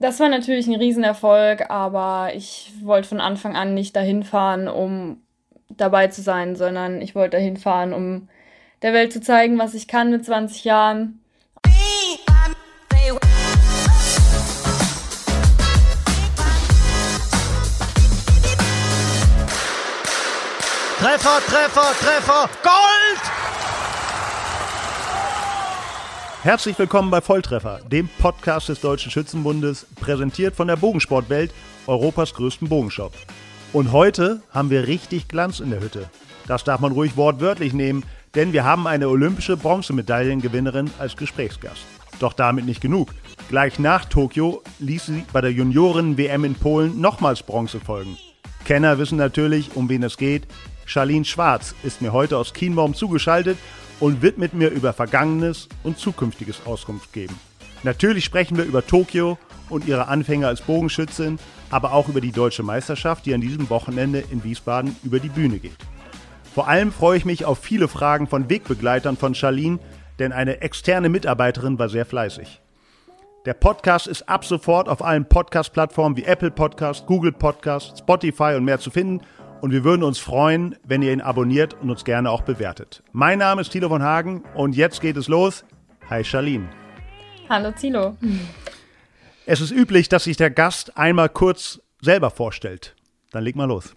Das 0.00 0.20
war 0.20 0.28
natürlich 0.28 0.68
ein 0.68 0.76
Riesenerfolg, 0.76 1.70
aber 1.70 2.30
ich 2.32 2.72
wollte 2.82 3.08
von 3.08 3.20
Anfang 3.20 3.56
an 3.56 3.74
nicht 3.74 3.96
dahin 3.96 4.22
fahren, 4.22 4.68
um 4.68 5.20
dabei 5.70 6.06
zu 6.06 6.22
sein, 6.22 6.54
sondern 6.54 7.02
ich 7.02 7.16
wollte 7.16 7.36
dahin 7.36 7.56
fahren, 7.56 7.92
um 7.92 8.28
der 8.82 8.92
Welt 8.92 9.12
zu 9.12 9.20
zeigen, 9.20 9.58
was 9.58 9.74
ich 9.74 9.88
kann 9.88 10.10
mit 10.10 10.24
20 10.24 10.62
Jahren. 10.62 11.20
Treffer, 21.00 21.40
Treffer, 21.46 21.92
Treffer, 22.00 22.50
Gold! 22.62 23.37
Herzlich 26.48 26.78
willkommen 26.78 27.10
bei 27.10 27.20
Volltreffer, 27.20 27.80
dem 27.92 28.08
Podcast 28.08 28.70
des 28.70 28.80
Deutschen 28.80 29.10
Schützenbundes, 29.10 29.86
präsentiert 30.00 30.56
von 30.56 30.66
der 30.66 30.76
Bogensportwelt, 30.76 31.52
Europas 31.86 32.32
größten 32.32 32.70
Bogenshop. 32.70 33.12
Und 33.74 33.92
heute 33.92 34.40
haben 34.50 34.70
wir 34.70 34.86
richtig 34.86 35.28
Glanz 35.28 35.60
in 35.60 35.68
der 35.68 35.82
Hütte. 35.82 36.08
Das 36.46 36.64
darf 36.64 36.80
man 36.80 36.92
ruhig 36.92 37.18
wortwörtlich 37.18 37.74
nehmen, 37.74 38.02
denn 38.34 38.54
wir 38.54 38.64
haben 38.64 38.86
eine 38.86 39.10
olympische 39.10 39.58
Bronzemedaillengewinnerin 39.58 40.90
als 40.98 41.18
Gesprächsgast. 41.18 41.82
Doch 42.18 42.32
damit 42.32 42.64
nicht 42.64 42.80
genug. 42.80 43.10
Gleich 43.50 43.78
nach 43.78 44.06
Tokio 44.06 44.62
ließ 44.78 45.04
sie 45.04 45.24
bei 45.34 45.42
der 45.42 45.52
Junioren-WM 45.52 46.44
in 46.44 46.54
Polen 46.54 46.98
nochmals 46.98 47.42
Bronze 47.42 47.78
folgen. 47.78 48.16
Kenner 48.64 48.96
wissen 48.96 49.18
natürlich, 49.18 49.76
um 49.76 49.90
wen 49.90 50.02
es 50.02 50.16
geht. 50.16 50.46
Charlene 50.86 51.26
Schwarz 51.26 51.74
ist 51.82 52.00
mir 52.00 52.14
heute 52.14 52.38
aus 52.38 52.54
Kienbaum 52.54 52.94
zugeschaltet 52.94 53.58
und 54.00 54.22
wird 54.22 54.38
mit 54.38 54.54
mir 54.54 54.70
über 54.70 54.92
Vergangenes 54.92 55.68
und 55.82 55.98
Zukünftiges 55.98 56.66
Auskunft 56.66 57.12
geben. 57.12 57.38
Natürlich 57.82 58.24
sprechen 58.24 58.56
wir 58.56 58.64
über 58.64 58.86
Tokio 58.86 59.38
und 59.68 59.86
ihre 59.86 60.08
Anfänge 60.08 60.46
als 60.46 60.60
Bogenschützin, 60.60 61.38
aber 61.70 61.92
auch 61.92 62.08
über 62.08 62.20
die 62.20 62.32
deutsche 62.32 62.62
Meisterschaft, 62.62 63.26
die 63.26 63.34
an 63.34 63.40
diesem 63.40 63.70
Wochenende 63.70 64.24
in 64.30 64.42
Wiesbaden 64.42 64.96
über 65.04 65.20
die 65.20 65.28
Bühne 65.28 65.58
geht. 65.58 65.76
Vor 66.54 66.66
allem 66.66 66.90
freue 66.90 67.18
ich 67.18 67.24
mich 67.24 67.44
auf 67.44 67.58
viele 67.58 67.88
Fragen 67.88 68.26
von 68.26 68.50
Wegbegleitern 68.50 69.16
von 69.16 69.34
Charlene, 69.34 69.78
denn 70.18 70.32
eine 70.32 70.60
externe 70.60 71.08
Mitarbeiterin 71.08 71.78
war 71.78 71.88
sehr 71.88 72.06
fleißig. 72.06 72.60
Der 73.46 73.54
Podcast 73.54 74.08
ist 74.08 74.28
ab 74.28 74.44
sofort 74.44 74.88
auf 74.88 75.04
allen 75.04 75.24
Podcast-Plattformen 75.24 76.16
wie 76.16 76.24
Apple 76.24 76.50
Podcast, 76.50 77.06
Google 77.06 77.32
Podcast, 77.32 77.98
Spotify 77.98 78.54
und 78.56 78.64
mehr 78.64 78.80
zu 78.80 78.90
finden 78.90 79.20
und 79.60 79.72
wir 79.72 79.84
würden 79.84 80.02
uns 80.02 80.18
freuen, 80.18 80.76
wenn 80.84 81.02
ihr 81.02 81.12
ihn 81.12 81.20
abonniert 81.20 81.74
und 81.74 81.90
uns 81.90 82.04
gerne 82.04 82.30
auch 82.30 82.42
bewertet. 82.42 83.02
Mein 83.12 83.38
Name 83.38 83.60
ist 83.60 83.70
Thilo 83.70 83.88
von 83.88 84.02
Hagen 84.02 84.42
und 84.54 84.76
jetzt 84.76 85.00
geht 85.00 85.16
es 85.16 85.28
los. 85.28 85.64
Hi 86.08 86.24
Charlene. 86.24 86.68
Hallo 87.48 87.72
Thilo. 87.72 88.16
Es 89.46 89.60
ist 89.60 89.70
üblich, 89.70 90.08
dass 90.08 90.24
sich 90.24 90.36
der 90.36 90.50
Gast 90.50 90.96
einmal 90.96 91.28
kurz 91.28 91.80
selber 92.00 92.30
vorstellt. 92.30 92.94
Dann 93.30 93.44
leg 93.44 93.56
mal 93.56 93.66
los. 93.66 93.94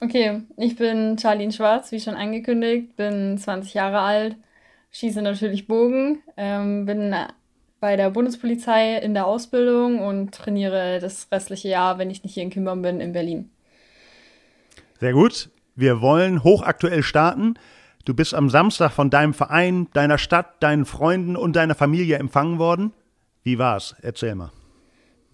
Okay, 0.00 0.42
ich 0.56 0.76
bin 0.76 1.16
Charlene 1.18 1.52
Schwarz, 1.52 1.92
wie 1.92 2.00
schon 2.00 2.14
angekündigt, 2.14 2.96
bin 2.96 3.38
20 3.38 3.74
Jahre 3.74 4.00
alt, 4.00 4.36
schieße 4.90 5.22
natürlich 5.22 5.68
Bogen, 5.68 6.22
ähm, 6.36 6.86
bin 6.86 7.14
bei 7.78 7.96
der 7.96 8.10
Bundespolizei 8.10 8.96
in 8.96 9.14
der 9.14 9.26
Ausbildung 9.26 10.00
und 10.00 10.32
trainiere 10.32 10.98
das 11.00 11.28
restliche 11.30 11.68
Jahr, 11.68 11.98
wenn 11.98 12.10
ich 12.10 12.24
nicht 12.24 12.34
hier 12.34 12.42
in 12.42 12.50
Kimbern 12.50 12.82
bin, 12.82 13.00
in 13.00 13.12
Berlin. 13.12 13.50
Sehr 15.02 15.14
gut. 15.14 15.50
Wir 15.74 16.00
wollen 16.00 16.44
hochaktuell 16.44 17.02
starten. 17.02 17.54
Du 18.04 18.14
bist 18.14 18.34
am 18.34 18.48
Samstag 18.48 18.92
von 18.92 19.10
deinem 19.10 19.34
Verein, 19.34 19.88
deiner 19.94 20.16
Stadt, 20.16 20.62
deinen 20.62 20.84
Freunden 20.84 21.34
und 21.34 21.56
deiner 21.56 21.74
Familie 21.74 22.18
empfangen 22.18 22.60
worden. 22.60 22.92
Wie 23.42 23.58
war's? 23.58 23.96
Erzähl 24.00 24.36
mal. 24.36 24.52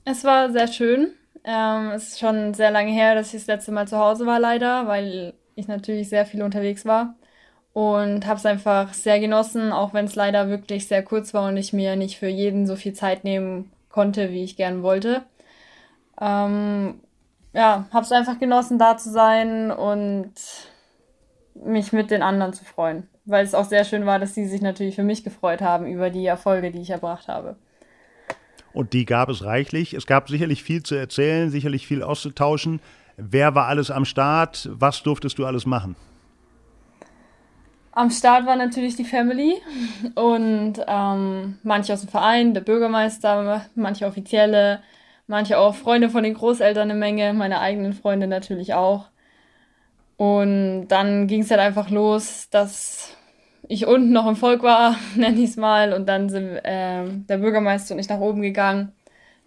Es 0.06 0.24
war 0.24 0.50
sehr 0.52 0.68
schön. 0.68 1.08
Ähm, 1.44 1.90
es 1.90 2.08
ist 2.08 2.18
schon 2.18 2.54
sehr 2.54 2.70
lange 2.70 2.92
her, 2.92 3.14
dass 3.14 3.34
ich 3.34 3.40
das 3.40 3.46
letzte 3.46 3.72
Mal 3.72 3.86
zu 3.86 3.98
Hause 3.98 4.24
war, 4.24 4.40
leider, 4.40 4.86
weil 4.86 5.34
ich 5.54 5.68
natürlich 5.68 6.08
sehr 6.08 6.24
viel 6.24 6.40
unterwegs 6.40 6.86
war. 6.86 7.16
Und 7.74 8.26
habe 8.26 8.38
es 8.38 8.46
einfach 8.46 8.94
sehr 8.94 9.20
genossen, 9.20 9.70
auch 9.72 9.92
wenn 9.92 10.06
es 10.06 10.14
leider 10.14 10.48
wirklich 10.48 10.88
sehr 10.88 11.02
kurz 11.02 11.34
war 11.34 11.46
und 11.46 11.58
ich 11.58 11.74
mir 11.74 11.94
nicht 11.94 12.16
für 12.16 12.28
jeden 12.28 12.66
so 12.66 12.74
viel 12.74 12.94
Zeit 12.94 13.22
nehmen 13.22 13.70
konnte, 13.90 14.30
wie 14.30 14.44
ich 14.44 14.56
gern 14.56 14.82
wollte. 14.82 15.24
Ähm, 16.18 17.00
ja, 17.58 17.86
habe 17.92 18.04
es 18.04 18.12
einfach 18.12 18.38
genossen, 18.38 18.78
da 18.78 18.96
zu 18.96 19.10
sein 19.10 19.72
und 19.72 20.32
mich 21.54 21.92
mit 21.92 22.12
den 22.12 22.22
anderen 22.22 22.52
zu 22.52 22.64
freuen. 22.64 23.08
Weil 23.24 23.44
es 23.44 23.52
auch 23.52 23.64
sehr 23.64 23.84
schön 23.84 24.06
war, 24.06 24.20
dass 24.20 24.36
sie 24.36 24.46
sich 24.46 24.62
natürlich 24.62 24.94
für 24.94 25.02
mich 25.02 25.24
gefreut 25.24 25.60
haben 25.60 25.88
über 25.88 26.08
die 26.08 26.24
Erfolge, 26.24 26.70
die 26.70 26.80
ich 26.80 26.90
erbracht 26.90 27.26
habe. 27.26 27.56
Und 28.72 28.92
die 28.92 29.04
gab 29.04 29.28
es 29.28 29.42
reichlich. 29.42 29.92
Es 29.92 30.06
gab 30.06 30.28
sicherlich 30.28 30.62
viel 30.62 30.84
zu 30.84 30.94
erzählen, 30.94 31.50
sicherlich 31.50 31.84
viel 31.88 32.04
auszutauschen. 32.04 32.80
Wer 33.16 33.56
war 33.56 33.66
alles 33.66 33.90
am 33.90 34.04
Start? 34.04 34.68
Was 34.72 35.02
durftest 35.02 35.36
du 35.36 35.44
alles 35.44 35.66
machen? 35.66 35.96
Am 37.90 38.10
Start 38.10 38.46
war 38.46 38.54
natürlich 38.54 38.94
die 38.94 39.04
Family 39.04 39.56
und 40.14 40.74
ähm, 40.86 41.58
manche 41.64 41.92
aus 41.92 42.02
dem 42.02 42.08
Verein, 42.08 42.54
der 42.54 42.60
Bürgermeister, 42.60 43.64
manche 43.74 44.06
Offizielle, 44.06 44.80
manche 45.28 45.58
auch 45.58 45.76
Freunde 45.76 46.10
von 46.10 46.24
den 46.24 46.34
Großeltern 46.34 46.90
eine 46.90 46.98
Menge, 46.98 47.32
meine 47.34 47.60
eigenen 47.60 47.92
Freunde 47.92 48.26
natürlich 48.26 48.74
auch. 48.74 49.10
Und 50.16 50.88
dann 50.88 51.28
ging 51.28 51.42
es 51.42 51.50
halt 51.50 51.60
einfach 51.60 51.90
los, 51.90 52.48
dass 52.50 53.16
ich 53.68 53.86
unten 53.86 54.10
noch 54.10 54.26
im 54.26 54.34
Volk 54.34 54.64
war, 54.64 54.96
nenne 55.14 55.38
ich 55.38 55.50
es 55.50 55.56
mal, 55.56 55.92
und 55.92 56.08
dann 56.08 56.28
sind 56.28 56.56
äh, 56.64 57.04
der 57.04 57.38
Bürgermeister 57.38 57.94
und 57.94 58.00
ich 58.00 58.08
nach 58.08 58.18
oben 58.18 58.42
gegangen. 58.42 58.92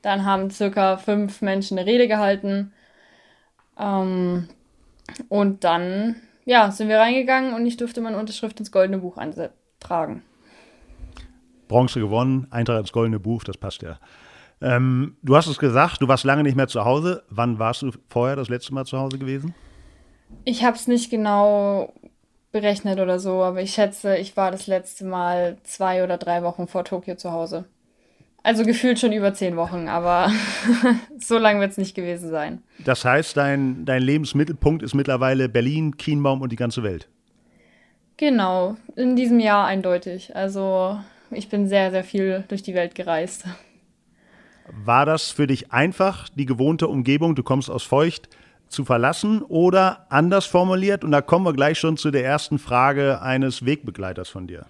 Dann 0.02 0.26
haben 0.26 0.50
circa 0.50 0.98
fünf 0.98 1.42
Menschen 1.42 1.78
eine 1.78 1.88
Rede 1.88 2.08
gehalten. 2.08 2.72
Ähm, 3.78 4.48
und 5.28 5.64
dann, 5.64 6.16
ja, 6.46 6.72
sind 6.72 6.88
wir 6.88 7.00
reingegangen 7.00 7.54
und 7.54 7.66
ich 7.66 7.78
durfte 7.78 8.02
meine 8.02 8.18
Unterschrift 8.18 8.60
ins 8.60 8.72
Goldene 8.72 9.00
Buch 9.00 9.18
eintragen. 9.18 10.24
Bronze 11.68 12.00
gewonnen, 12.00 12.48
Eintrag 12.50 12.80
ins 12.80 12.92
Goldene 12.92 13.20
Buch, 13.20 13.44
das 13.44 13.58
passt 13.58 13.82
ja. 13.82 14.00
Ähm, 14.62 15.18
du 15.24 15.36
hast 15.36 15.48
es 15.48 15.58
gesagt, 15.58 16.02
du 16.02 16.08
warst 16.08 16.24
lange 16.24 16.44
nicht 16.44 16.56
mehr 16.56 16.68
zu 16.68 16.86
Hause. 16.86 17.24
Wann 17.30 17.58
warst 17.58 17.82
du 17.82 17.92
vorher 18.10 18.36
das 18.36 18.50
letzte 18.50 18.74
Mal 18.74 18.86
zu 18.86 18.98
Hause 18.98 19.18
gewesen? 19.18 19.56
Ich 20.46 20.64
habe 20.64 20.76
es 20.76 20.88
nicht 20.88 21.10
genau 21.10 21.94
berechnet 22.52 23.00
oder 23.00 23.20
so, 23.20 23.44
aber 23.44 23.62
ich 23.62 23.74
schätze, 23.74 24.18
ich 24.18 24.38
war 24.38 24.52
das 24.52 24.68
letzte 24.68 25.06
Mal 25.06 25.58
zwei 25.64 26.04
oder 26.04 26.18
drei 26.18 26.44
Wochen 26.44 26.68
vor 26.68 26.84
Tokio 26.84 27.16
zu 27.16 27.32
Hause. 27.32 27.66
Also 28.44 28.64
gefühlt 28.64 29.00
schon 29.00 29.14
über 29.14 29.34
zehn 29.34 29.56
Wochen, 29.56 29.88
aber 29.88 30.32
so 31.20 31.38
lang 31.38 31.60
wird 31.60 31.72
es 31.72 31.78
nicht 31.78 31.96
gewesen 31.96 32.30
sein. 32.30 32.64
Das 32.84 33.06
heißt, 33.06 33.38
dein, 33.38 33.86
dein 33.86 34.02
Lebensmittelpunkt 34.02 34.82
ist 34.84 34.96
mittlerweile 34.96 35.48
Berlin, 35.48 35.98
Kienbaum 35.98 36.42
und 36.42 36.52
die 36.52 36.56
ganze 36.56 36.82
Welt. 36.82 37.08
Genau, 38.18 38.78
in 38.96 39.16
diesem 39.16 39.40
Jahr 39.40 39.68
eindeutig. 39.68 40.36
Also 40.36 41.00
ich 41.30 41.50
bin 41.50 41.68
sehr, 41.68 41.92
sehr 41.92 42.04
viel 42.04 42.44
durch 42.48 42.64
die 42.64 42.74
Welt 42.74 42.96
gereist. 42.96 43.46
War 44.68 45.06
das 45.06 45.32
für 45.32 45.48
dich 45.48 45.72
einfach, 45.72 46.30
die 46.30 46.46
gewohnte 46.46 46.88
Umgebung, 46.88 47.36
du 47.36 47.44
kommst 47.44 47.70
aus 47.70 47.84
Feucht, 47.84 48.30
zu 48.68 48.86
verlassen 48.86 49.42
oder 49.42 50.08
anders 50.10 50.46
formuliert? 50.46 51.04
Und 51.04 51.12
da 51.12 51.22
kommen 51.22 51.46
wir 51.46 51.54
gleich 51.54 51.78
schon 51.80 51.98
zu 51.98 52.12
der 52.12 52.24
ersten 52.24 52.58
Frage 52.58 53.22
eines 53.22 53.66
Wegbegleiters 53.66 54.30
von 54.30 54.48
dir. 54.48 54.66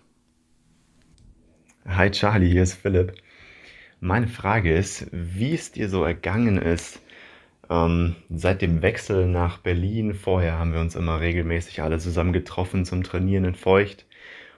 Hi 1.87 2.09
Charlie, 2.11 2.49
hier 2.49 2.63
ist 2.63 2.75
Philipp. 2.75 3.13
Meine 3.99 4.27
Frage 4.27 4.75
ist, 4.75 5.07
wie 5.11 5.53
es 5.53 5.71
dir 5.71 5.89
so 5.89 6.03
ergangen 6.03 6.57
ist, 6.57 6.99
ähm, 7.69 8.15
seit 8.29 8.61
dem 8.61 8.81
Wechsel 8.81 9.27
nach 9.27 9.59
Berlin. 9.59 10.13
Vorher 10.13 10.57
haben 10.57 10.73
wir 10.73 10.79
uns 10.79 10.95
immer 10.95 11.19
regelmäßig 11.19 11.81
alle 11.81 11.99
zusammen 11.99 12.33
getroffen 12.33 12.85
zum 12.85 13.03
Trainieren 13.03 13.45
in 13.45 13.55
Feucht. 13.55 14.05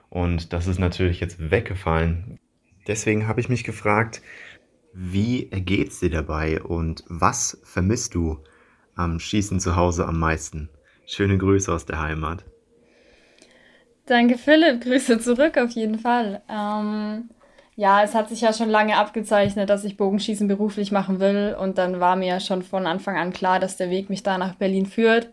Und 0.08 0.52
das 0.52 0.66
ist 0.66 0.78
natürlich 0.78 1.20
jetzt 1.20 1.50
weggefallen. 1.50 2.38
Deswegen 2.86 3.26
habe 3.26 3.40
ich 3.40 3.48
mich 3.48 3.64
gefragt, 3.64 4.20
wie 4.94 5.46
geht's 5.46 6.00
dir 6.00 6.10
dabei 6.10 6.62
und 6.62 7.04
was 7.08 7.60
vermisst 7.64 8.14
du 8.14 8.38
am 8.94 9.18
Schießen 9.18 9.60
zu 9.60 9.76
Hause 9.76 10.06
am 10.06 10.18
meisten? 10.18 10.68
Schöne 11.06 11.36
Grüße 11.36 11.72
aus 11.72 11.84
der 11.84 12.00
Heimat. 12.00 12.44
Danke, 14.06 14.38
Philipp. 14.38 14.82
Grüße 14.82 15.18
zurück 15.18 15.56
auf 15.58 15.70
jeden 15.70 15.98
Fall. 15.98 16.42
Ähm, 16.48 17.30
ja, 17.76 18.02
es 18.02 18.14
hat 18.14 18.28
sich 18.28 18.42
ja 18.42 18.52
schon 18.52 18.68
lange 18.70 18.96
abgezeichnet, 18.96 19.68
dass 19.70 19.84
ich 19.84 19.96
Bogenschießen 19.96 20.46
beruflich 20.46 20.92
machen 20.92 21.20
will. 21.20 21.56
Und 21.58 21.78
dann 21.78 22.00
war 22.00 22.14
mir 22.16 22.28
ja 22.28 22.40
schon 22.40 22.62
von 22.62 22.86
Anfang 22.86 23.16
an 23.16 23.32
klar, 23.32 23.58
dass 23.60 23.76
der 23.76 23.90
Weg 23.90 24.10
mich 24.10 24.22
da 24.22 24.38
nach 24.38 24.54
Berlin 24.54 24.86
führt. 24.86 25.30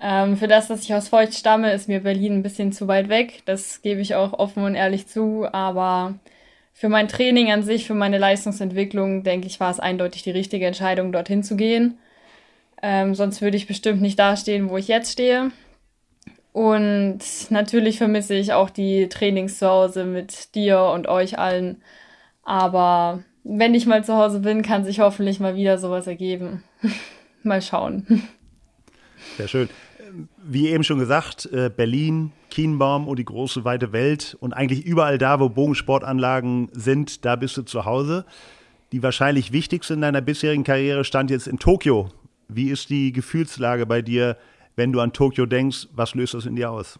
Ähm, 0.00 0.36
für 0.36 0.48
das, 0.48 0.68
dass 0.68 0.82
ich 0.82 0.94
aus 0.94 1.08
Feucht 1.08 1.34
stamme, 1.34 1.72
ist 1.72 1.88
mir 1.88 2.00
Berlin 2.00 2.34
ein 2.34 2.42
bisschen 2.42 2.72
zu 2.72 2.88
weit 2.88 3.08
weg. 3.08 3.42
Das 3.46 3.82
gebe 3.82 4.00
ich 4.00 4.14
auch 4.14 4.32
offen 4.34 4.64
und 4.64 4.74
ehrlich 4.74 5.06
zu. 5.06 5.46
Aber 5.52 6.14
für 6.78 6.90
mein 6.90 7.08
Training 7.08 7.50
an 7.50 7.62
sich, 7.62 7.86
für 7.86 7.94
meine 7.94 8.18
Leistungsentwicklung, 8.18 9.22
denke 9.22 9.46
ich, 9.46 9.60
war 9.60 9.70
es 9.70 9.80
eindeutig 9.80 10.24
die 10.24 10.30
richtige 10.30 10.66
Entscheidung, 10.66 11.10
dorthin 11.10 11.42
zu 11.42 11.56
gehen. 11.56 11.96
Ähm, 12.82 13.14
sonst 13.14 13.40
würde 13.40 13.56
ich 13.56 13.66
bestimmt 13.66 14.02
nicht 14.02 14.18
dastehen, 14.18 14.68
wo 14.68 14.76
ich 14.76 14.86
jetzt 14.86 15.10
stehe. 15.10 15.52
Und 16.52 17.20
natürlich 17.48 17.96
vermisse 17.96 18.34
ich 18.34 18.52
auch 18.52 18.68
die 18.68 19.08
Trainings 19.08 19.58
zu 19.58 19.66
Hause 19.66 20.04
mit 20.04 20.54
dir 20.54 20.82
und 20.82 21.08
euch 21.08 21.38
allen. 21.38 21.82
Aber 22.42 23.22
wenn 23.42 23.74
ich 23.74 23.86
mal 23.86 24.04
zu 24.04 24.14
Hause 24.14 24.40
bin, 24.40 24.60
kann 24.60 24.84
sich 24.84 25.00
hoffentlich 25.00 25.40
mal 25.40 25.56
wieder 25.56 25.78
sowas 25.78 26.06
ergeben. 26.06 26.62
mal 27.42 27.62
schauen. 27.62 28.28
Sehr 29.38 29.48
schön. 29.48 29.70
Wie 30.42 30.68
eben 30.68 30.84
schon 30.84 30.98
gesagt, 30.98 31.46
äh, 31.52 31.70
Berlin, 31.74 32.32
Kienbaum 32.50 33.08
und 33.08 33.18
die 33.18 33.24
große 33.24 33.64
weite 33.64 33.92
Welt 33.92 34.36
und 34.40 34.52
eigentlich 34.52 34.84
überall 34.84 35.18
da, 35.18 35.40
wo 35.40 35.48
Bogensportanlagen 35.48 36.68
sind, 36.72 37.24
da 37.24 37.36
bist 37.36 37.56
du 37.56 37.62
zu 37.62 37.84
Hause. 37.84 38.24
Die 38.92 39.02
wahrscheinlich 39.02 39.52
wichtigste 39.52 39.94
in 39.94 40.00
deiner 40.00 40.20
bisherigen 40.20 40.64
Karriere 40.64 41.04
stand 41.04 41.30
jetzt 41.30 41.48
in 41.48 41.58
Tokio. 41.58 42.08
Wie 42.48 42.70
ist 42.70 42.90
die 42.90 43.12
Gefühlslage 43.12 43.86
bei 43.86 44.02
dir, 44.02 44.36
wenn 44.76 44.92
du 44.92 45.00
an 45.00 45.12
Tokio 45.12 45.46
denkst? 45.46 45.88
Was 45.92 46.14
löst 46.14 46.34
das 46.34 46.46
in 46.46 46.56
dir 46.56 46.70
aus? 46.70 46.98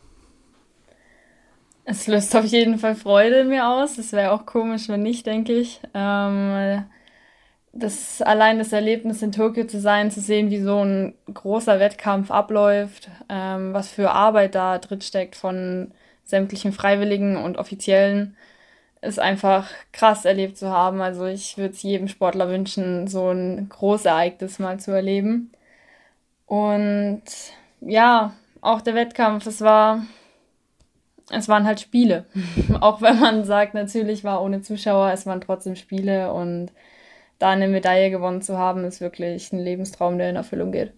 Es 1.85 2.09
löst 2.09 2.35
auf 2.35 2.45
jeden 2.45 2.79
Fall 2.79 2.97
Freude 2.97 3.41
in 3.41 3.49
mir 3.49 3.69
aus. 3.69 3.97
Es 3.97 4.13
wäre 4.13 4.33
auch 4.33 4.45
komisch, 4.45 4.89
wenn 4.89 5.03
nicht, 5.03 5.25
denke 5.25 5.53
ich. 5.53 5.81
Ähm, 5.95 6.85
das 7.79 8.23
allein 8.23 8.59
das 8.59 8.73
Erlebnis 8.73 9.23
in 9.23 9.33
Tokio 9.33 9.67
zu 9.67 9.81
sein, 9.81 10.11
zu 10.11 10.21
sehen, 10.21 10.51
wie 10.51 10.61
so 10.61 10.85
ein 10.85 11.15
großer 11.33 11.79
Wettkampf 11.81 12.31
abläuft, 12.31 13.11
ähm, 13.29 13.73
was 13.73 13.91
für 13.91 14.11
Arbeit 14.11 14.55
da 14.55 14.79
drin 14.79 15.01
steckt 15.01 15.37
von 15.37 15.93
sämtlichen 16.25 16.73
Freiwilligen 16.73 17.37
und 17.37 17.59
Offiziellen, 17.59 18.37
ist 19.03 19.21
einfach 19.21 19.71
krass 19.93 20.25
erlebt 20.25 20.59
zu 20.59 20.71
haben. 20.71 21.01
Also 21.01 21.27
ich 21.27 21.59
würde 21.59 21.75
es 21.75 21.83
jedem 21.83 22.09
Sportler 22.09 22.49
wünschen, 22.49 23.07
so 23.09 23.31
ein 23.31 23.69
Großereignis 23.69 24.59
mal 24.59 24.81
zu 24.81 24.93
erleben. 24.93 25.53
Und 26.47 27.23
ja, 27.81 28.33
auch 28.61 28.81
der 28.81 28.95
Wettkampf, 28.95 29.47
es 29.47 29.61
war 29.61 30.03
es 31.31 31.49
waren 31.49 31.67
halt 31.67 31.81
Spiele. 31.81 32.27
auch 32.81 33.03
wenn 33.03 33.19
man 33.19 33.45
sagt, 33.45 33.75
natürlich 33.75 34.25
war 34.25 34.43
ohne 34.43 34.63
Zuschauer, 34.63 35.11
es 35.13 35.27
waren 35.27 35.41
trotzdem 35.41 35.77
Spiele 35.77 36.33
und 36.33 36.73
da 37.39 37.51
eine 37.51 37.69
Medaille 37.69 38.11
gewonnen 38.11 38.43
zu 38.43 38.59
haben, 38.59 38.85
ist 38.85 39.01
wirklich 39.01 39.53
ein 39.53 39.59
Lebenstraum, 39.59 40.19
der 40.19 40.31
in 40.31 40.37
Erfüllung 40.37 40.73
geht. 40.73 40.93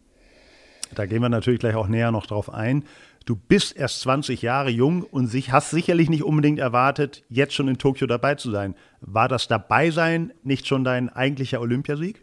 Da 0.95 1.07
gehen 1.07 1.21
wir 1.21 1.29
natürlich 1.29 1.61
gleich 1.61 1.75
auch 1.75 1.89
näher 1.89 2.11
noch 2.11 2.27
drauf 2.27 2.53
ein. 2.53 2.85
Du 3.27 3.37
bist 3.37 3.77
erst 3.77 4.01
20 4.01 4.41
Jahre 4.41 4.71
jung 4.71 5.03
und 5.03 5.31
hast 5.53 5.71
sicherlich 5.71 6.09
nicht 6.09 6.25
unbedingt 6.25 6.59
erwartet, 6.59 7.25
jetzt 7.29 7.53
schon 7.53 7.69
in 7.69 7.77
Tokio 7.77 8.07
dabei 8.07 8.37
zu 8.37 8.51
sein. 8.51 8.75
War 9.03 9.29
das 9.29 9.49
Dabeisein 9.49 10.33
nicht 10.45 10.67
schon 10.67 10.83
dein 10.83 11.11
eigentlicher 11.11 11.61
Olympiasieg? 11.61 12.23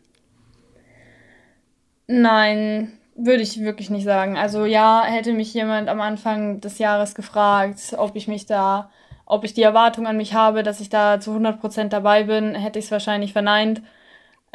Nein, 2.08 2.94
würde 3.16 3.44
ich 3.44 3.60
wirklich 3.60 3.92
nicht 3.92 4.04
sagen. 4.04 4.36
Also 4.36 4.66
ja, 4.66 5.04
hätte 5.06 5.34
mich 5.34 5.54
jemand 5.54 5.90
am 5.90 6.02
Anfang 6.02 6.60
des 6.60 6.80
Jahres 6.80 7.14
gefragt, 7.14 7.94
ob 7.98 8.16
ich 8.16 8.28
mich 8.28 8.48
da, 8.48 8.90
ob 9.28 9.44
ich 9.44 9.54
die 9.54 9.64
Erwartung 9.64 10.08
an 10.08 10.18
mich 10.18 10.34
habe, 10.34 10.64
dass 10.64 10.82
ich 10.82 10.90
da 10.90 11.20
zu 11.20 11.32
100% 11.32 11.90
dabei 11.90 12.24
bin, 12.24 12.56
hätte 12.56 12.80
ich 12.80 12.86
es 12.86 12.92
wahrscheinlich 12.92 13.32
verneint. 13.32 13.84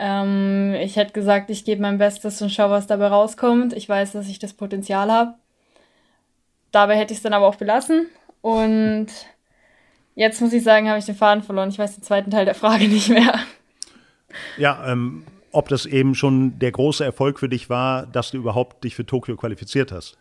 Ähm, 0.03 0.75
ich 0.81 0.97
hätte 0.97 1.13
gesagt, 1.13 1.51
ich 1.51 1.67
gebe 1.67 1.83
mein 1.83 1.99
Bestes 1.99 2.41
und 2.41 2.49
schaue, 2.49 2.71
was 2.71 2.87
dabei 2.87 3.09
rauskommt. 3.09 3.75
Ich 3.75 3.87
weiß, 3.87 4.13
dass 4.13 4.29
ich 4.29 4.39
das 4.39 4.55
Potenzial 4.55 5.13
habe. 5.13 5.35
Dabei 6.73 6.97
hätte 6.97 7.13
ich 7.13 7.19
es 7.19 7.23
dann 7.23 7.35
aber 7.35 7.47
auch 7.47 7.57
belassen. 7.57 8.07
Und 8.41 9.09
jetzt 10.15 10.41
muss 10.41 10.55
ich 10.55 10.65
sagen, 10.65 10.89
habe 10.89 10.99
ich 10.99 11.05
den 11.05 11.15
Faden 11.15 11.43
verloren. 11.43 11.69
Ich 11.69 11.79
weiß 11.79 11.97
den 11.97 12.03
zweiten 12.03 12.31
Teil 12.31 12.47
der 12.47 12.55
Frage 12.55 12.89
nicht 12.89 13.11
mehr. 13.11 13.41
Ja, 14.57 14.91
ähm, 14.91 15.27
ob 15.53 15.69
das 15.69 15.85
eben 15.85 16.15
schon 16.15 16.59
der 16.59 16.73
große 16.73 17.05
Erfolg 17.05 17.39
für 17.39 17.51
dich 17.51 17.69
war, 17.69 18.07
dass 18.07 18.31
du 18.31 18.39
überhaupt 18.39 18.83
dich 18.85 18.95
für 18.95 19.05
Tokio 19.05 19.37
qualifiziert 19.37 19.93
hast. 19.93 20.17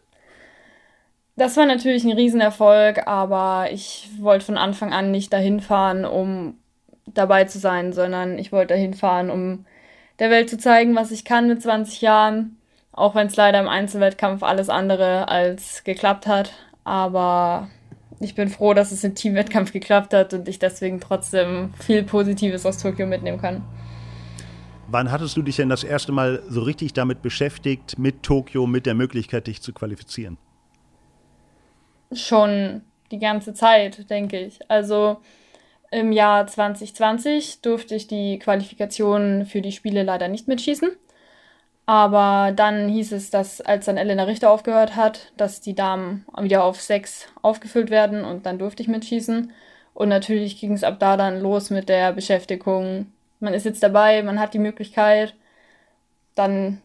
Das 1.37 1.55
war 1.55 1.65
natürlich 1.65 2.03
ein 2.03 2.11
Riesenerfolg, 2.11 3.07
aber 3.07 3.71
ich 3.71 4.09
wollte 4.19 4.43
von 4.43 4.57
Anfang 4.57 4.91
an 4.91 5.11
nicht 5.11 5.31
dahin 5.31 5.61
fahren, 5.61 6.03
um 6.03 6.55
dabei 7.13 7.45
zu 7.45 7.59
sein, 7.59 7.93
sondern 7.93 8.37
ich 8.37 8.51
wollte 8.51 8.73
dahin 8.73 8.93
fahren, 8.93 9.29
um 9.29 9.65
der 10.19 10.29
Welt 10.29 10.49
zu 10.49 10.57
zeigen, 10.57 10.95
was 10.95 11.11
ich 11.11 11.25
kann 11.25 11.47
mit 11.47 11.61
20 11.61 12.01
Jahren, 12.01 12.57
auch 12.91 13.15
wenn 13.15 13.27
es 13.27 13.35
leider 13.35 13.59
im 13.59 13.67
Einzelwettkampf 13.67 14.43
alles 14.43 14.69
andere 14.69 15.27
als 15.29 15.83
geklappt 15.83 16.27
hat. 16.27 16.51
Aber 16.83 17.69
ich 18.19 18.35
bin 18.35 18.49
froh, 18.49 18.73
dass 18.73 18.91
es 18.91 19.03
im 19.03 19.15
Teamwettkampf 19.15 19.71
geklappt 19.71 20.13
hat 20.13 20.33
und 20.33 20.47
ich 20.47 20.59
deswegen 20.59 20.99
trotzdem 20.99 21.73
viel 21.79 22.03
Positives 22.03 22.65
aus 22.65 22.77
Tokio 22.77 23.05
mitnehmen 23.05 23.39
kann. 23.39 23.63
Wann 24.87 25.11
hattest 25.11 25.37
du 25.37 25.43
dich 25.43 25.55
denn 25.55 25.69
das 25.69 25.83
erste 25.83 26.11
Mal 26.11 26.41
so 26.49 26.61
richtig 26.61 26.93
damit 26.93 27.21
beschäftigt, 27.21 27.99
mit 27.99 28.23
Tokio, 28.23 28.65
mit 28.65 28.85
der 28.87 28.95
Möglichkeit, 28.95 29.47
dich 29.47 29.61
zu 29.61 29.71
qualifizieren? 29.71 30.37
Schon 32.11 32.81
die 33.11 33.19
ganze 33.19 33.53
Zeit, 33.53 34.09
denke 34.09 34.39
ich. 34.39 34.59
Also 34.69 35.21
im 35.91 36.11
Jahr 36.11 36.47
2020 36.47 37.61
durfte 37.61 37.95
ich 37.95 38.07
die 38.07 38.39
Qualifikation 38.39 39.45
für 39.45 39.61
die 39.61 39.71
Spiele 39.71 40.03
leider 40.03 40.27
nicht 40.27 40.47
mitschießen. 40.47 40.89
Aber 41.85 42.51
dann 42.55 42.87
hieß 42.87 43.13
es, 43.13 43.31
dass 43.31 43.61
als 43.61 43.85
dann 43.85 43.97
Elena 43.97 44.23
Richter 44.23 44.51
aufgehört 44.51 44.95
hat, 44.95 45.31
dass 45.37 45.61
die 45.61 45.73
Damen 45.73 46.25
wieder 46.39 46.63
auf 46.63 46.81
sechs 46.81 47.27
aufgefüllt 47.41 47.89
werden 47.89 48.23
und 48.23 48.45
dann 48.45 48.59
durfte 48.59 48.83
ich 48.83 48.89
mitschießen. 48.89 49.51
Und 49.95 50.09
natürlich 50.09 50.59
ging 50.59 50.73
es 50.73 50.83
ab 50.83 50.99
da 50.99 51.17
dann 51.17 51.41
los 51.41 51.71
mit 51.71 51.89
der 51.89 52.13
Beschäftigung 52.13 53.07
man 53.39 53.53
ist 53.53 53.65
jetzt 53.65 53.83
dabei, 53.83 54.21
man 54.23 54.39
hat 54.39 54.53
die 54.53 54.59
Möglichkeit, 54.59 55.35
dann 56.35 56.81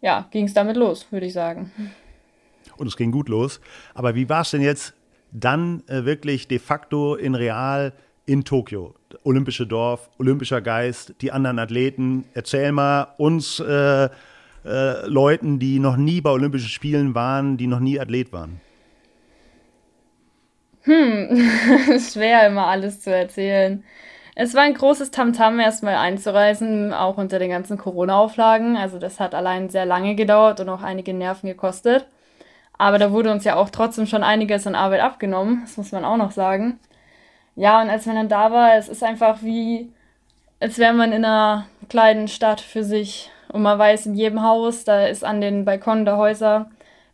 ja, 0.00 0.28
ging 0.30 0.46
es 0.46 0.54
damit 0.54 0.76
los, 0.76 1.06
würde 1.10 1.26
ich 1.26 1.32
sagen. 1.32 1.72
Und 2.76 2.86
es 2.86 2.96
ging 2.96 3.10
gut 3.10 3.28
los. 3.28 3.60
Aber 3.94 4.14
wie 4.14 4.28
war 4.28 4.42
es 4.42 4.50
denn 4.50 4.60
jetzt 4.60 4.94
dann 5.32 5.82
äh, 5.88 6.04
wirklich 6.04 6.46
de 6.46 6.58
facto 6.58 7.14
in 7.14 7.34
Real 7.34 7.92
in 8.26 8.44
Tokio? 8.44 8.94
Olympische 9.22 9.66
Dorf, 9.66 10.10
olympischer 10.18 10.60
Geist, 10.60 11.14
die 11.20 11.32
anderen 11.32 11.58
Athleten. 11.58 12.24
Erzähl 12.34 12.72
mal 12.72 13.08
uns 13.18 13.60
äh, 13.60 14.08
äh, 14.64 15.06
Leuten, 15.06 15.58
die 15.58 15.78
noch 15.78 15.96
nie 15.96 16.20
bei 16.20 16.30
Olympischen 16.30 16.68
Spielen 16.68 17.14
waren, 17.14 17.56
die 17.56 17.66
noch 17.66 17.80
nie 17.80 18.00
Athlet 18.00 18.32
waren. 18.32 18.60
Hm, 20.82 21.50
schwer 22.12 22.46
immer 22.46 22.66
alles 22.66 23.00
zu 23.00 23.14
erzählen. 23.14 23.84
Es 24.36 24.54
war 24.54 24.62
ein 24.62 24.74
großes 24.74 25.12
Tamtam, 25.12 25.60
erstmal 25.60 25.94
einzureisen, 25.94 26.92
auch 26.92 27.18
unter 27.18 27.38
den 27.38 27.50
ganzen 27.50 27.78
Corona-Auflagen. 27.78 28.76
Also 28.76 28.98
das 28.98 29.20
hat 29.20 29.34
allein 29.34 29.68
sehr 29.68 29.86
lange 29.86 30.16
gedauert 30.16 30.60
und 30.60 30.68
auch 30.68 30.82
einige 30.82 31.14
Nerven 31.14 31.48
gekostet. 31.48 32.06
Aber 32.76 32.98
da 32.98 33.12
wurde 33.12 33.30
uns 33.30 33.44
ja 33.44 33.54
auch 33.54 33.70
trotzdem 33.70 34.06
schon 34.06 34.24
einiges 34.24 34.66
an 34.66 34.74
Arbeit 34.74 35.00
abgenommen, 35.00 35.60
das 35.62 35.76
muss 35.76 35.92
man 35.92 36.04
auch 36.04 36.16
noch 36.16 36.32
sagen. 36.32 36.80
Ja, 37.56 37.80
und 37.82 37.90
als 37.90 38.06
man 38.06 38.16
dann 38.16 38.28
da 38.28 38.50
war, 38.50 38.74
es 38.76 38.88
ist 38.88 39.04
einfach 39.04 39.42
wie, 39.42 39.92
als 40.60 40.78
wäre 40.78 40.92
man 40.92 41.12
in 41.12 41.24
einer 41.24 41.66
kleinen 41.88 42.28
Stadt 42.28 42.60
für 42.60 42.84
sich. 42.84 43.30
Und 43.52 43.62
man 43.62 43.78
weiß, 43.78 44.06
in 44.06 44.14
jedem 44.14 44.42
Haus, 44.42 44.84
da 44.84 45.06
ist 45.06 45.24
an 45.24 45.40
den 45.40 45.64
Balkonen 45.64 46.04
der 46.04 46.16
Häuser, 46.16 46.70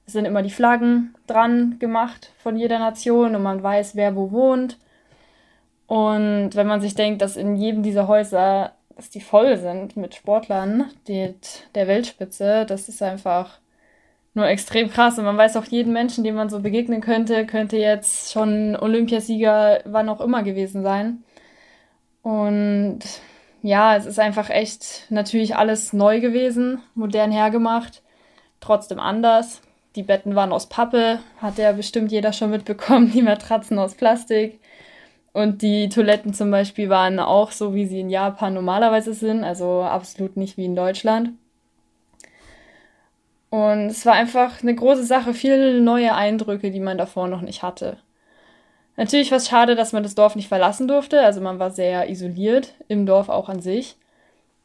sind 0.07 0.25
immer 0.25 0.43
die 0.43 0.51
Flaggen 0.51 1.15
dran 1.27 1.77
gemacht 1.79 2.33
von 2.39 2.57
jeder 2.57 2.79
Nation 2.79 3.35
und 3.37 3.43
man 3.43 3.63
weiß, 3.63 3.95
wer 3.95 4.17
wo 4.17 4.33
wohnt. 4.33 4.79
Und 5.87 6.51
wenn 6.55 6.67
man 6.67 6.81
sich 6.81 6.95
denkt, 6.95 7.23
dass 7.23 7.37
in 7.37 7.57
jedem 7.57 7.83
dieser 7.83 8.09
Häuser, 8.09 8.73
dass 8.97 9.11
die 9.11 9.21
voll 9.21 9.57
sind 9.57 9.97
mit 9.97 10.15
Sportlern, 10.15 10.91
die, 11.09 11.35
der 11.75 11.89
Weltspitze, 11.89 12.65
das 12.67 12.89
ist 12.89 13.03
einfach 13.03 13.59
nur 14.35 14.47
extrem 14.47 14.91
krass. 14.91 15.19
Und 15.19 15.25
man 15.25 15.37
weiß 15.37 15.57
auch, 15.57 15.65
jeden 15.65 15.93
Menschen, 15.93 16.25
dem 16.25 16.35
man 16.35 16.51
so 16.51 16.61
begegnen 16.61 17.01
könnte, 17.01 17.47
könnte 17.47 17.77
jetzt 17.77 18.33
schon 18.33 18.77
Olympiasieger 18.77 19.81
wann 19.85 20.09
auch 20.09 20.21
immer 20.21 20.43
gewesen 20.43 20.83
sein. 20.83 21.25
Und 22.23 23.01
ja, 23.63 23.97
es 23.97 24.07
ist 24.07 24.19
einfach 24.19 24.51
echt 24.51 25.07
natürlich 25.11 25.57
alles 25.57 25.93
neu 25.93 26.21
gewesen, 26.21 26.81
modern 26.95 27.31
hergemacht, 27.31 28.03
trotzdem 28.61 28.99
anders. 29.01 29.63
Die 29.97 30.03
Betten 30.03 30.35
waren 30.37 30.53
aus 30.53 30.69
Pappe, 30.69 31.19
hat 31.39 31.59
ja 31.59 31.73
bestimmt 31.73 32.13
jeder 32.13 32.33
schon 32.33 32.51
mitbekommen, 32.51 33.11
die 33.13 33.23
Matratzen 33.23 33.79
aus 33.79 33.95
Plastik. 33.95 34.61
Und 35.33 35.63
die 35.63 35.89
Toiletten 35.89 36.35
zum 36.35 36.51
Beispiel 36.51 36.89
waren 36.89 37.21
auch 37.21 37.53
so, 37.53 37.75
wie 37.75 37.87
sie 37.87 38.01
in 38.01 38.11
Japan 38.11 38.55
normalerweise 38.55 39.15
sind, 39.15 39.45
also 39.45 39.83
absolut 39.83 40.37
nicht 40.37 40.57
wie 40.57 40.65
in 40.65 40.75
Deutschland. 40.77 41.31
Und 43.51 43.87
es 43.87 44.07
war 44.07 44.15
einfach 44.15 44.63
eine 44.63 44.75
große 44.75 45.05
Sache, 45.05 45.35
viele 45.35 45.81
neue 45.81 46.15
Eindrücke, 46.15 46.71
die 46.71 46.81
man 46.81 46.99
davor 46.99 47.29
noch 47.29 47.41
nicht 47.41 47.63
hatte. 47.63 47.99
Natürlich 48.97 49.31
war 49.31 49.39
es 49.39 49.49
schade, 49.49 49.75
dass 49.75 49.93
man 49.93 50.03
das 50.03 50.15
Dorf 50.15 50.37
nicht 50.37 50.49
verlassen 50.49 50.87
durfte, 50.87 51.21
also 51.23 51.41
man 51.41 51.59
war 51.59 51.71
sehr 51.71 52.09
isoliert, 52.11 52.75
im 52.87 53.07
Dorf 53.07 53.29
auch 53.29 53.49
an 53.49 53.61
sich. 53.61 53.97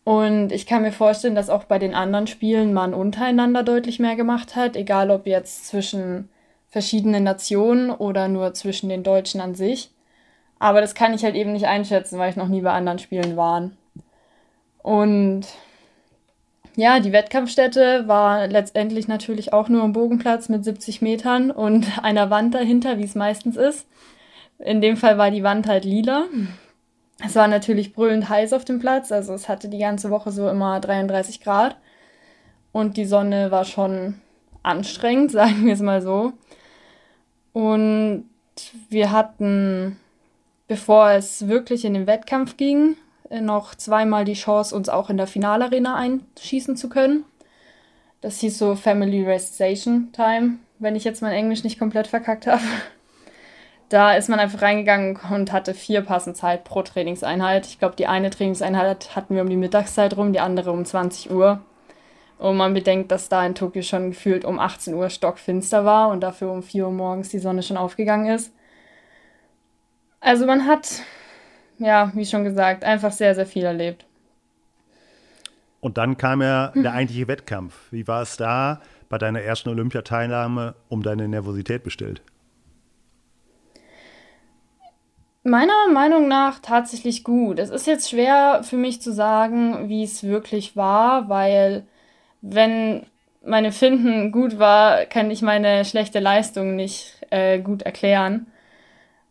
Und 0.04 0.51
ich 0.51 0.68
kann 0.68 0.84
mir 0.84 0.92
vorstellen, 0.92 1.34
dass 1.36 1.50
auch 1.50 1.63
bei 1.63 1.80
den 1.80 1.96
anderen 1.96 2.27
Spielen 2.27 2.74
man 2.74 2.94
untereinander 2.94 3.63
deutlich 3.63 4.00
mehr 4.00 4.15
gemacht 4.15 4.56
hat, 4.56 4.75
egal 4.75 5.10
ob 5.10 5.25
jetzt 5.25 5.68
zwischen 5.68 6.30
verschiedenen 6.70 7.24
Nationen 7.24 7.89
oder 7.89 8.27
nur 8.27 8.54
zwischen 8.54 8.89
den 8.89 9.04
Deutschen 9.04 9.42
an 9.42 9.56
sich. 9.56 9.92
Aber 10.60 10.82
das 10.82 10.94
kann 10.94 11.13
ich 11.13 11.24
halt 11.24 11.36
eben 11.36 11.54
nicht 11.54 11.65
einschätzen, 11.65 12.20
weil 12.20 12.30
ich 12.30 12.36
noch 12.36 12.50
nie 12.50 12.62
bei 12.62 12.72
anderen 12.72 13.00
Spielen 13.00 13.36
war. 13.36 13.72
Und 14.84 15.48
ja, 16.75 17.00
die 17.00 17.13
Wettkampfstätte 17.13 18.08
war 18.08 18.48
letztendlich 18.48 19.08
natürlich 19.08 19.53
auch 19.53 19.70
nur 19.70 19.84
ein 19.84 19.94
Bogenplatz 19.94 20.50
mit 20.50 20.63
70 20.63 21.01
Metern 21.01 21.51
und 21.51 21.86
einer 22.03 22.29
Wand 22.29 22.53
dahinter, 22.53 22.98
wie 22.98 23.03
es 23.03 23.15
meistens 23.15 23.58
ist. 23.58 23.88
In 24.60 24.82
dem 24.82 24.98
Fall 24.98 25.17
war 25.17 25.32
die 25.32 25.44
Wand 25.44 25.67
halt 25.67 25.86
lila. 25.86 26.25
Es 27.24 27.36
war 27.36 27.48
natürlich 27.48 27.94
brüllend 27.94 28.27
heiß 28.27 28.53
auf 28.53 28.65
dem 28.65 28.79
Platz, 28.79 29.12
also 29.12 29.34
es 29.34 29.48
hatte 29.48 29.70
die 29.70 29.79
ganze 29.79 30.10
Woche 30.10 30.32
so 30.32 30.50
immer 30.50 30.79
33 30.82 31.41
Grad 31.41 31.77
und 32.74 32.98
die 32.98 33.05
Sonne 33.05 33.51
war 33.51 33.63
schon 33.63 34.15
anstrengend, 34.63 35.32
sagen 35.32 35.65
wir 35.65 35.74
es 35.74 35.82
mal 35.82 36.01
so. 36.01 36.34
Und 37.53 38.25
wir 38.89 39.12
hatten, 39.12 39.98
bevor 40.67 41.12
es 41.12 41.48
wirklich 41.48 41.86
in 41.86 41.94
den 41.94 42.05
Wettkampf 42.05 42.58
ging, 42.58 42.98
noch 43.29 43.75
zweimal 43.75 44.25
die 44.25 44.34
Chance, 44.34 44.75
uns 44.75 44.89
auch 44.89 45.10
in 45.10 45.17
der 45.17 45.27
Finalarena 45.27 45.96
einschießen 45.96 46.75
zu 46.77 46.89
können. 46.89 47.25
Das 48.22 48.39
hieß 48.39 48.58
so 48.58 48.75
Family 48.75 49.24
Rest 49.24 49.55
Station 49.55 50.10
Time, 50.12 50.60
wenn 50.79 50.96
ich 50.96 51.03
jetzt 51.03 51.22
mein 51.22 51.34
Englisch 51.34 51.63
nicht 51.63 51.79
komplett 51.79 52.08
verkackt 52.08 52.48
habe. 52.48 52.63
Da 53.89 54.13
ist 54.13 54.29
man 54.29 54.39
einfach 54.39 54.63
reingegangen 54.63 55.20
und 55.32 55.51
hatte 55.51 55.75
vier 55.75 56.01
Passen 56.01 56.34
Zeit 56.34 56.63
pro 56.63 56.82
Trainingseinheit. 56.82 57.67
Ich 57.67 57.77
glaube, 57.77 57.96
die 57.96 58.08
eine 58.08 58.32
Trainingseinheit 58.32 59.15
hatten 59.15 59.36
wir 59.36 59.44
um 59.44 59.50
die 59.50 59.58
Mittagszeit 59.58 60.17
rum, 60.17 60.34
die 60.34 60.39
andere 60.39 60.72
um 60.72 60.86
20 60.86 61.29
Uhr. 61.29 61.62
Und 62.38 62.58
man 62.58 62.74
bedenkt, 62.74 63.12
dass 63.12 63.29
da 63.29 63.46
in 63.46 63.55
Tokio 63.55 63.84
schon 63.84 64.10
gefühlt 64.10 64.44
um 64.44 64.60
18 64.60 64.94
Uhr 64.96 65.10
stockfinster 65.10 65.86
war 65.86 66.10
und 66.10 66.22
dafür 66.22 66.51
um 66.51 66.63
4 66.63 66.86
Uhr 66.86 66.91
morgens 66.91 67.29
die 67.29 67.39
Sonne 67.39 67.63
schon 67.63 67.77
aufgegangen 67.77 68.34
ist. 68.34 68.51
Also 70.20 70.48
man 70.48 70.65
hat, 70.65 71.03
ja, 71.79 72.12
wie 72.15 72.25
schon 72.25 72.44
gesagt, 72.44 72.84
einfach 72.84 73.12
sehr, 73.12 73.36
sehr 73.36 73.46
viel 73.46 73.63
erlebt. 73.63 74.05
Und 75.79 75.98
dann 75.98 76.17
kam 76.17 76.41
ja 76.41 76.72
der 76.75 76.94
eigentliche 76.94 77.27
Wettkampf. 77.27 77.75
Wie 77.91 78.08
war 78.08 78.24
es 78.24 78.38
da 78.38 78.82
bei 79.08 79.20
deiner 79.20 79.41
ersten 79.41 79.70
Olympiateilnahme 79.70 80.74
um 80.89 81.03
deine 81.03 81.27
Nervosität 81.27 81.84
bestellt? 81.84 82.24
Meiner 85.44 85.88
Meinung 85.94 86.27
nach 86.27 86.58
tatsächlich 86.58 87.24
gut. 87.24 87.60
Es 87.60 87.70
ist 87.70 87.86
jetzt 87.86 88.10
schwer 88.10 88.62
für 88.63 88.77
mich 88.77 89.00
zu 89.00 89.13
sagen, 89.13 89.88
wie 89.89 90.03
es 90.03 90.24
wirklich 90.24 90.75
war, 90.75 91.29
weil 91.29 91.86
wenn 92.41 93.05
meine 93.46 93.72
Finden 93.72 94.32
gut 94.32 94.58
war, 94.58 95.05
kann 95.05 95.29
ich 95.29 95.44
meine 95.44 95.86
schlechte 95.86 96.20
Leistung 96.20 96.75
nicht 96.75 97.22
äh, 97.29 97.60
gut 97.60 97.84
erklären. 97.84 98.48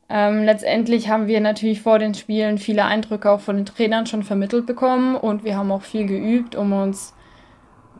Ähm, 0.08 0.44
letztendlich 0.44 1.08
haben 1.08 1.26
wir 1.26 1.40
natürlich 1.40 1.80
vor 1.80 1.98
den 1.98 2.14
Spielen 2.14 2.58
viele 2.58 2.84
Eindrücke 2.84 3.30
auch 3.30 3.40
von 3.40 3.56
den 3.56 3.66
Trainern 3.66 4.06
schon 4.06 4.22
vermittelt 4.22 4.66
bekommen 4.66 5.16
und 5.16 5.44
wir 5.44 5.56
haben 5.56 5.72
auch 5.72 5.82
viel 5.82 6.06
geübt, 6.06 6.54
um 6.54 6.72
uns 6.72 7.14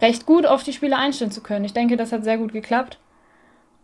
recht 0.00 0.26
gut 0.26 0.46
auf 0.46 0.62
die 0.62 0.72
Spiele 0.72 0.96
einstellen 0.96 1.30
zu 1.30 1.42
können. 1.42 1.64
Ich 1.64 1.72
denke, 1.72 1.96
das 1.96 2.12
hat 2.12 2.24
sehr 2.24 2.38
gut 2.38 2.52
geklappt. 2.52 2.98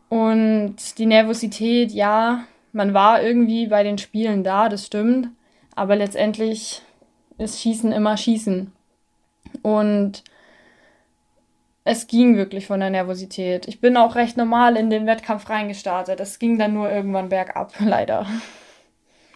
Und 0.08 0.98
die 0.98 1.06
Nervosität, 1.06 1.92
ja, 1.92 2.44
man 2.72 2.94
war 2.94 3.22
irgendwie 3.22 3.66
bei 3.68 3.82
den 3.82 3.96
Spielen 3.96 4.44
da, 4.44 4.68
das 4.68 4.86
stimmt. 4.86 5.28
Aber 5.74 5.96
letztendlich 5.96 6.82
ist 7.38 7.60
Schießen 7.60 7.92
immer 7.92 8.16
Schießen. 8.16 8.72
Und 9.62 10.24
es 11.84 12.06
ging 12.06 12.37
wirklich 12.37 12.66
von 12.66 12.80
der 12.80 12.90
Nervosität. 12.90 13.66
Ich 13.66 13.80
bin 13.80 13.96
auch 13.96 14.14
recht 14.14 14.37
normal 14.37 14.76
in 14.76 14.90
den 14.90 15.06
Wettkampf 15.06 15.49
reingestartet. 15.49 16.20
Es 16.20 16.38
ging 16.38 16.58
dann 16.58 16.75
nur 16.75 16.90
irgendwann 16.90 17.30
bergab, 17.30 17.72
leider. 17.80 18.26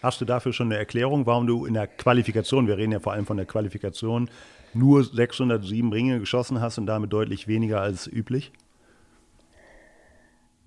Hast 0.03 0.21
du 0.21 0.25
dafür 0.25 0.53
schon 0.53 0.67
eine 0.67 0.77
Erklärung, 0.77 1.25
warum 1.25 1.47
du 1.47 1.65
in 1.65 1.73
der 1.73 1.87
Qualifikation, 1.87 2.67
wir 2.67 2.77
reden 2.77 2.91
ja 2.91 2.99
vor 2.99 3.13
allem 3.13 3.25
von 3.25 3.37
der 3.37 3.47
Qualifikation, 3.47 4.29
nur 4.73 5.03
607 5.03 5.91
Ringe 5.91 6.19
geschossen 6.19 6.61
hast 6.61 6.77
und 6.77 6.85
damit 6.85 7.11
deutlich 7.11 7.47
weniger 7.47 7.81
als 7.81 8.05
üblich? 8.05 8.51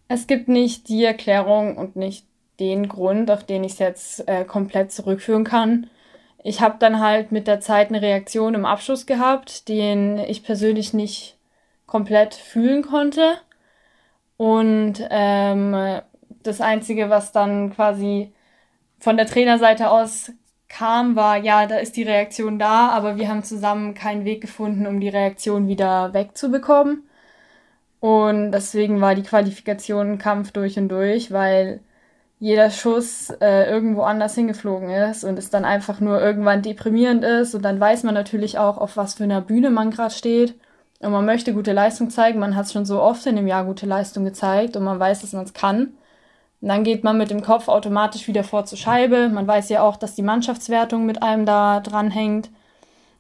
Es 0.08 0.26
gibt 0.26 0.49
nicht 0.49 0.88
die 0.88 1.04
Erklärung 1.04 1.76
und 1.76 1.94
nicht 1.94 2.26
den 2.58 2.88
Grund, 2.88 3.30
auf 3.30 3.44
den 3.44 3.62
ich 3.62 3.73
es 3.73 3.78
jetzt 3.78 4.28
äh, 4.28 4.44
komplett 4.44 4.90
zurückführen 4.90 5.44
kann. 5.44 5.88
Ich 6.42 6.61
habe 6.61 6.76
dann 6.80 6.99
halt 6.99 7.30
mit 7.30 7.47
der 7.47 7.61
Zeit 7.61 7.90
eine 7.90 8.02
Reaktion 8.02 8.54
im 8.54 8.64
Abschluss 8.64 9.06
gehabt, 9.06 9.68
den 9.68 10.18
ich 10.18 10.42
persönlich 10.42 10.94
nicht 10.94 11.38
komplett 11.88 12.35
fühlen 12.35 12.83
konnte. 12.83 13.38
Und 14.37 15.04
ähm, 15.11 16.00
das 16.45 16.61
Einzige, 16.61 17.11
was 17.11 17.33
dann 17.33 17.75
quasi 17.75 18.33
von 19.00 19.16
der 19.16 19.26
Trainerseite 19.26 19.90
aus 19.90 20.30
kam, 20.68 21.16
war, 21.16 21.38
ja, 21.38 21.66
da 21.66 21.78
ist 21.78 21.97
die 21.97 22.02
Reaktion 22.04 22.59
da, 22.59 22.90
aber 22.90 23.16
wir 23.16 23.28
haben 23.28 23.42
zusammen 23.42 23.95
keinen 23.95 24.25
Weg 24.25 24.40
gefunden, 24.42 24.87
um 24.87 25.00
die 25.00 25.09
Reaktion 25.09 25.66
wieder 25.66 26.14
wegzubekommen. 26.14 27.09
Und 28.00 28.52
deswegen 28.52 29.00
war 29.00 29.14
die 29.14 29.23
Qualifikation 29.23 30.12
ein 30.12 30.18
Kampf 30.18 30.52
durch 30.52 30.78
und 30.78 30.88
durch, 30.90 31.33
weil 31.33 31.80
jeder 32.38 32.71
Schuss 32.71 33.30
äh, 33.40 33.68
irgendwo 33.68 34.02
anders 34.02 34.35
hingeflogen 34.37 34.90
ist 34.90 35.25
und 35.25 35.38
es 35.38 35.50
dann 35.50 35.64
einfach 35.64 36.00
nur 36.00 36.21
irgendwann 36.21 36.62
deprimierend 36.62 37.25
ist. 37.25 37.54
Und 37.54 37.62
dann 37.62 37.80
weiß 37.80 38.04
man 38.04 38.14
natürlich 38.14 38.59
auch, 38.59 38.78
auf 38.78 38.97
was 38.97 39.14
für 39.14 39.25
einer 39.25 39.40
Bühne 39.40 39.71
man 39.71 39.90
gerade 39.90 40.14
steht 40.14 40.54
und 41.00 41.12
man 41.12 41.25
möchte 41.25 41.55
gute 41.55 41.73
Leistung 41.73 42.11
zeigen, 42.11 42.40
man 42.40 42.57
hat 42.57 42.67
es 42.67 42.73
schon 42.73 42.85
so 42.85 43.00
oft 43.00 43.25
in 43.26 43.37
dem 43.37 43.47
Jahr 43.47 43.64
gute 43.64 43.87
Leistung 43.87 44.25
gezeigt 44.25 44.76
und 44.76 44.85
man 44.85 44.99
weiß, 44.99 45.21
dass 45.21 45.33
man 45.33 45.45
es 45.45 45.52
kann. 45.52 45.93
Und 46.61 46.69
dann 46.69 46.83
geht 46.83 47.05
man 47.05 47.17
mit 47.17 47.31
dem 47.31 47.43
Kopf 47.43 47.69
automatisch 47.69 48.26
wieder 48.26 48.43
vor 48.43 48.64
zur 48.64 48.78
Scheibe. 48.78 49.28
Man 49.28 49.47
weiß 49.47 49.69
ja 49.69 49.83
auch, 49.83 49.97
dass 49.97 50.17
die 50.17 50.23
Mannschaftswertung 50.23 51.07
mit 51.07 51.23
einem 51.23 51.47
da 51.47 51.78
dranhängt. 51.81 52.50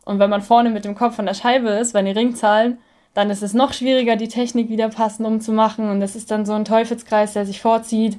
Und 0.04 0.18
wenn 0.18 0.30
man 0.30 0.42
vorne 0.42 0.70
mit 0.70 0.84
dem 0.84 0.96
Kopf 0.96 1.18
an 1.20 1.26
der 1.26 1.34
Scheibe 1.34 1.68
ist, 1.68 1.92
bei 1.92 2.02
den 2.02 2.16
Ringzahlen, 2.16 2.78
dann 3.14 3.30
ist 3.30 3.42
es 3.42 3.54
noch 3.54 3.72
schwieriger, 3.72 4.16
die 4.16 4.28
Technik 4.28 4.70
wieder 4.70 4.88
passend 4.88 5.26
umzumachen. 5.26 5.88
Und 5.88 6.00
das 6.00 6.16
ist 6.16 6.32
dann 6.32 6.46
so 6.46 6.54
ein 6.54 6.64
Teufelskreis, 6.64 7.34
der 7.34 7.46
sich 7.46 7.60
vorzieht. 7.60 8.18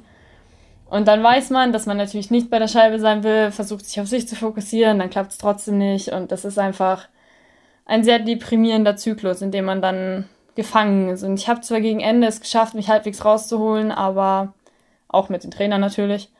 Und 0.88 1.06
dann 1.06 1.22
weiß 1.22 1.50
man, 1.50 1.72
dass 1.72 1.86
man 1.86 1.98
natürlich 1.98 2.30
nicht 2.30 2.48
bei 2.48 2.58
der 2.58 2.68
Scheibe 2.68 2.98
sein 2.98 3.22
will, 3.22 3.50
versucht 3.50 3.84
sich 3.84 4.00
auf 4.00 4.08
sich 4.08 4.26
zu 4.26 4.36
fokussieren, 4.36 4.98
dann 4.98 5.10
klappt 5.10 5.32
es 5.32 5.38
trotzdem 5.38 5.78
nicht. 5.78 6.08
Und 6.12 6.32
das 6.32 6.44
ist 6.46 6.58
einfach 6.58 7.08
ein 7.90 8.04
sehr 8.04 8.20
deprimierender 8.20 8.94
Zyklus, 8.94 9.42
in 9.42 9.50
dem 9.50 9.64
man 9.64 9.82
dann 9.82 10.26
gefangen 10.54 11.08
ist. 11.08 11.24
Und 11.24 11.40
ich 11.40 11.48
habe 11.48 11.60
zwar 11.60 11.80
gegen 11.80 11.98
Ende 11.98 12.28
es 12.28 12.40
geschafft, 12.40 12.74
mich 12.74 12.88
halbwegs 12.88 13.24
rauszuholen, 13.24 13.90
aber 13.90 14.54
auch 15.08 15.28
mit 15.28 15.42
den 15.42 15.50
Trainern 15.50 15.80
natürlich. 15.80 16.30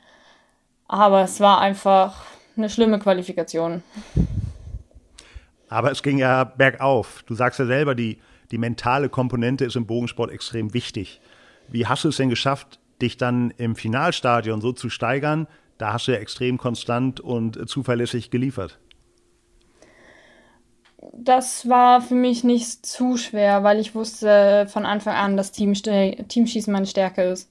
Aber 0.87 1.23
es 1.23 1.41
war 1.41 1.61
einfach 1.61 2.25
eine 2.57 2.71
schlimme 2.71 3.01
Qualifikation. 3.01 3.83
Aber 5.69 5.91
es 5.91 6.05
ging 6.05 6.19
ja 6.19 6.45
bergauf. 6.45 7.25
Du 7.27 7.35
sagst 7.35 7.59
ja 7.59 7.67
selber, 7.67 7.97
die, 7.97 8.19
die 8.53 8.59
mentale 8.59 9.09
Komponente 9.09 9.65
ist 9.65 9.75
im 9.75 9.87
Bogensport 9.87 10.31
extrem 10.31 10.73
wichtig. 10.73 11.21
Wie 11.67 11.89
hast 11.89 12.05
du 12.05 12.11
es 12.11 12.17
denn 12.17 12.31
geschafft, 12.31 12.79
dich 13.03 13.17
dann 13.17 13.53
im 13.57 13.75
Finalstadion 13.75 14.61
so 14.61 14.71
zu 14.71 14.89
steigern? 14.89 15.49
Da 15.79 15.95
hast 15.95 16.07
du 16.07 16.13
ja 16.13 16.19
extrem 16.19 16.59
konstant 16.59 17.19
und 17.19 17.69
zuverlässig 17.69 18.31
geliefert 18.31 18.79
das 21.13 21.69
war 21.69 22.01
für 22.01 22.15
mich 22.15 22.45
nicht 22.45 22.87
zu 22.87 23.17
schwer, 23.17 23.63
weil 23.65 23.81
ich 23.81 23.95
wusste 23.95 24.67
von 24.69 24.87
Anfang 24.87 25.15
an, 25.15 25.37
dass 25.37 25.53
Team 25.53 25.75
Teamschießen 25.75 26.73
meine 26.73 26.87
Stärke 26.87 27.23
ist. 27.23 27.51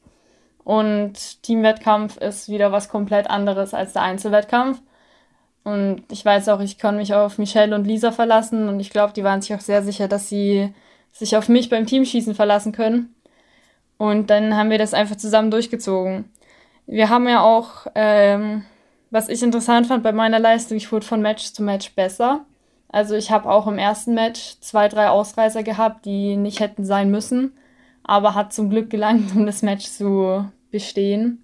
Und 0.64 1.42
Teamwettkampf 1.44 2.18
ist 2.18 2.50
wieder 2.50 2.72
was 2.72 2.90
komplett 2.90 3.30
anderes 3.30 3.74
als 3.74 3.94
der 3.94 4.04
Einzelwettkampf. 4.04 4.82
Und 5.64 6.04
ich 6.12 6.24
weiß 6.24 6.50
auch, 6.50 6.62
ich 6.62 6.78
kann 6.78 6.98
mich 6.98 7.14
auf 7.14 7.38
Michelle 7.38 7.76
und 7.76 7.86
Lisa 7.86 8.12
verlassen 8.12 8.70
und 8.70 8.80
ich 8.80 8.90
glaube, 8.92 9.14
die 9.14 9.24
waren 9.24 9.42
sich 9.42 9.54
auch 9.54 9.60
sehr 9.60 9.84
sicher, 9.84 10.08
dass 10.08 10.30
sie 10.30 10.74
sich 11.12 11.36
auf 11.36 11.50
mich 11.50 11.70
beim 11.70 11.86
Teamschießen 11.86 12.36
verlassen 12.36 12.72
können. 12.72 13.16
Und 13.98 14.30
dann 14.30 14.56
haben 14.56 14.70
wir 14.70 14.78
das 14.78 14.94
einfach 14.94 15.18
zusammen 15.18 15.52
durchgezogen. 15.52 16.32
Wir 16.88 17.10
haben 17.10 17.28
ja 17.28 17.42
auch, 17.42 17.88
ähm, 17.96 18.66
was 19.12 19.30
ich 19.30 19.44
interessant 19.44 19.88
fand 19.88 20.04
bei 20.04 20.14
meiner 20.14 20.40
Leistung, 20.40 20.78
ich 20.78 20.92
wurde 20.92 21.06
von 21.06 21.22
Match 21.22 21.52
zu 21.52 21.64
Match 21.64 21.94
besser. 21.94 22.46
Also 22.92 23.16
ich 23.16 23.32
habe 23.32 23.50
auch 23.50 23.68
im 23.68 23.78
ersten 23.78 24.14
Match 24.16 24.60
zwei, 24.62 24.88
drei 24.88 25.10
Ausreißer 25.10 25.64
gehabt, 25.64 26.06
die 26.06 26.36
nicht 26.36 26.60
hätten 26.60 26.84
sein 26.84 27.12
müssen, 27.12 27.54
aber 28.04 28.36
hat 28.36 28.52
zum 28.52 28.70
Glück 28.70 28.90
gelangt, 28.90 29.32
um 29.36 29.46
das 29.46 29.62
Match 29.62 29.86
zu 29.86 30.50
bestehen. 30.72 31.44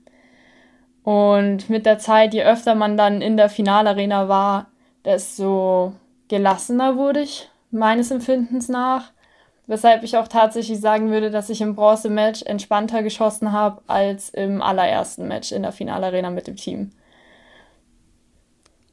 Und 1.03 1.69
mit 1.69 1.85
der 1.85 1.99
Zeit, 1.99 2.33
je 2.33 2.43
öfter 2.43 2.73
man 2.73 2.97
dann 2.97 3.21
in 3.21 3.37
der 3.37 3.49
Finalarena 3.49 4.27
war, 4.27 4.67
desto 5.05 5.93
gelassener 6.29 6.97
wurde 6.97 7.21
ich, 7.21 7.49
meines 7.69 8.09
Empfindens 8.09 8.69
nach. 8.69 9.11
Weshalb 9.67 10.03
ich 10.03 10.17
auch 10.17 10.27
tatsächlich 10.27 10.79
sagen 10.79 11.11
würde, 11.11 11.29
dass 11.29 11.49
ich 11.49 11.61
im 11.61 11.75
Bronze-Match 11.75 12.43
entspannter 12.43 13.03
geschossen 13.03 13.51
habe 13.51 13.81
als 13.87 14.29
im 14.29 14.61
allerersten 14.61 15.27
Match 15.27 15.51
in 15.51 15.61
der 15.61 15.71
Finalarena 15.71 16.31
mit 16.31 16.47
dem 16.47 16.55
Team. 16.55 16.91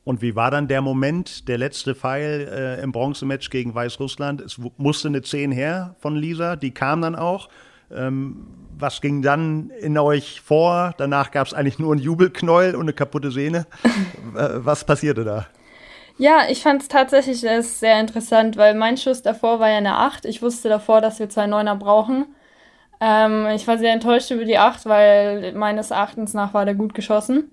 Und 0.05 0.21
wie 0.21 0.35
war 0.35 0.51
dann 0.51 0.67
der 0.67 0.83
Moment, 0.83 1.47
der 1.49 1.59
letzte 1.59 1.95
Pfeil 1.95 2.49
äh, 2.53 2.83
im 2.83 2.91
Bronzematch 2.91 3.51
gegen 3.51 3.75
Weißrussland? 3.75 4.41
Es 4.41 4.59
musste 4.77 5.09
eine 5.09 5.23
10 5.23 5.53
her 5.53 5.95
von 6.01 6.17
Lisa, 6.17 6.57
die 6.57 6.73
kam 6.73 7.03
dann 7.03 7.15
auch. 7.15 7.49
Ähm, 7.95 8.47
was 8.77 9.01
ging 9.01 9.23
dann 9.23 9.71
in 9.81 9.97
euch 9.97 10.41
vor? 10.41 10.95
Danach 10.97 11.31
gab 11.31 11.47
es 11.47 11.55
eigentlich 11.55 11.79
nur 11.79 11.93
einen 11.93 12.03
Jubelknäuel 12.03 12.75
und 12.75 12.83
eine 12.83 12.93
kaputte 12.93 13.31
Sehne. 13.31 13.67
was 14.33 14.85
passierte 14.85 15.25
da? 15.25 15.47
Ja, 16.19 16.43
ich 16.49 16.63
fand 16.63 16.83
es 16.83 16.89
tatsächlich 16.89 17.41
sehr 17.41 18.01
interessant, 18.01 18.57
weil 18.57 18.75
mein 18.75 18.97
Schuss 18.97 19.23
davor 19.23 19.61
war 19.61 19.71
ja 19.71 19.79
eine 19.79 19.97
8. 19.97 20.25
Ich 20.25 20.43
wusste 20.43 20.69
davor, 20.69 21.01
dass 21.01 21.19
wir 21.21 21.29
zwei 21.29 21.47
Neuner 21.47 21.77
brauchen. 21.77 22.27
Ähm, 23.01 23.47
ich 23.55 23.67
war 23.67 23.79
sehr 23.79 23.93
enttäuscht 23.93 24.31
über 24.31 24.45
die 24.45 24.59
8, 24.59 24.87
weil 24.87 25.53
meines 25.55 25.91
Erachtens 25.91 26.35
nach 26.35 26.55
war 26.55 26.65
der 26.65 26.75
gut 26.75 26.95
geschossen. 26.95 27.51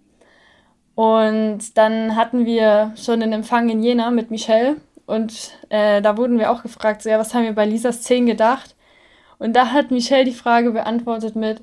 Und 1.00 1.77
dann 1.77 2.18
hatten 2.18 2.46
wir 2.46 2.91
schon 2.98 3.24
einen 3.24 3.32
Empfang 3.32 3.70
in 3.70 3.82
Jena 3.82 4.12
mit 4.12 4.32
Michelle 4.32 4.75
und 5.06 5.51
äh, 5.70 6.01
da 6.01 6.18
wurden 6.18 6.38
wir 6.38 6.51
auch 6.51 6.62
gefragt, 6.62 7.01
so, 7.01 7.10
ja, 7.10 7.18
was 7.18 7.34
haben 7.34 7.46
wir 7.46 7.53
bei 7.53 7.65
Lisas 7.65 8.01
10 8.01 8.25
gedacht? 8.25 8.75
Und 9.38 9.56
da 9.56 9.72
hat 9.72 9.91
Michelle 9.91 10.25
die 10.25 10.34
Frage 10.34 10.72
beantwortet 10.72 11.38
mit, 11.38 11.62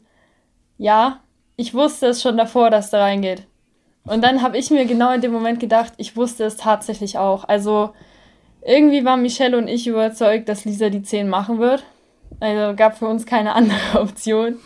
ja, 0.78 1.21
ich 1.57 1.75
wusste 1.75 2.07
es 2.07 2.23
schon 2.23 2.38
davor, 2.38 2.71
dass 2.71 2.88
da 2.88 3.02
reingeht. 3.02 3.47
Und 4.05 4.25
dann 4.25 4.40
habe 4.40 4.57
ich 4.57 4.71
mir 4.71 4.87
genau 4.87 5.12
in 5.12 5.21
dem 5.21 5.33
Moment 5.33 5.61
gedacht, 5.61 5.93
ich 5.99 6.16
wusste 6.16 6.45
es 6.45 6.57
tatsächlich 6.57 7.19
auch. 7.19 7.45
Also 7.45 7.90
irgendwie 8.62 9.05
waren 9.05 9.21
Michelle 9.21 9.59
und 9.59 9.69
ich 9.69 9.87
überzeugt, 9.87 10.49
dass 10.49 10.64
Lisa 10.64 10.88
die 10.88 11.02
10 11.02 11.28
machen 11.28 11.59
wird. 11.59 11.85
Also 12.40 12.75
gab 12.75 12.97
für 12.97 13.07
uns 13.07 13.26
keine 13.26 13.55
andere 13.55 14.00
Option. 14.00 14.57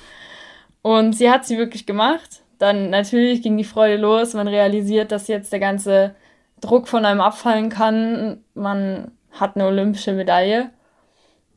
Und 0.82 1.14
sie 1.14 1.28
hat 1.28 1.44
sie 1.44 1.58
wirklich 1.58 1.86
gemacht. 1.86 2.44
Dann 2.60 2.90
natürlich 2.90 3.40
ging 3.40 3.56
die 3.56 3.64
Freude 3.64 3.96
los. 3.96 4.34
Man 4.34 4.46
realisiert, 4.46 5.12
dass 5.12 5.28
jetzt 5.28 5.50
der 5.50 5.60
ganze 5.60 6.14
Druck 6.60 6.88
von 6.88 7.06
einem 7.06 7.22
abfallen 7.22 7.70
kann. 7.70 8.44
Man 8.52 9.12
hat 9.32 9.56
eine 9.56 9.66
olympische 9.66 10.12
Medaille. 10.12 10.68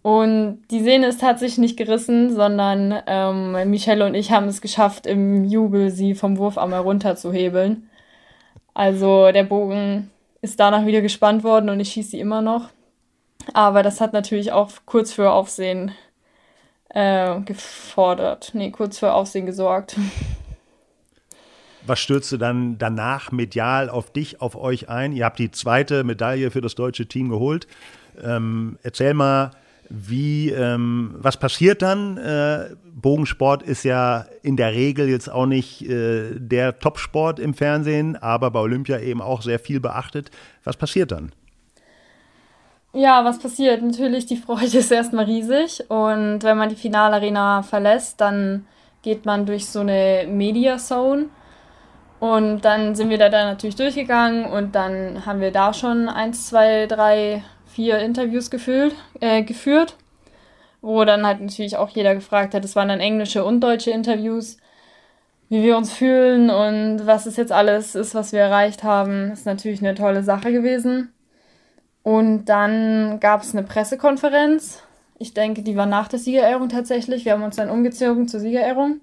Und 0.01 0.63
die 0.71 0.81
Sehne 0.81 1.07
ist 1.07 1.19
tatsächlich 1.19 1.57
nicht 1.57 1.77
gerissen, 1.77 2.33
sondern 2.33 3.03
ähm, 3.05 3.69
Michelle 3.69 4.05
und 4.05 4.15
ich 4.15 4.31
haben 4.31 4.47
es 4.47 4.61
geschafft, 4.61 5.05
im 5.05 5.43
Jubel 5.43 5.91
sie 5.91 6.15
vom 6.15 6.37
Wurfarm 6.37 6.71
herunterzuhebeln. 6.71 7.89
Also 8.73 9.31
der 9.33 9.43
Bogen 9.43 10.09
ist 10.41 10.59
danach 10.61 10.85
wieder 10.85 11.01
gespannt 11.01 11.43
worden 11.43 11.69
und 11.69 11.81
ich 11.81 11.91
schieße 11.91 12.11
sie 12.11 12.19
immer 12.21 12.41
noch. 12.41 12.69
Aber 13.53 13.83
das 13.83 13.99
hat 13.99 14.13
natürlich 14.13 14.53
auch 14.53 14.71
kurz 14.85 15.11
für 15.11 15.31
Aufsehen 15.31 15.91
äh, 16.89 17.41
gefordert. 17.41 18.51
Nee, 18.53 18.71
kurz 18.71 18.99
für 18.99 19.13
Aufsehen 19.13 19.45
gesorgt. 19.45 19.97
Was 21.85 21.99
stürzte 21.99 22.37
dann 22.37 22.77
danach 22.77 23.31
medial 23.31 23.89
auf 23.89 24.11
dich, 24.11 24.41
auf 24.41 24.55
euch 24.55 24.89
ein? 24.89 25.11
Ihr 25.11 25.25
habt 25.25 25.39
die 25.39 25.51
zweite 25.51 26.03
Medaille 26.03 26.49
für 26.49 26.61
das 26.61 26.75
deutsche 26.75 27.07
Team 27.07 27.29
geholt. 27.29 27.67
Ähm, 28.23 28.77
erzähl 28.83 29.13
mal, 29.13 29.51
wie, 29.89 30.49
ähm, 30.49 31.15
was 31.17 31.37
passiert 31.37 31.81
dann? 31.81 32.17
Äh, 32.17 32.69
Bogensport 32.93 33.63
ist 33.63 33.83
ja 33.83 34.25
in 34.41 34.55
der 34.55 34.71
Regel 34.71 35.09
jetzt 35.09 35.29
auch 35.29 35.45
nicht 35.45 35.87
äh, 35.87 36.31
der 36.39 36.79
Topsport 36.79 37.37
im 37.39 37.53
Fernsehen, 37.53 38.15
aber 38.15 38.49
bei 38.51 38.59
Olympia 38.59 38.99
eben 38.99 39.21
auch 39.21 39.41
sehr 39.41 39.59
viel 39.59 39.79
beachtet. 39.79 40.31
Was 40.63 40.77
passiert 40.77 41.11
dann? 41.11 41.31
Ja, 42.93 43.25
was 43.25 43.39
passiert? 43.39 43.81
Natürlich, 43.81 44.25
die 44.25 44.37
Freude 44.37 44.65
ist 44.77 44.91
erstmal 44.91 45.25
riesig 45.25 45.83
und 45.89 46.43
wenn 46.43 46.57
man 46.57 46.69
die 46.69 46.75
Finalarena 46.75 47.61
verlässt, 47.61 48.21
dann 48.21 48.65
geht 49.01 49.25
man 49.25 49.45
durch 49.45 49.67
so 49.67 49.81
eine 49.81 50.25
Media 50.29 50.77
Zone 50.77 51.25
und 52.23 52.61
dann 52.61 52.95
sind 52.95 53.09
wir 53.09 53.17
da, 53.17 53.27
da 53.27 53.43
natürlich 53.43 53.75
durchgegangen 53.75 54.45
und 54.45 54.75
dann 54.75 55.25
haben 55.25 55.41
wir 55.41 55.51
da 55.51 55.73
schon 55.73 56.07
eins, 56.07 56.47
zwei, 56.47 56.85
drei, 56.85 57.43
vier 57.65 57.99
Interviews 57.99 58.49
gefühlt, 58.49 58.95
äh, 59.19 59.43
geführt, 59.43 59.97
wo 60.81 61.03
dann 61.03 61.27
halt 61.27 61.41
natürlich 61.41 61.75
auch 61.75 61.89
jeder 61.89 62.15
gefragt 62.15 62.53
hat, 62.53 62.63
es 62.63 62.77
waren 62.77 62.87
dann 62.87 63.01
englische 63.01 63.43
und 63.43 63.59
deutsche 63.59 63.91
Interviews, 63.91 64.55
wie 65.49 65.63
wir 65.63 65.75
uns 65.75 65.91
fühlen 65.91 66.49
und 66.49 67.05
was 67.05 67.25
es 67.25 67.35
jetzt 67.35 67.51
alles 67.51 67.93
ist, 67.93 68.15
was 68.15 68.31
wir 68.31 68.39
erreicht 68.39 68.83
haben, 68.83 69.31
ist 69.31 69.45
natürlich 69.45 69.81
eine 69.81 69.93
tolle 69.93 70.23
Sache 70.23 70.53
gewesen. 70.53 71.11
Und 72.03 72.45
dann 72.45 73.19
gab 73.19 73.41
es 73.41 73.53
eine 73.53 73.67
Pressekonferenz. 73.67 74.81
Ich 75.19 75.33
denke, 75.33 75.61
die 75.61 75.75
war 75.75 75.87
nach 75.87 76.07
der 76.07 76.19
Siegerehrung 76.19 76.69
tatsächlich. 76.69 77.25
Wir 77.25 77.33
haben 77.33 77.43
uns 77.43 77.57
dann 77.57 77.69
umgezogen 77.69 78.29
zur 78.29 78.39
Siegerehrung. 78.39 79.01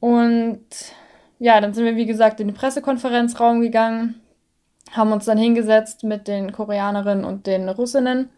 Und 0.00 0.60
ja, 1.38 1.60
dann 1.60 1.74
sind 1.74 1.84
wir, 1.84 1.96
wie 1.96 2.06
gesagt, 2.06 2.40
in 2.40 2.48
den 2.48 2.54
Pressekonferenzraum 2.54 3.60
gegangen, 3.60 4.20
haben 4.92 5.12
uns 5.12 5.24
dann 5.24 5.38
hingesetzt 5.38 6.04
mit 6.04 6.28
den 6.28 6.52
Koreanerinnen 6.52 7.24
und 7.24 7.46
den 7.46 7.68
Russinnen 7.68 8.30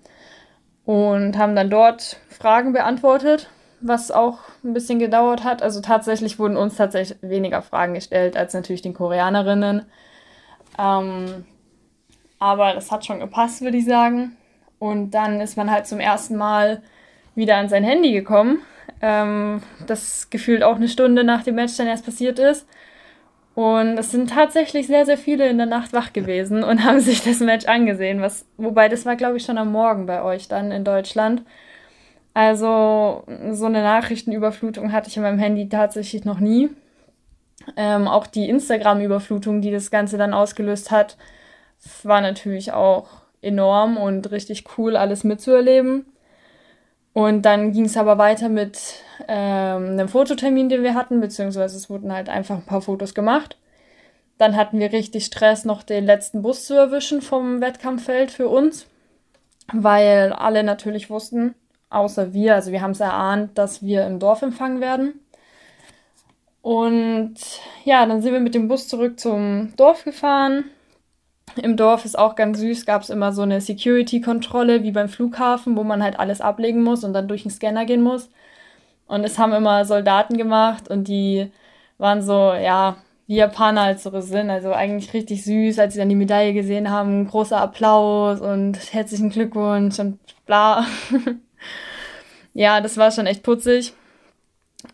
und 0.85 1.37
haben 1.37 1.55
dann 1.55 1.71
dort 1.71 2.17
Fragen 2.29 2.73
beantwortet, 2.73 3.51
was 3.81 4.11
auch 4.11 4.39
ein 4.65 4.73
bisschen 4.73 4.99
gedauert 4.99 5.45
hat. 5.45 5.63
Also 5.63 5.81
tatsächlich 5.81 6.39
wurden 6.39 6.57
uns 6.57 6.77
tatsächlich 6.77 7.19
weniger 7.21 7.63
Fragen 7.63 7.95
gestellt 7.95 8.37
als 8.37 8.55
natürlich 8.55 8.83
den 8.83 8.95
Koreanerinnen. 8.95 9.85
Ähm, 10.79 11.45
aber 12.39 12.73
das 12.73 12.91
hat 12.91 13.05
schon 13.05 13.21
gepasst, 13.21 13.61
würde 13.61 13.77
ich 13.77 13.85
sagen. 13.85 14.37
Und 14.79 15.11
dann 15.11 15.41
ist 15.41 15.57
man 15.57 15.71
halt 15.71 15.87
zum 15.87 16.01
ersten 16.01 16.37
Mal 16.37 16.83
wieder 17.35 17.57
an 17.57 17.69
sein 17.69 17.85
Handy 17.85 18.13
gekommen. 18.13 18.61
Ähm, 19.01 19.63
das 19.87 20.31
gefühlt 20.31 20.63
auch 20.63 20.77
eine 20.77 20.89
Stunde 20.89 21.25
nach 21.25 21.43
dem 21.43 21.57
Match 21.57 21.77
dann 21.77 21.87
erst 21.87 22.05
passiert 22.05 22.39
ist. 22.39 22.67
Und 23.59 23.99
es 23.99 24.13
sind 24.13 24.31
tatsächlich 24.31 24.87
sehr, 24.87 25.05
sehr 25.05 25.19
viele 25.19 25.49
in 25.49 25.59
der 25.59 25.67
Nacht 25.67 25.93
wach 25.93 26.13
gewesen 26.13 26.63
und 26.63 26.85
haben 26.85 27.01
sich 27.01 27.25
das 27.25 27.41
Match 27.41 27.67
angesehen. 27.67 28.21
Was, 28.21 28.47
wobei 28.57 28.89
das 28.89 29.05
war, 29.05 29.17
glaube 29.17 29.37
ich, 29.37 29.43
schon 29.43 29.59
am 29.59 29.73
Morgen 29.73 30.07
bei 30.07 30.23
euch 30.23 30.47
dann 30.47 30.71
in 30.71 30.85
Deutschland. 30.85 31.43
Also 32.35 33.25
so 33.51 33.67
eine 33.67 33.83
Nachrichtenüberflutung 33.83 34.93
hatte 34.93 35.09
ich 35.09 35.17
in 35.17 35.25
meinem 35.25 35.41
Handy 35.41 35.69
tatsächlich 35.69 36.25
noch 36.25 36.39
nie. 36.39 36.71
Ähm, 37.77 38.07
auch 38.07 38.29
die 38.29 38.49
Instagram-Überflutung, 38.49 39.61
die 39.61 39.73
das 39.73 39.91
Ganze 39.91 40.19
dann 40.19 40.35
ausgelöst 40.35 40.93
hat, 40.93 41.17
war 42.05 42.21
natürlich 42.21 42.71
auch 42.71 43.09
enorm 43.43 43.97
und 43.97 44.31
richtig 44.31 44.67
cool, 44.79 44.97
alles 44.97 45.25
mitzuerleben. 45.25 46.07
Und 47.13 47.43
dann 47.43 47.73
ging 47.73 47.87
es 47.87 47.97
aber 47.97 48.19
weiter 48.19 48.51
mit 48.51 49.03
ähm, 49.27 49.93
einem 49.93 50.09
Fototermin, 50.09 50.69
den 50.69 50.83
wir 50.83 50.95
hatten, 50.95 51.21
beziehungsweise 51.21 51.77
es 51.77 51.91
wurden 51.91 52.13
halt 52.13 52.29
einfach 52.29 52.57
ein 52.57 52.67
paar 52.67 52.83
Fotos 52.83 53.15
gemacht. 53.15 53.57
Dann 54.39 54.57
hatten 54.57 54.79
wir 54.79 54.93
richtig 54.93 55.25
Stress, 55.25 55.65
noch 55.65 55.83
den 55.83 56.05
letzten 56.05 56.43
Bus 56.43 56.67
zu 56.67 56.75
erwischen 56.75 57.23
vom 57.23 57.61
Wettkampffeld 57.61 58.31
für 58.31 58.49
uns, 58.49 58.87
weil 59.73 60.33
alle 60.33 60.63
natürlich 60.63 61.11
wussten, 61.11 61.55
außer 61.91 62.33
wir, 62.33 62.55
also 62.55 62.71
wir 62.71 62.81
haben 62.81 62.93
es 62.93 63.01
erahnt, 63.01 63.59
dass 63.59 63.83
wir 63.83 64.07
im 64.07 64.21
Dorf 64.21 64.43
empfangen 64.43 64.81
werden. 64.81 65.21
Und 66.63 67.35
ja, 67.85 68.07
dann 68.07 68.23
sind 68.23 68.33
wir 68.33 68.41
mit 68.41 68.55
dem 68.55 68.69
Bus 68.69 68.89
zurück 68.89 69.19
zum 69.19 69.73
Dorf 69.77 70.05
gefahren, 70.05 70.65
im 71.57 71.77
Dorf 71.77 72.05
ist 72.05 72.19
auch 72.19 72.35
ganz 72.35 72.59
süß, 72.59 72.87
gab 72.87 73.03
es 73.03 73.11
immer 73.11 73.33
so 73.33 73.43
eine 73.43 73.61
Security-Kontrolle 73.61 74.83
wie 74.83 74.93
beim 74.93 75.09
Flughafen, 75.09 75.77
wo 75.77 75.85
man 75.85 76.03
halt 76.03 76.19
alles 76.19 76.41
ablegen 76.41 76.83
muss 76.83 77.05
und 77.05 77.13
dann 77.13 77.29
durch 77.29 77.43
den 77.43 77.51
Scanner 77.51 77.85
gehen 77.85 78.03
muss. 78.03 78.31
Und 79.09 79.25
es 79.25 79.39
haben 79.39 79.53
immer 79.53 79.85
Soldaten 79.85 80.37
gemacht 80.37 80.89
und 80.89 81.09
die 81.09 81.51
waren 81.97 82.23
so, 82.23 82.53
ja, 82.53 82.97
wie 83.27 83.37
Japaner 83.37 83.83
halt 83.83 84.01
so 84.01 84.21
sind. 84.21 84.51
Also 84.51 84.73
eigentlich 84.73 85.13
richtig 85.15 85.45
süß, 85.45 85.79
als 85.79 85.95
sie 85.95 85.99
dann 85.99 86.09
die 86.09 86.15
Medaille 86.15 86.53
gesehen 86.53 86.91
haben. 86.91 87.27
Großer 87.27 87.61
Applaus 87.61 88.41
und 88.41 88.79
herzlichen 88.93 89.31
Glückwunsch 89.31 89.99
und 89.99 90.19
bla. 90.47 90.87
ja, 92.55 92.81
das 92.81 92.97
war 92.97 93.11
schon 93.11 93.27
echt 93.27 93.43
putzig. 93.43 93.95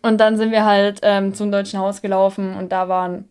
Und 0.01 0.19
dann 0.19 0.37
sind 0.37 0.51
wir 0.51 0.65
halt 0.65 0.99
ähm, 1.03 1.33
zum 1.33 1.51
Deutschen 1.51 1.79
Haus 1.79 2.01
gelaufen 2.01 2.55
und 2.55 2.71
da 2.71 2.89
waren 2.89 3.29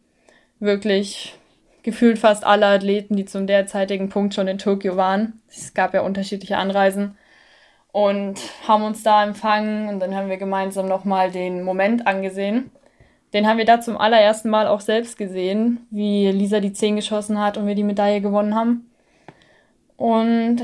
wirklich 0.60 1.36
gefühlt 1.82 2.18
fast 2.18 2.44
alle 2.44 2.66
Athleten, 2.66 3.16
die 3.16 3.24
zum 3.24 3.46
derzeitigen 3.46 4.08
Punkt 4.08 4.34
schon 4.34 4.48
in 4.48 4.58
Tokio 4.58 4.96
waren. 4.96 5.40
Es 5.48 5.74
gab 5.74 5.94
ja 5.94 6.02
unterschiedliche 6.02 6.56
Anreisen 6.56 7.16
und 7.94 8.40
haben 8.66 8.82
uns 8.82 9.04
da 9.04 9.22
empfangen 9.22 9.88
und 9.88 10.00
dann 10.00 10.16
haben 10.16 10.28
wir 10.28 10.36
gemeinsam 10.36 10.88
nochmal 10.88 11.30
den 11.30 11.62
Moment 11.62 12.08
angesehen. 12.08 12.72
Den 13.32 13.46
haben 13.46 13.58
wir 13.58 13.64
da 13.64 13.80
zum 13.80 13.96
allerersten 13.96 14.50
Mal 14.50 14.66
auch 14.66 14.80
selbst 14.80 15.16
gesehen, 15.16 15.86
wie 15.90 16.28
Lisa 16.32 16.58
die 16.58 16.72
10 16.72 16.96
geschossen 16.96 17.40
hat 17.40 17.56
und 17.56 17.68
wir 17.68 17.76
die 17.76 17.84
Medaille 17.84 18.20
gewonnen 18.20 18.56
haben. 18.56 18.90
Und 19.96 20.62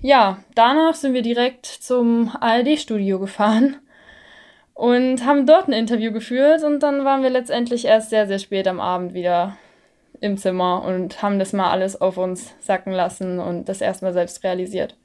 ja, 0.00 0.38
danach 0.54 0.94
sind 0.94 1.12
wir 1.12 1.20
direkt 1.20 1.66
zum 1.66 2.34
ARD-Studio 2.40 3.18
gefahren 3.18 3.76
und 4.72 5.26
haben 5.26 5.44
dort 5.44 5.68
ein 5.68 5.74
Interview 5.74 6.10
geführt 6.10 6.62
und 6.62 6.80
dann 6.80 7.04
waren 7.04 7.22
wir 7.22 7.28
letztendlich 7.28 7.84
erst 7.84 8.08
sehr, 8.08 8.26
sehr 8.26 8.38
spät 8.38 8.66
am 8.66 8.80
Abend 8.80 9.12
wieder 9.12 9.58
im 10.22 10.38
Zimmer 10.38 10.82
und 10.86 11.20
haben 11.20 11.38
das 11.38 11.52
mal 11.52 11.70
alles 11.70 12.00
auf 12.00 12.16
uns 12.16 12.54
sacken 12.60 12.94
lassen 12.94 13.40
und 13.40 13.68
das 13.68 13.82
erstmal 13.82 14.14
selbst 14.14 14.42
realisiert. 14.42 14.96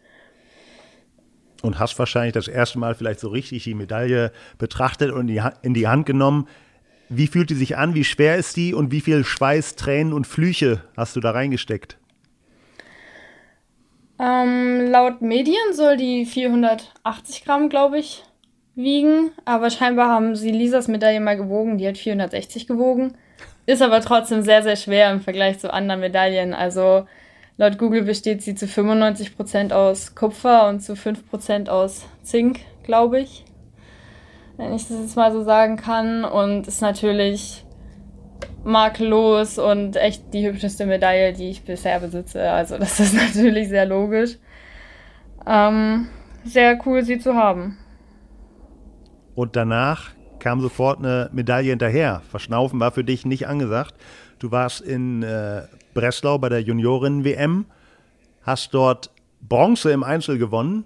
Und 1.61 1.79
hast 1.79 1.97
wahrscheinlich 1.99 2.33
das 2.33 2.47
erste 2.47 2.79
Mal 2.79 2.95
vielleicht 2.95 3.19
so 3.19 3.29
richtig 3.29 3.63
die 3.63 3.75
Medaille 3.75 4.31
betrachtet 4.57 5.11
und 5.11 5.29
in 5.61 5.73
die 5.73 5.87
Hand 5.87 6.05
genommen. 6.05 6.47
Wie 7.09 7.27
fühlt 7.27 7.49
die 7.49 7.55
sich 7.55 7.77
an? 7.77 7.93
Wie 7.93 8.05
schwer 8.05 8.37
ist 8.37 8.55
die? 8.55 8.73
Und 8.73 8.91
wie 8.91 9.01
viel 9.01 9.25
Schweiß, 9.25 9.75
Tränen 9.75 10.13
und 10.13 10.25
Flüche 10.25 10.81
hast 10.95 11.15
du 11.15 11.19
da 11.19 11.31
reingesteckt? 11.31 11.97
Ähm, 14.17 14.87
laut 14.89 15.21
Medien 15.21 15.73
soll 15.73 15.97
die 15.97 16.25
480 16.25 17.43
Gramm, 17.43 17.69
glaube 17.69 17.99
ich, 17.99 18.23
wiegen. 18.75 19.31
Aber 19.45 19.69
scheinbar 19.69 20.09
haben 20.09 20.35
sie 20.35 20.51
Lisas 20.51 20.87
Medaille 20.87 21.19
mal 21.19 21.37
gewogen. 21.37 21.77
Die 21.77 21.87
hat 21.87 21.97
460 21.97 22.67
gewogen. 22.67 23.17
Ist 23.65 23.81
aber 23.81 24.01
trotzdem 24.01 24.41
sehr, 24.41 24.63
sehr 24.63 24.75
schwer 24.75 25.11
im 25.11 25.21
Vergleich 25.21 25.59
zu 25.59 25.73
anderen 25.73 26.01
Medaillen. 26.01 26.53
Also 26.53 27.07
laut 27.61 27.77
Google 27.77 28.01
besteht 28.01 28.41
sie 28.41 28.55
zu 28.55 28.65
95% 28.65 29.71
aus 29.71 30.15
Kupfer 30.15 30.67
und 30.67 30.81
zu 30.81 30.93
5% 30.93 31.69
aus 31.69 32.07
Zink, 32.23 32.61
glaube 32.81 33.19
ich. 33.19 33.45
Wenn 34.57 34.73
ich 34.73 34.87
das 34.87 34.99
jetzt 34.99 35.15
mal 35.15 35.31
so 35.31 35.43
sagen 35.43 35.77
kann. 35.77 36.25
Und 36.25 36.67
ist 36.67 36.81
natürlich 36.81 37.63
makellos 38.63 39.59
und 39.59 39.95
echt 39.95 40.33
die 40.33 40.47
hübscheste 40.47 40.87
Medaille, 40.87 41.33
die 41.33 41.51
ich 41.51 41.63
bisher 41.63 41.99
besitze. 41.99 42.49
Also 42.49 42.79
das 42.79 42.99
ist 42.99 43.13
natürlich 43.35 43.69
sehr 43.69 43.85
logisch. 43.85 44.39
Ähm, 45.45 46.07
sehr 46.43 46.79
cool, 46.87 47.03
sie 47.03 47.19
zu 47.19 47.35
haben. 47.35 47.77
Und 49.35 49.55
danach 49.55 50.09
kam 50.41 50.59
sofort 50.59 50.99
eine 50.99 51.29
Medaille 51.31 51.69
hinterher. 51.69 52.21
Verschnaufen 52.29 52.79
war 52.79 52.91
für 52.91 53.05
dich 53.05 53.25
nicht 53.25 53.47
angesagt. 53.47 53.93
Du 54.39 54.51
warst 54.51 54.81
in 54.81 55.23
äh, 55.23 55.61
Breslau 55.93 56.37
bei 56.39 56.49
der 56.49 56.61
Junioren-WM, 56.61 57.65
hast 58.43 58.73
dort 58.73 59.11
Bronze 59.47 59.91
im 59.91 60.03
Einzel 60.03 60.37
gewonnen, 60.37 60.83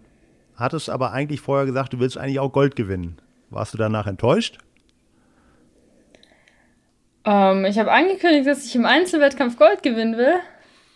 hattest 0.58 0.90
aber 0.90 1.14
eigentlich 1.14 1.42
vorher 1.42 1.66
gesagt, 1.66 1.94
du 1.94 2.00
willst 2.00 2.18
eigentlich 2.18 2.40
auch 2.40 2.52
Gold 2.52 2.76
gewinnen. 2.76 3.18
Warst 3.50 3.74
du 3.74 3.78
danach 3.78 4.08
enttäuscht? 4.08 4.58
Ähm, 7.24 7.66
ich 7.66 7.80
habe 7.80 7.92
angekündigt, 7.92 8.48
dass 8.48 8.66
ich 8.66 8.76
im 8.76 8.86
Einzelwettkampf 8.86 9.58
Gold 9.58 9.82
gewinnen 9.84 10.18
will. 10.18 10.36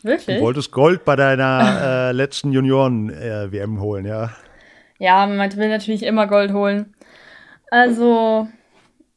Wirklich? 0.04 0.38
Du 0.38 0.44
wolltest 0.44 0.72
Gold 0.72 1.06
bei 1.06 1.16
deiner 1.16 2.10
äh, 2.10 2.12
letzten 2.12 2.52
Junioren-WM 2.52 3.78
äh, 3.78 3.80
holen, 3.80 4.06
ja? 4.06 4.32
Ja, 4.98 5.26
man 5.26 5.56
will 5.56 5.70
natürlich 5.70 6.04
immer 6.04 6.28
Gold 6.28 6.52
holen. 6.52 6.94
Also, 7.72 8.48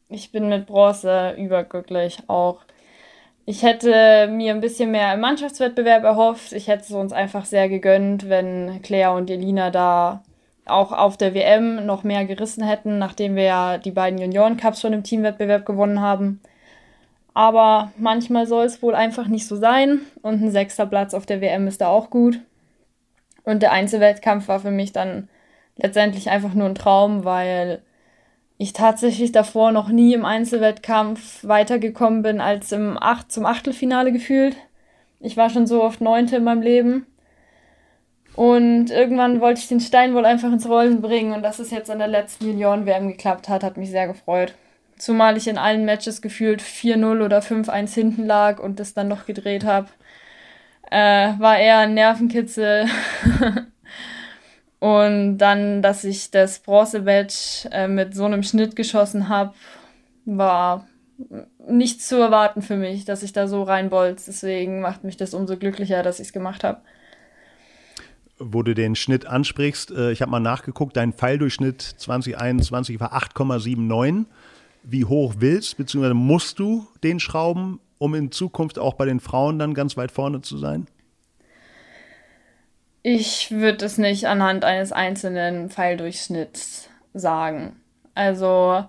ich 0.09 0.31
bin 0.33 0.49
mit 0.49 0.67
Bronze 0.67 1.35
überglücklich 1.39 2.19
auch. 2.27 2.61
Ich 3.45 3.63
hätte 3.63 4.29
mir 4.31 4.55
ein 4.55 4.61
bisschen 4.61 4.91
mehr 4.91 5.15
im 5.15 5.21
Mannschaftswettbewerb 5.21 6.05
erhofft. 6.05 6.53
Ich 6.53 6.69
hätte 6.69 6.85
es 6.85 6.93
uns 6.93 7.13
einfach 7.13 7.45
sehr 7.45 7.69
gegönnt, 7.69 8.29
wenn 8.29 8.81
Claire 8.83 9.15
und 9.15 9.31
Elina 9.31 9.71
da 9.71 10.23
auch 10.65 10.93
auf 10.93 11.17
der 11.17 11.35
WM 11.35 11.87
noch 11.87 12.05
mehr 12.05 12.25
gerissen 12.25 12.63
hätten, 12.63 12.99
nachdem 12.99 13.35
wir 13.35 13.43
ja 13.43 13.79
die 13.79 13.91
beiden 13.91 14.19
Junioren-Cups 14.21 14.81
schon 14.81 14.93
im 14.93 15.03
Teamwettbewerb 15.03 15.67
gewonnen 15.67 16.01
haben. 16.01 16.41
Aber 17.35 17.91
manchmal 17.97 18.47
soll 18.47 18.67
es 18.67 18.83
wohl 18.83 18.95
einfach 18.95 19.27
nicht 19.27 19.47
so 19.47 19.57
sein 19.57 20.03
und 20.21 20.43
ein 20.43 20.51
sechster 20.51 20.87
Platz 20.87 21.15
auf 21.15 21.27
der 21.27 21.41
WM 21.41 21.67
ist 21.67 21.81
da 21.81 21.89
auch 21.89 22.11
gut. 22.11 22.41
Und 23.45 23.63
der 23.63 23.73
Einzelwettkampf 23.73 24.47
war 24.49 24.61
für 24.61 24.71
mich 24.71 24.93
dann 24.93 25.29
letztendlich 25.77 26.31
einfach 26.31 26.55
nur 26.55 26.67
ein 26.67 26.75
Traum, 26.75 27.25
weil 27.25 27.83
ich 28.63 28.73
tatsächlich 28.73 29.33
davor 29.33 29.73
noch 29.73 29.89
nie 29.89 30.15
im 30.15 30.25
Einzelwettkampf 30.25 31.43
weitergekommen 31.43 32.23
bin 32.23 32.41
als 32.41 32.71
im 32.71 32.97
Acht 32.97 33.33
zum 33.33 33.45
Achtelfinale 33.45 34.13
gefühlt. 34.13 34.57
Ich 35.19 35.37
war 35.37 35.51
schon 35.51 35.67
so 35.67 35.83
oft 35.83 36.01
Neunte 36.01 36.37
in 36.37 36.45
meinem 36.45 36.63
Leben. 36.63 37.07
Und 38.37 38.91
irgendwann 38.91 39.41
wollte 39.41 39.61
ich 39.61 39.69
den 39.69 39.81
Stein 39.81 40.15
wohl 40.15 40.25
einfach 40.25 40.53
ins 40.53 40.69
Rollen 40.69 41.03
bringen 41.03 41.33
und 41.33 41.43
dass 41.43 41.59
es 41.59 41.71
jetzt 41.71 41.91
an 41.91 41.99
der 41.99 42.09
letzten 42.09 42.47
Junioren-WM 42.47 43.09
geklappt 43.09 43.49
hat, 43.49 43.65
hat 43.65 43.77
mich 43.77 43.91
sehr 43.91 44.07
gefreut. 44.07 44.55
Zumal 44.97 45.37
ich 45.37 45.49
in 45.49 45.59
allen 45.59 45.85
Matches 45.85 46.23
gefühlt 46.23 46.63
4-0 46.63 47.25
oder 47.25 47.41
5-1 47.41 47.93
hinten 47.93 48.27
lag 48.27 48.61
und 48.61 48.79
das 48.79 48.95
dann 48.95 49.09
noch 49.09 49.27
gedreht 49.27 49.65
habe. 49.65 49.89
Äh, 50.91 51.33
war 51.39 51.59
eher 51.59 51.79
ein 51.79 51.95
Nervenkitzel. 51.95 52.87
und 54.83 55.39
dann, 55.39 55.81
dass 55.81 56.03
ich 56.03 56.33
das 56.33 56.59
Bronze-Match 56.59 57.69
äh, 57.71 57.87
mit 57.87 58.17
so 58.17 58.25
einem 58.25 58.43
Schnitt 58.43 58.75
geschossen 58.75 59.29
habe, 59.29 59.55
war 60.25 60.89
nicht 61.69 62.03
zu 62.03 62.17
erwarten 62.17 62.63
für 62.63 62.75
mich, 62.77 63.05
dass 63.05 63.23
ich 63.23 63.33
da 63.33 63.47
so 63.47 63.63
reinbolz. 63.63 64.25
Deswegen 64.25 64.81
macht 64.81 65.05
mich 65.05 65.17
das 65.17 65.35
umso 65.35 65.57
glücklicher, 65.57 66.03
dass 66.03 66.19
ich 66.19 66.27
es 66.27 66.33
gemacht 66.33 66.65
habe. 66.65 66.81
Wo 68.41 68.65
du 68.65 68.75
den 68.75 68.97
Schnitt 68.97 69.25
ansprichst, 69.25 69.93
äh, 69.93 70.11
ich 70.11 70.21
habe 70.21 70.33
mal 70.33 70.41
nachgeguckt, 70.41 70.97
dein 70.97 71.13
Pfeildurchschnitt 71.13 71.81
2021 71.81 72.99
war 72.99 73.13
8,79 73.15 74.25
wie 74.83 75.05
hoch 75.05 75.35
willst, 75.39 75.77
beziehungsweise 75.77 76.15
musst 76.15 76.59
du 76.59 76.89
den 77.05 77.21
schrauben, 77.21 77.79
um 77.99 78.17
in 78.17 78.33
Zukunft 78.33 78.81
auch 78.81 78.95
bei 78.95 79.05
den 79.05 79.21
Frauen 79.21 79.61
dann 79.61 79.75
ganz 79.75 79.97
weit 79.97 80.11
vorne 80.11 80.41
zu 80.41 80.59
sein? 80.59 80.89
Ich 83.03 83.51
würde 83.51 83.85
es 83.85 83.99
nicht 83.99 84.27
anhand 84.27 84.65
eines 84.65 84.93
einzelnen 84.93 85.71
Pfeildurchschnitts 85.71 86.89
sagen. 87.15 87.81
Also 88.15 88.85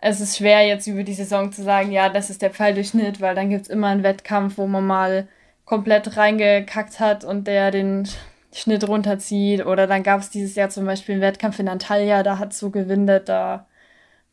es 0.00 0.20
ist 0.20 0.36
schwer 0.36 0.66
jetzt 0.66 0.86
über 0.86 1.02
die 1.02 1.14
Saison 1.14 1.50
zu 1.50 1.62
sagen, 1.62 1.90
ja, 1.90 2.08
das 2.08 2.30
ist 2.30 2.42
der 2.42 2.50
Pfeildurchschnitt, 2.50 3.20
weil 3.20 3.34
dann 3.34 3.50
gibt 3.50 3.62
es 3.62 3.68
immer 3.68 3.88
einen 3.88 4.02
Wettkampf, 4.02 4.58
wo 4.58 4.66
man 4.66 4.86
mal 4.86 5.28
komplett 5.64 6.16
reingekackt 6.16 7.00
hat 7.00 7.24
und 7.24 7.46
der 7.48 7.70
den 7.70 8.08
Schnitt 8.52 8.86
runterzieht. 8.86 9.66
Oder 9.66 9.86
dann 9.86 10.02
gab 10.02 10.20
es 10.20 10.30
dieses 10.30 10.54
Jahr 10.54 10.68
zum 10.68 10.84
Beispiel 10.86 11.14
einen 11.14 11.22
Wettkampf 11.22 11.58
in 11.58 11.68
Antalya, 11.68 12.22
da 12.22 12.38
hat 12.38 12.52
so 12.54 12.70
gewindet, 12.70 13.28
da 13.28 13.66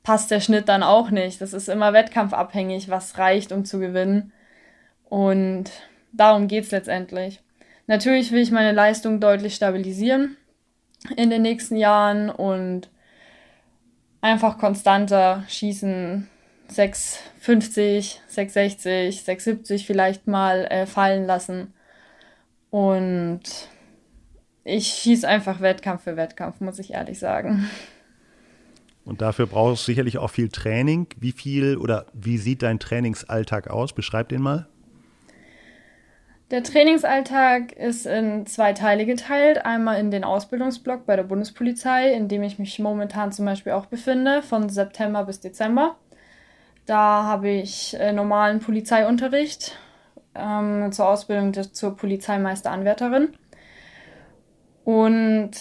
passt 0.04 0.30
der 0.30 0.42
Schnitt 0.42 0.70
dann 0.70 0.84
auch 0.84 1.10
nicht. 1.10 1.42
Das 1.42 1.54
ist 1.54 1.70
immer 1.70 1.94
wettkampfabhängig, 1.94 2.90
was 2.90 3.18
reicht, 3.18 3.52
um 3.52 3.66
zu 3.66 3.80
gewinnen. 3.80 4.32
Und 5.10 5.72
darum 6.12 6.48
geht 6.48 6.66
es 6.66 6.72
letztendlich. 6.72 7.42
Natürlich 7.92 8.32
will 8.32 8.40
ich 8.40 8.52
meine 8.52 8.72
Leistung 8.72 9.20
deutlich 9.20 9.54
stabilisieren 9.54 10.38
in 11.18 11.30
den 11.30 11.42
nächsten 11.42 11.76
Jahren 11.76 12.30
und 12.30 12.90
einfach 14.22 14.58
konstanter 14.58 15.44
schießen. 15.50 16.26
650, 16.70 18.22
660, 18.28 19.24
670 19.26 19.86
vielleicht 19.86 20.26
mal 20.26 20.64
äh, 20.68 20.86
fallen 20.86 21.26
lassen. 21.26 21.74
Und 22.70 23.42
ich 24.64 24.88
schieße 24.88 25.28
einfach 25.28 25.60
Wettkampf 25.60 26.04
für 26.04 26.16
Wettkampf, 26.16 26.62
muss 26.62 26.80
ich 26.80 26.94
ehrlich 26.94 27.20
sagen. 27.20 27.70
Und 29.04 29.22
dafür 29.22 29.48
brauchst 29.48 29.86
du 29.86 29.92
sicherlich 29.92 30.18
auch 30.18 30.30
viel 30.30 30.48
Training. 30.48 31.08
Wie 31.18 31.34
viel 31.34 31.76
oder 31.76 32.06
wie 32.14 32.38
sieht 32.38 32.62
dein 32.62 32.80
Trainingsalltag 32.80 33.70
aus? 33.70 33.92
Beschreib 33.92 34.30
den 34.30 34.42
mal. 34.42 34.70
Der 36.52 36.64
Trainingsalltag 36.64 37.72
ist 37.72 38.06
in 38.06 38.46
zwei 38.46 38.74
Teile 38.74 39.06
geteilt. 39.06 39.66
Einmal 39.66 40.02
in 40.02 40.12
den 40.12 40.26
Ausbildungsblock 40.26 41.06
bei 41.06 41.16
der 41.16 41.24
Bundespolizei, 41.24 42.12
in 42.12 42.28
dem 42.28 42.44
ich 42.44 42.60
mich 42.60 42.78
momentan 42.78 43.32
zum 43.32 43.46
Beispiel 43.46 43.72
auch 43.72 43.86
befinde, 43.86 44.42
von 44.42 44.68
September 44.68 45.24
bis 45.24 45.40
Dezember. 45.40 45.96
Da 46.86 47.24
habe 47.24 47.50
ich 47.50 47.98
äh, 47.98 48.12
normalen 48.12 48.60
Polizeiunterricht 48.60 49.78
ähm, 50.36 50.92
zur 50.92 51.08
Ausbildung 51.08 51.54
zur 51.54 51.96
Polizeimeisteranwärterin. 51.96 53.30
Und 54.84 55.52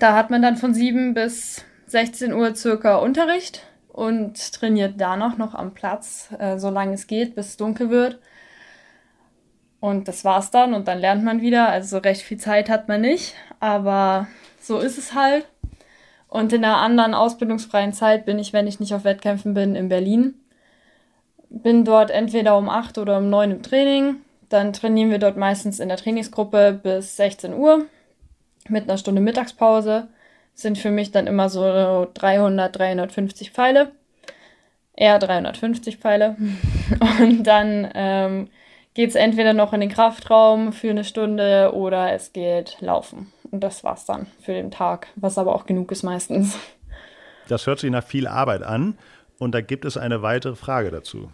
da 0.00 0.16
hat 0.16 0.30
man 0.30 0.42
dann 0.42 0.56
von 0.56 0.74
sieben 0.74 1.14
bis 1.14 1.64
16 1.86 2.32
Uhr 2.32 2.56
circa 2.56 2.96
Unterricht 2.96 3.64
und 3.86 4.52
trainiert 4.52 4.94
danach 4.96 5.38
noch 5.38 5.54
am 5.54 5.72
Platz, 5.72 6.30
äh, 6.36 6.58
solange 6.58 6.94
es 6.94 7.06
geht, 7.06 7.36
bis 7.36 7.50
es 7.50 7.56
dunkel 7.56 7.90
wird. 7.90 8.18
Und 9.80 10.08
das 10.08 10.24
war's 10.24 10.50
dann 10.50 10.74
und 10.74 10.88
dann 10.88 10.98
lernt 10.98 11.24
man 11.24 11.40
wieder. 11.40 11.68
Also 11.68 11.98
recht 11.98 12.22
viel 12.22 12.38
Zeit 12.38 12.68
hat 12.68 12.88
man 12.88 13.00
nicht, 13.00 13.34
aber 13.60 14.26
so 14.60 14.78
ist 14.78 14.98
es 14.98 15.14
halt. 15.14 15.46
Und 16.28 16.52
in 16.52 16.64
einer 16.64 16.78
anderen 16.78 17.14
ausbildungsfreien 17.14 17.92
Zeit 17.92 18.26
bin 18.26 18.38
ich, 18.38 18.52
wenn 18.52 18.66
ich 18.66 18.80
nicht 18.80 18.92
auf 18.92 19.04
Wettkämpfen 19.04 19.54
bin, 19.54 19.74
in 19.74 19.88
Berlin. 19.88 20.34
Bin 21.48 21.84
dort 21.84 22.10
entweder 22.10 22.58
um 22.58 22.68
8 22.68 22.98
oder 22.98 23.18
um 23.18 23.30
9 23.30 23.50
im 23.52 23.62
Training. 23.62 24.16
Dann 24.48 24.72
trainieren 24.72 25.10
wir 25.10 25.18
dort 25.18 25.36
meistens 25.36 25.80
in 25.80 25.88
der 25.88 25.96
Trainingsgruppe 25.96 26.78
bis 26.82 27.16
16 27.16 27.54
Uhr 27.54 27.86
mit 28.68 28.84
einer 28.84 28.98
Stunde 28.98 29.20
Mittagspause 29.20 30.08
sind 30.54 30.76
für 30.76 30.90
mich 30.90 31.12
dann 31.12 31.26
immer 31.26 31.48
so 31.48 32.08
300, 32.14 32.76
350 32.76 33.52
Pfeile. 33.52 33.92
Eher 34.94 35.18
350 35.18 35.98
Pfeile. 35.98 36.36
Und 37.20 37.44
dann 37.44 37.88
ähm, 37.94 38.48
geht 38.98 39.10
es 39.10 39.14
entweder 39.14 39.52
noch 39.52 39.72
in 39.72 39.78
den 39.78 39.90
Kraftraum 39.90 40.72
für 40.72 40.90
eine 40.90 41.04
Stunde 41.04 41.70
oder 41.72 42.14
es 42.14 42.32
geht 42.32 42.78
laufen. 42.80 43.32
Und 43.48 43.62
das 43.62 43.84
war's 43.84 44.06
dann 44.06 44.26
für 44.40 44.52
den 44.52 44.72
Tag, 44.72 45.06
was 45.14 45.38
aber 45.38 45.54
auch 45.54 45.66
genug 45.66 45.92
ist 45.92 46.02
meistens. 46.02 46.56
Das 47.46 47.68
hört 47.68 47.78
sich 47.78 47.92
nach 47.92 48.02
viel 48.02 48.26
Arbeit 48.26 48.64
an. 48.64 48.98
Und 49.38 49.54
da 49.54 49.60
gibt 49.60 49.84
es 49.84 49.96
eine 49.96 50.22
weitere 50.22 50.56
Frage 50.56 50.90
dazu. 50.90 51.30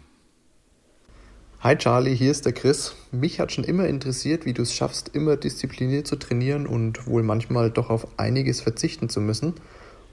Hi 1.61 1.75
Charlie, 1.75 2.13
hier 2.13 2.29
ist 2.29 2.45
der 2.45 2.53
Chris. 2.53 2.95
Mich 3.11 3.39
hat 3.39 3.51
schon 3.51 3.63
immer 3.63 3.87
interessiert, 3.87 4.45
wie 4.45 4.53
du 4.53 4.61
es 4.61 4.75
schaffst, 4.75 5.15
immer 5.15 5.35
diszipliniert 5.35 6.05
zu 6.05 6.17
trainieren 6.17 6.67
und 6.67 7.07
wohl 7.07 7.23
manchmal 7.23 7.71
doch 7.71 7.89
auf 7.89 8.07
einiges 8.17 8.61
verzichten 8.61 9.09
zu 9.09 9.21
müssen 9.21 9.55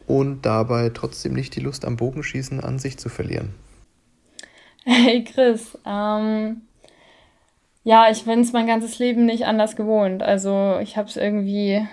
und 0.07 0.47
dabei 0.47 0.89
trotzdem 0.89 1.35
nicht 1.35 1.55
die 1.55 1.61
Lust 1.61 1.85
am 1.85 1.97
Bogenschießen 1.97 2.61
an 2.61 2.79
sich 2.79 2.97
zu 2.97 3.11
verlieren. 3.11 3.55
Hey 4.85 5.23
Chris, 5.23 5.77
ähm, 5.85 6.63
ja, 7.85 8.11
ich 8.11 8.25
bin 8.25 8.41
es 8.41 8.53
mein 8.53 8.67
ganzes 8.67 8.99
Leben 8.99 9.27
nicht 9.27 9.45
anders 9.47 9.77
gewohnt. 9.77 10.23
Also 10.23 10.79
ich 10.81 10.97
habe 10.97 11.09
es 11.09 11.17
irgendwie, 11.17 11.87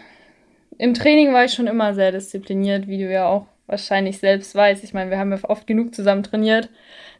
im 0.77 0.93
Training 0.93 1.33
war 1.33 1.45
ich 1.45 1.53
schon 1.53 1.67
immer 1.67 1.93
sehr 1.93 2.11
diszipliniert, 2.11 2.87
wie 2.87 2.99
du 2.99 3.11
ja 3.11 3.27
auch 3.27 3.45
wahrscheinlich 3.67 4.19
selbst 4.19 4.53
weißt. 4.55 4.83
Ich 4.83 4.93
meine, 4.93 5.11
wir 5.11 5.19
haben 5.19 5.31
ja 5.31 5.39
oft 5.43 5.67
genug 5.67 5.95
zusammen 5.95 6.23
trainiert. 6.23 6.69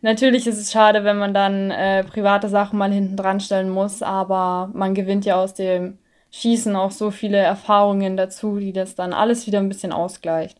Natürlich 0.02 0.48
ist 0.48 0.60
es 0.60 0.72
schade, 0.72 1.04
wenn 1.04 1.18
man 1.18 1.34
dann 1.34 1.72
äh, 1.72 2.04
private 2.04 2.50
Sachen 2.50 2.80
mal 2.80 2.92
hinten 2.92 3.18
dran 3.18 3.40
stellen 3.40 3.70
muss, 3.70 4.02
aber 4.02 4.70
man 4.74 4.94
gewinnt 4.94 5.26
ja 5.26 5.36
aus 5.36 5.54
dem 5.54 5.98
Schießen 6.32 6.76
auch 6.76 6.92
so 6.92 7.12
viele 7.12 7.38
Erfahrungen 7.38 8.18
dazu, 8.18 8.58
die 8.58 8.74
das 8.74 8.96
dann 8.96 9.14
alles 9.14 9.48
wieder 9.48 9.60
ein 9.60 9.70
bisschen 9.70 9.92
ausgleicht. 9.92 10.60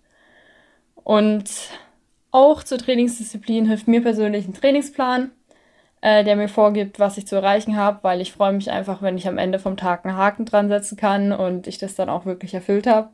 Und 0.96 1.50
auch 2.32 2.64
zur 2.64 2.78
Trainingsdisziplin 2.78 3.66
hilft 3.68 3.88
mir 3.88 4.02
persönlich 4.02 4.48
ein 4.48 4.54
Trainingsplan. 4.54 5.32
Äh, 6.02 6.24
der 6.24 6.36
mir 6.36 6.48
vorgibt, 6.48 7.00
was 7.00 7.18
ich 7.18 7.28
zu 7.28 7.36
erreichen 7.36 7.76
habe, 7.76 8.00
weil 8.04 8.22
ich 8.22 8.32
freue 8.32 8.54
mich 8.54 8.72
einfach, 8.72 9.02
wenn 9.02 9.18
ich 9.18 9.28
am 9.28 9.38
Ende 9.38 9.60
vom 9.60 9.78
Tag 9.78 10.06
einen 10.06 10.18
Haken 10.18 10.46
dran 10.46 10.70
setzen 10.70 10.98
kann 10.98 11.32
und 11.32 11.68
ich 11.68 11.78
das 11.78 11.96
dann 11.96 12.10
auch 12.10 12.26
wirklich 12.26 12.54
erfüllt 12.54 12.88
habe. 12.88 13.10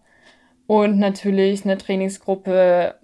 Und 0.67 0.97
natürlich 0.97 1.63
eine 1.63 1.77
Trainingsgruppe 1.77 2.95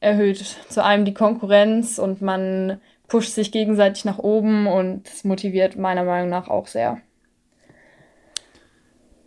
erhöht 0.00 0.38
zu 0.68 0.82
einem 0.82 1.04
die 1.04 1.14
Konkurrenz 1.14 1.98
und 1.98 2.22
man 2.22 2.80
pusht 3.08 3.34
sich 3.34 3.52
gegenseitig 3.52 4.04
nach 4.04 4.18
oben 4.18 4.66
und 4.66 5.06
das 5.10 5.24
motiviert 5.24 5.76
meiner 5.76 6.04
Meinung 6.04 6.30
nach 6.30 6.48
auch 6.48 6.66
sehr. 6.66 6.98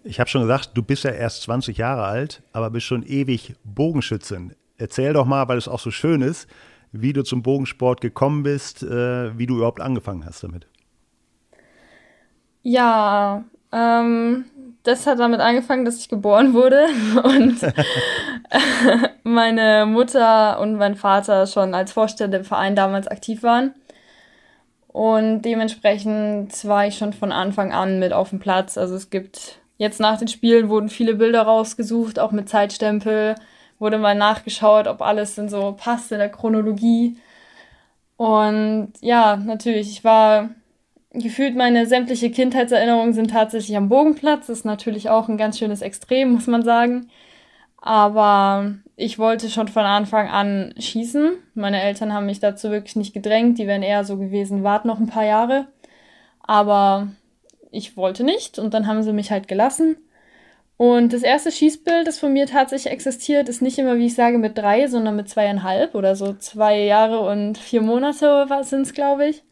Ich 0.04 0.19
habe 0.19 0.30
schon 0.30 0.41
gesagt, 0.41 0.71
du 0.73 0.84
bist 0.84 1.04
ja 1.06 1.12
erst 1.12 1.43
20 1.43 1.78
Jahre 1.78 2.04
alt, 2.04 2.41
aber 2.52 2.69
bist 2.69 2.86
schon 2.86 3.04
ewig 3.04 3.56
Bogenschützin. 3.63 4.54
Erzähl 4.78 5.13
doch 5.13 5.26
mal, 5.26 5.47
weil 5.47 5.58
es 5.58 5.67
auch 5.67 5.80
so 5.80 5.91
schön 5.91 6.21
ist, 6.21 6.47
wie 6.93 7.12
du 7.12 7.23
zum 7.23 7.41
Bogensport 7.41 7.99
gekommen 7.99 8.43
bist, 8.43 8.84
äh, 8.84 9.38
wie 9.38 9.47
du 9.47 9.58
überhaupt 9.58 9.82
angefangen 9.82 10.25
hast 10.25 10.43
damit. 10.43 10.67
Ja, 12.62 13.43
ähm, 13.73 14.45
das 14.84 15.08
hat 15.08 15.19
damit 15.19 15.41
angefangen, 15.41 15.86
dass 15.86 15.99
ich 15.99 16.08
geboren 16.08 16.53
wurde 16.53 16.86
und 17.23 17.60
meine 19.23 19.86
Mutter 19.86 20.60
und 20.60 20.75
mein 20.75 20.95
Vater 20.95 21.47
schon 21.47 21.73
als 21.73 21.91
Vorstände 21.91 22.38
im 22.38 22.45
Verein 22.45 22.75
damals 22.75 23.08
aktiv 23.08 23.43
waren. 23.43 23.73
Und 24.88 25.41
dementsprechend 25.41 26.63
war 26.65 26.86
ich 26.86 26.97
schon 26.97 27.13
von 27.13 27.32
Anfang 27.32 27.73
an 27.73 27.97
mit 27.97 28.13
auf 28.13 28.29
dem 28.29 28.39
Platz. 28.39 28.77
Also 28.77 28.95
es 28.95 29.10
gibt 29.10 29.60
jetzt 29.77 29.99
nach 29.99 30.19
den 30.19 30.27
Spielen 30.27 30.69
wurden 30.69 30.89
viele 30.89 31.15
Bilder 31.15 31.41
rausgesucht, 31.41 32.19
auch 32.19 32.32
mit 32.32 32.47
Zeitstempel, 32.47 33.36
wurde 33.84 34.00
mal 34.00 34.15
nachgeschaut, 34.15 34.88
ob 34.88 35.02
alles 35.02 35.36
denn 35.36 35.50
so 35.50 35.74
passt 35.78 36.12
in 36.12 36.17
der 36.17 36.30
Chronologie. 36.30 37.17
Und 38.17 38.93
ja, 39.02 39.36
natürlich, 39.36 39.89
ich 39.91 40.04
war 40.04 40.50
gefühlt 41.12 41.56
meine 41.56 41.86
sämtliche 41.86 42.32
Kindheitserinnerungen 42.32 43.13
sind 43.13 43.32
tatsächlich 43.32 43.78
am 43.78 43.89
Bogenplatz. 43.89 44.48
Das 44.48 44.60
ist 44.60 44.65
natürlich 44.65 45.10
auch 45.10 45.30
ein 45.30 45.38
ganz 45.38 45.60
schönes 45.60 45.82
Extrem, 45.82 46.32
muss 46.32 46.48
man 46.48 46.63
sagen. 46.63 47.10
Aber 47.78 48.76
ich 48.96 49.19
wollte 49.19 49.50
schon 49.50 49.67
von 49.67 49.84
Anfang 49.84 50.30
an 50.30 50.74
schießen. 50.80 51.34
Meine 51.54 51.82
Eltern 51.82 52.13
haben 52.13 52.26
mich 52.26 52.39
dazu 52.39 52.72
wirklich 52.72 52.96
nicht 52.96 53.13
gedrängt. 53.13 53.60
Die 53.60 53.67
wären 53.67 53.84
eher 53.84 54.06
so 54.06 54.17
gewesen, 54.17 54.63
wart 54.63 54.86
noch 54.86 55.00
ein 55.00 55.08
paar 55.08 55.26
Jahre. 55.26 55.67
Aber 56.41 57.10
ich 57.72 57.98
wollte 57.98 58.24
nicht 58.24 58.58
und 58.60 58.74
dann 58.74 58.88
haben 58.88 59.04
sie 59.04 59.13
mich 59.13 59.32
halt 59.32 59.48
gelassen. 59.48 59.98
Und 60.84 61.13
das 61.13 61.24
erste 61.24 61.50
Schießbild, 61.50 62.06
das 62.06 62.19
von 62.19 62.34
mir 62.34 62.46
tatsächlich 62.46 62.91
existiert, 62.91 63.48
ist 63.48 63.62
nicht 63.62 63.80
immer, 63.80 63.96
wie 63.98 64.08
ich 64.08 64.15
sage, 64.15 64.38
mit 64.38 64.58
drei, 64.58 64.88
sondern 64.88 65.15
mit 65.15 65.30
zweieinhalb 65.30 65.96
oder 65.96 66.13
so 66.17 66.34
zwei 66.34 66.82
Jahre 66.82 67.22
und 67.22 67.58
vier 67.58 67.82
Monate 67.82 68.46
sind 68.63 68.82
es, 68.82 68.93
glaube 68.93 69.30
ich. 69.30 69.43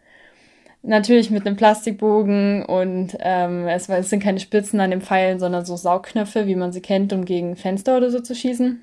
Natürlich 0.81 1.29
mit 1.29 1.47
einem 1.47 1.55
Plastikbogen 1.55 2.65
und 2.65 3.15
ähm, 3.21 3.65
es, 3.69 3.87
es 3.87 4.09
sind 4.09 4.21
keine 4.21 4.41
Spitzen 4.41 4.81
an 4.81 4.91
den 4.91 4.99
Pfeilen, 4.99 5.39
sondern 5.39 5.63
so 5.63 5.77
Saugknöpfe, 5.77 6.47
wie 6.47 6.55
man 6.55 6.73
sie 6.73 6.81
kennt, 6.81 7.13
um 7.13 7.23
gegen 7.23 7.55
Fenster 7.55 7.95
oder 7.95 8.11
so 8.11 8.19
zu 8.19 8.35
schießen. 8.35 8.81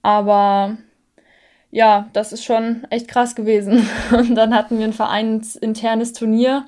Aber 0.00 0.78
ja, 1.70 2.08
das 2.14 2.32
ist 2.32 2.44
schon 2.44 2.86
echt 2.88 3.06
krass 3.06 3.34
gewesen. 3.34 3.86
Und 4.12 4.34
dann 4.34 4.54
hatten 4.54 4.78
wir 4.78 4.86
ein 4.86 4.94
vereinsinternes 4.94 6.14
Turnier. 6.14 6.64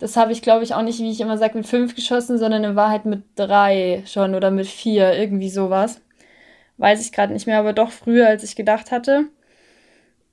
Das 0.00 0.16
habe 0.16 0.32
ich, 0.32 0.42
glaube 0.42 0.64
ich, 0.64 0.74
auch 0.74 0.82
nicht, 0.82 0.98
wie 0.98 1.10
ich 1.10 1.20
immer 1.20 1.38
sage, 1.38 1.58
mit 1.58 1.66
fünf 1.66 1.94
geschossen, 1.94 2.38
sondern 2.38 2.64
in 2.64 2.74
Wahrheit 2.76 3.04
mit 3.04 3.22
drei 3.36 4.02
schon 4.06 4.34
oder 4.34 4.50
mit 4.50 4.66
vier, 4.66 5.12
irgendwie 5.12 5.50
sowas. 5.50 6.00
Weiß 6.78 7.04
ich 7.04 7.12
gerade 7.12 7.34
nicht 7.34 7.46
mehr, 7.46 7.58
aber 7.58 7.74
doch 7.74 7.90
früher, 7.90 8.26
als 8.26 8.42
ich 8.42 8.56
gedacht 8.56 8.90
hatte. 8.90 9.26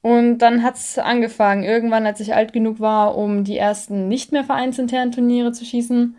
Und 0.02 0.38
dann 0.40 0.64
hat 0.64 0.76
es 0.76 0.98
angefangen. 0.98 1.64
Irgendwann, 1.64 2.06
als 2.06 2.22
ich 2.22 2.34
alt 2.34 2.54
genug 2.54 2.80
war, 2.80 3.18
um 3.18 3.44
die 3.44 3.58
ersten 3.58 4.08
nicht 4.08 4.32
mehr 4.32 4.46
vereinsinternen 4.46 5.12
Turniere 5.12 5.52
zu 5.52 5.66
schießen, 5.66 6.16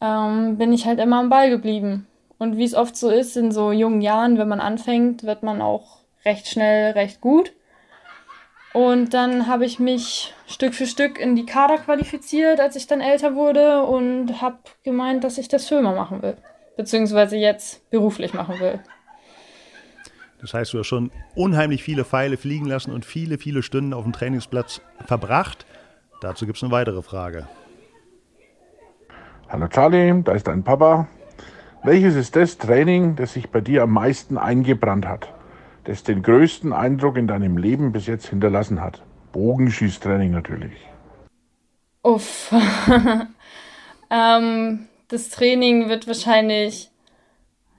ähm, 0.00 0.56
bin 0.58 0.72
ich 0.72 0.86
halt 0.86 1.00
immer 1.00 1.18
am 1.18 1.30
Ball 1.30 1.50
geblieben. 1.50 2.06
Und 2.38 2.56
wie 2.56 2.64
es 2.64 2.74
oft 2.74 2.96
so 2.96 3.10
ist, 3.10 3.36
in 3.36 3.50
so 3.50 3.72
jungen 3.72 4.00
Jahren, 4.02 4.38
wenn 4.38 4.48
man 4.48 4.60
anfängt, 4.60 5.24
wird 5.24 5.42
man 5.42 5.60
auch 5.60 5.98
recht 6.24 6.46
schnell 6.46 6.92
recht 6.92 7.20
gut. 7.20 7.52
Und 8.78 9.12
dann 9.12 9.48
habe 9.48 9.64
ich 9.64 9.80
mich 9.80 10.32
Stück 10.46 10.72
für 10.72 10.86
Stück 10.86 11.18
in 11.18 11.34
die 11.34 11.44
Kader 11.44 11.78
qualifiziert, 11.78 12.60
als 12.60 12.76
ich 12.76 12.86
dann 12.86 13.00
älter 13.00 13.34
wurde 13.34 13.82
und 13.82 14.40
habe 14.40 14.58
gemeint, 14.84 15.24
dass 15.24 15.36
ich 15.36 15.48
das 15.48 15.66
für 15.66 15.80
immer 15.80 15.96
machen 15.96 16.22
will. 16.22 16.36
Beziehungsweise 16.76 17.36
jetzt 17.36 17.90
beruflich 17.90 18.34
machen 18.34 18.60
will. 18.60 18.78
Das 20.40 20.54
heißt, 20.54 20.72
du 20.72 20.78
hast 20.78 20.86
schon 20.86 21.10
unheimlich 21.34 21.82
viele 21.82 22.04
Pfeile 22.04 22.36
fliegen 22.36 22.66
lassen 22.66 22.92
und 22.92 23.04
viele, 23.04 23.38
viele 23.38 23.64
Stunden 23.64 23.92
auf 23.92 24.04
dem 24.04 24.12
Trainingsplatz 24.12 24.80
verbracht. 25.06 25.66
Dazu 26.20 26.46
gibt 26.46 26.58
es 26.58 26.62
eine 26.62 26.70
weitere 26.70 27.02
Frage. 27.02 27.48
Hallo 29.48 29.66
Charlie, 29.66 30.22
da 30.22 30.34
ist 30.34 30.46
dein 30.46 30.62
Papa. 30.62 31.08
Welches 31.82 32.14
ist 32.14 32.36
das 32.36 32.58
Training, 32.58 33.16
das 33.16 33.32
sich 33.32 33.50
bei 33.50 33.60
dir 33.60 33.82
am 33.82 33.90
meisten 33.90 34.38
eingebrannt 34.38 35.08
hat? 35.08 35.32
Das 35.88 36.02
den 36.02 36.22
größten 36.22 36.74
Eindruck 36.74 37.16
in 37.16 37.26
deinem 37.26 37.56
Leben 37.56 37.92
bis 37.92 38.06
jetzt 38.06 38.28
hinterlassen 38.28 38.82
hat? 38.82 39.00
Bogenschießtraining 39.32 40.30
natürlich. 40.30 40.74
Uff. 42.02 42.52
ähm, 44.10 44.86
das 45.08 45.30
Training 45.30 45.88
wird 45.88 46.06
wahrscheinlich 46.06 46.90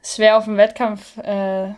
schwer 0.04 0.38
auf 0.40 0.46
dem 0.46 0.58
Wettkampf 0.58 1.20
äh, 1.20 1.76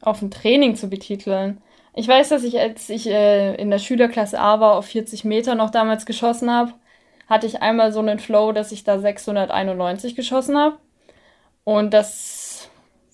auf 0.00 0.22
ein 0.22 0.30
Training 0.30 0.76
zu 0.76 0.88
betiteln. 0.88 1.60
Ich 1.94 2.08
weiß, 2.08 2.30
dass 2.30 2.42
ich, 2.42 2.58
als 2.58 2.88
ich 2.88 3.06
äh, 3.10 3.54
in 3.56 3.70
der 3.70 3.78
Schülerklasse 3.78 4.40
A 4.40 4.60
war, 4.60 4.76
auf 4.76 4.86
40 4.86 5.26
Meter 5.26 5.54
noch 5.56 5.68
damals 5.68 6.06
geschossen 6.06 6.50
habe, 6.50 6.72
hatte 7.28 7.46
ich 7.46 7.60
einmal 7.60 7.92
so 7.92 8.00
einen 8.00 8.18
Flow, 8.18 8.52
dass 8.52 8.72
ich 8.72 8.84
da 8.84 8.98
691 8.98 10.16
geschossen 10.16 10.56
habe. 10.56 10.78
Und 11.64 11.92
das 11.92 12.35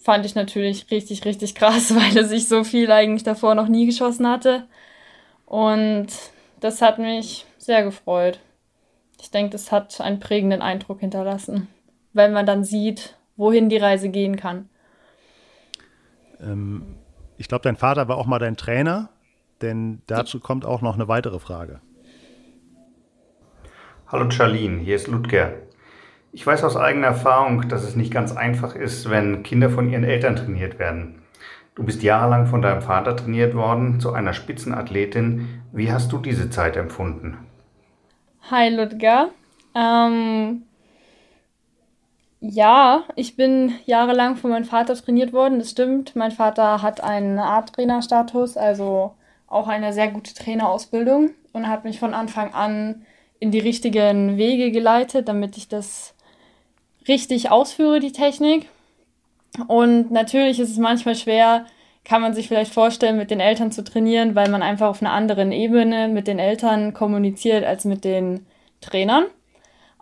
fand 0.03 0.27
ich 0.27 0.35
natürlich 0.35 0.91
richtig, 0.91 1.25
richtig 1.25 1.55
krass, 1.55 1.95
weil 1.95 2.33
ich 2.33 2.49
so 2.49 2.65
viel 2.65 2.91
eigentlich 2.91 3.23
davor 3.23 3.55
noch 3.55 3.69
nie 3.69 3.87
geschossen 3.87 4.27
hatte. 4.27 4.67
Und 5.47 6.09
das 6.61 6.83
hat 6.83 6.99
mich 6.99 7.47
sehr 7.59 7.85
gefreut. 7.85 8.41
Ich 9.21 9.31
denke, 9.31 9.51
das 9.51 9.71
hat 9.71 10.01
einen 10.01 10.21
prägenden 10.21 10.63
Eindruck 10.63 11.01
hinterlassen, 11.01 11.69
wenn 12.13 12.33
man 12.33 12.47
dann 12.47 12.65
sieht, 12.65 13.17
wohin 13.37 13.69
die 13.69 13.77
Reise 13.77 14.09
gehen 14.09 14.37
kann. 14.37 14.69
Ähm, 16.41 16.97
ich 17.37 17.49
glaube, 17.49 17.63
dein 17.63 17.77
Vater 17.77 18.09
war 18.09 18.17
auch 18.17 18.27
mal 18.27 18.41
dein 18.41 18.57
Trainer, 18.57 19.11
denn 19.61 20.03
dazu 20.07 20.41
kommt 20.41 20.65
auch 20.65 20.83
noch 20.83 20.95
eine 20.95 21.07
weitere 21.07 21.39
Frage. 21.39 21.81
Hallo 24.09 24.29
Charlene, 24.31 24.81
hier 24.81 24.97
ist 24.97 25.07
Ludger. 25.07 25.55
Ich 26.35 26.47
weiß 26.47 26.65
aus 26.65 26.79
eigener 26.79 27.09
Erfahrung, 27.09 27.69
dass 27.69 27.85
es 27.85 27.95
nicht 27.95 28.11
ganz 28.11 28.35
einfach 28.35 28.75
ist, 28.75 29.11
wenn 29.11 29.43
Kinder 29.43 29.69
von 29.69 29.91
ihren 29.91 30.03
Eltern 30.03 30.35
trainiert 30.35 30.79
werden. 30.79 31.21
Du 31.75 31.85
bist 31.85 32.03
jahrelang 32.03 32.47
von 32.47 32.63
deinem 32.63 32.81
Vater 32.81 33.15
trainiert 33.15 33.55
worden 33.55 34.01
zu 34.01 34.15
einer 34.15 34.33
Spitzenathletin. 34.33 35.63
Wie 35.73 35.93
hast 35.93 36.11
du 36.11 36.17
diese 36.17 36.49
Zeit 36.49 36.77
empfunden? 36.77 37.37
Hi 38.51 38.71
Ludger. 38.71 39.29
Ähm, 39.75 40.63
ja, 42.41 43.05
ich 43.15 43.37
bin 43.37 43.75
jahrelang 43.85 44.37
von 44.37 44.51
meinem 44.51 44.65
Vater 44.65 44.95
trainiert 44.95 45.35
worden, 45.35 45.59
das 45.59 45.71
stimmt. 45.71 46.17
Mein 46.17 46.31
Vater 46.31 46.81
hat 46.81 47.03
einen 47.03 47.39
Art-Trainer-Status, 47.39 48.57
also 48.57 49.15
auch 49.49 49.69
eine 49.69 49.93
sehr 49.93 50.09
gute 50.09 50.33
Trainerausbildung 50.33 51.33
und 51.53 51.69
hat 51.69 51.85
mich 51.85 52.01
von 52.01 52.15
Anfang 52.15 52.55
an 52.55 53.05
in 53.39 53.51
die 53.51 53.59
richtigen 53.59 54.39
Wege 54.39 54.71
geleitet, 54.71 55.29
damit 55.29 55.59
ich 55.59 55.69
das 55.69 56.15
richtig 57.09 57.51
ausführe, 57.51 58.01
die 58.01 58.13
Technik. 58.13 58.69
Und 59.69 60.11
natürlich 60.11 60.61
ist 60.61 60.71
es 60.71 60.79
manchmal 60.79 61.15
schwer, 61.15 61.67
kann 62.05 62.23
man 62.23 62.35
sich 62.35 62.49
vielleicht 62.49 62.73
vorstellen, 62.73 63.17
mit 63.17 63.31
den 63.31 63.41
Eltern 63.41 63.71
zu 63.71 63.85
trainieren, 63.85 64.35
weil 64.35 64.49
man 64.49 64.63
einfach 64.63 64.89
auf 64.89 65.03
einer 65.03 65.13
anderen 65.13 65.53
Ebene 65.53 66.09
mit 66.09 66.27
den 66.27 66.39
Eltern 66.39 66.95
kommuniziert 66.95 67.65
als 67.65 67.85
mit 67.85 68.05
den 68.05 68.47
Trainern. 68.81 69.27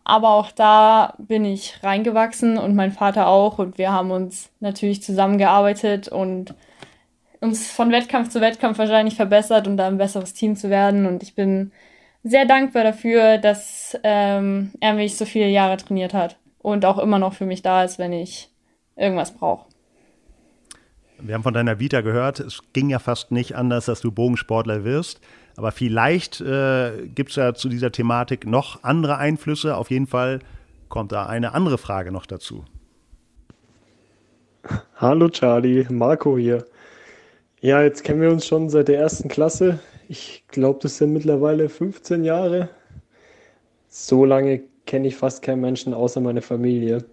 Aber 0.04 0.30
auch 0.30 0.50
da 0.50 1.14
bin 1.18 1.44
ich 1.44 1.82
reingewachsen 1.82 2.58
und 2.58 2.74
mein 2.74 2.92
Vater 2.92 3.26
auch. 3.28 3.58
Und 3.58 3.76
wir 3.76 3.92
haben 3.92 4.10
uns 4.10 4.50
natürlich 4.60 5.02
zusammengearbeitet 5.02 6.08
und 6.08 6.54
uns 7.40 7.70
von 7.70 7.92
Wettkampf 7.92 8.30
zu 8.30 8.40
Wettkampf 8.40 8.78
wahrscheinlich 8.78 9.14
verbessert 9.14 9.66
und 9.66 9.74
um 9.74 9.76
da 9.76 9.86
ein 9.86 9.98
besseres 9.98 10.32
Team 10.32 10.56
zu 10.56 10.70
werden. 10.70 11.06
Und 11.06 11.22
ich 11.22 11.34
bin 11.34 11.70
sehr 12.22 12.46
dankbar 12.46 12.84
dafür, 12.84 13.38
dass 13.38 13.98
ähm, 14.02 14.72
er 14.80 14.94
mich 14.94 15.16
so 15.16 15.26
viele 15.26 15.48
Jahre 15.48 15.76
trainiert 15.76 16.14
hat 16.14 16.36
und 16.62 16.84
auch 16.84 16.98
immer 16.98 17.18
noch 17.18 17.34
für 17.34 17.46
mich 17.46 17.62
da 17.62 17.84
ist, 17.84 17.98
wenn 17.98 18.12
ich 18.12 18.50
irgendwas 18.96 19.34
brauche. 19.34 19.66
Wir 21.18 21.34
haben 21.34 21.42
von 21.42 21.54
deiner 21.54 21.78
Vita 21.78 22.00
gehört, 22.00 22.40
es 22.40 22.60
ging 22.72 22.88
ja 22.88 22.98
fast 22.98 23.30
nicht 23.30 23.54
anders, 23.54 23.86
dass 23.86 24.00
du 24.00 24.10
Bogensportler 24.10 24.84
wirst. 24.84 25.20
Aber 25.56 25.72
vielleicht 25.72 26.40
äh, 26.40 27.06
gibt 27.14 27.30
es 27.30 27.36
ja 27.36 27.54
zu 27.54 27.68
dieser 27.68 27.92
Thematik 27.92 28.46
noch 28.46 28.82
andere 28.82 29.18
Einflüsse. 29.18 29.76
Auf 29.76 29.90
jeden 29.90 30.06
Fall 30.06 30.38
kommt 30.88 31.12
da 31.12 31.26
eine 31.26 31.52
andere 31.52 31.76
Frage 31.76 32.12
noch 32.12 32.24
dazu. 32.24 32.64
Hallo 34.96 35.28
Charlie, 35.28 35.86
Marco 35.90 36.38
hier. 36.38 36.64
Ja, 37.60 37.82
jetzt 37.82 38.04
kennen 38.04 38.22
wir 38.22 38.30
uns 38.30 38.46
schon 38.46 38.70
seit 38.70 38.88
der 38.88 38.98
ersten 38.98 39.28
Klasse. 39.28 39.80
Ich 40.08 40.44
glaube, 40.48 40.78
das 40.82 40.96
sind 40.96 41.12
mittlerweile 41.12 41.68
15 41.68 42.24
Jahre. 42.24 42.70
So 43.88 44.24
lange 44.24 44.62
kenne 44.90 45.06
ich 45.06 45.14
fast 45.14 45.42
keinen 45.42 45.60
Menschen 45.60 45.94
außer 45.94 46.20
meine 46.20 46.42
Familie. 46.42 47.04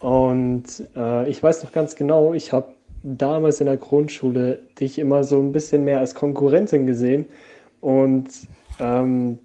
Und 0.00 0.64
äh, 0.94 1.26
ich 1.30 1.42
weiß 1.42 1.64
noch 1.64 1.72
ganz 1.72 1.96
genau, 1.96 2.34
ich 2.34 2.52
habe 2.52 2.74
damals 3.02 3.60
in 3.60 3.66
der 3.66 3.78
Grundschule 3.78 4.58
dich 4.78 4.98
immer 4.98 5.24
so 5.24 5.40
ein 5.40 5.50
bisschen 5.50 5.84
mehr 5.84 6.00
als 6.00 6.14
Konkurrentin 6.14 6.86
gesehen. 6.86 7.24
Und 7.80 8.28
ähm, 8.78 9.38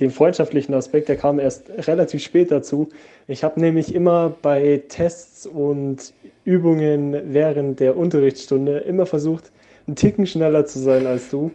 den 0.00 0.10
freundschaftlichen 0.10 0.74
Aspekt, 0.74 1.08
der 1.08 1.16
kam 1.16 1.38
erst 1.38 1.70
relativ 1.88 2.22
spät 2.22 2.50
dazu. 2.50 2.90
Ich 3.26 3.42
habe 3.42 3.58
nämlich 3.58 3.94
immer 3.94 4.34
bei 4.42 4.82
Tests 4.86 5.46
und 5.46 6.12
Übungen 6.44 7.32
während 7.32 7.80
der 7.80 7.96
Unterrichtsstunde 7.96 8.80
immer 8.80 9.06
versucht, 9.06 9.50
einen 9.86 9.96
Ticken 9.96 10.26
schneller 10.26 10.66
zu 10.66 10.78
sein 10.78 11.06
als 11.06 11.30
du. 11.30 11.52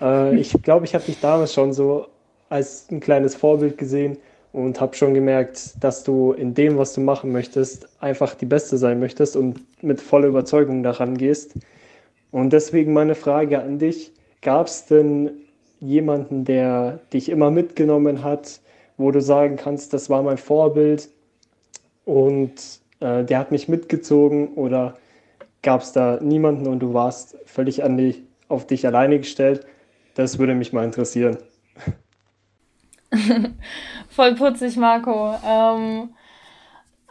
Äh, 0.00 0.34
ich 0.36 0.52
glaube, 0.64 0.84
ich 0.84 0.96
habe 0.96 1.04
dich 1.04 1.20
damals 1.20 1.54
schon 1.54 1.72
so 1.72 2.06
als 2.48 2.90
ein 2.90 2.98
kleines 2.98 3.36
Vorbild 3.36 3.78
gesehen 3.78 4.18
und 4.52 4.80
habe 4.80 4.94
schon 4.94 5.14
gemerkt, 5.14 5.82
dass 5.82 6.04
du 6.04 6.32
in 6.32 6.54
dem, 6.54 6.76
was 6.76 6.92
du 6.92 7.00
machen 7.00 7.32
möchtest, 7.32 7.88
einfach 8.02 8.34
die 8.34 8.46
Beste 8.46 8.76
sein 8.76 9.00
möchtest 9.00 9.36
und 9.36 9.60
mit 9.82 10.00
voller 10.00 10.28
Überzeugung 10.28 10.82
daran 10.82 11.16
gehst. 11.16 11.54
Und 12.30 12.52
deswegen 12.52 12.92
meine 12.92 13.14
Frage 13.14 13.62
an 13.62 13.78
dich, 13.78 14.12
gab 14.42 14.66
es 14.66 14.86
denn 14.86 15.30
jemanden, 15.80 16.44
der 16.44 17.00
dich 17.12 17.28
immer 17.28 17.50
mitgenommen 17.50 18.22
hat, 18.22 18.60
wo 18.96 19.10
du 19.10 19.20
sagen 19.20 19.56
kannst, 19.56 19.92
das 19.92 20.10
war 20.10 20.22
mein 20.22 20.38
Vorbild 20.38 21.08
und 22.04 22.52
äh, 23.00 23.24
der 23.24 23.38
hat 23.38 23.50
mich 23.50 23.68
mitgezogen 23.68 24.54
oder 24.54 24.96
gab 25.62 25.82
es 25.82 25.92
da 25.92 26.18
niemanden 26.20 26.66
und 26.66 26.80
du 26.80 26.92
warst 26.94 27.36
völlig 27.46 27.82
an 27.84 27.96
die, 27.96 28.22
auf 28.48 28.66
dich 28.66 28.86
alleine 28.86 29.18
gestellt? 29.18 29.66
Das 30.14 30.38
würde 30.38 30.54
mich 30.54 30.72
mal 30.72 30.84
interessieren. 30.84 31.38
Voll 34.14 34.34
putzig, 34.34 34.76
Marco. 34.76 35.34
Ähm, 35.42 36.10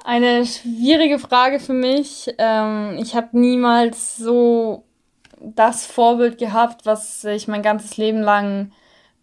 eine 0.03 0.45
schwierige 0.45 1.17
Frage 1.17 1.59
für 1.59 1.73
mich. 1.73 2.31
Ähm, 2.37 2.95
ich 2.99 3.15
habe 3.15 3.39
niemals 3.39 4.17
so 4.17 4.83
das 5.39 5.87
Vorbild 5.87 6.37
gehabt, 6.37 6.85
was 6.85 7.21
sich 7.21 7.47
mein 7.47 7.63
ganzes 7.63 7.97
Leben 7.97 8.21
lang 8.21 8.71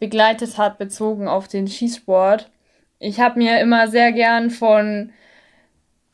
begleitet 0.01 0.59
hat, 0.59 0.79
bezogen 0.79 1.29
auf 1.29 1.47
den 1.47 1.69
Schießsport. 1.69 2.51
Ich 2.99 3.21
habe 3.21 3.39
mir 3.39 3.61
immer 3.61 3.87
sehr 3.87 4.11
gern 4.11 4.51
von 4.51 5.13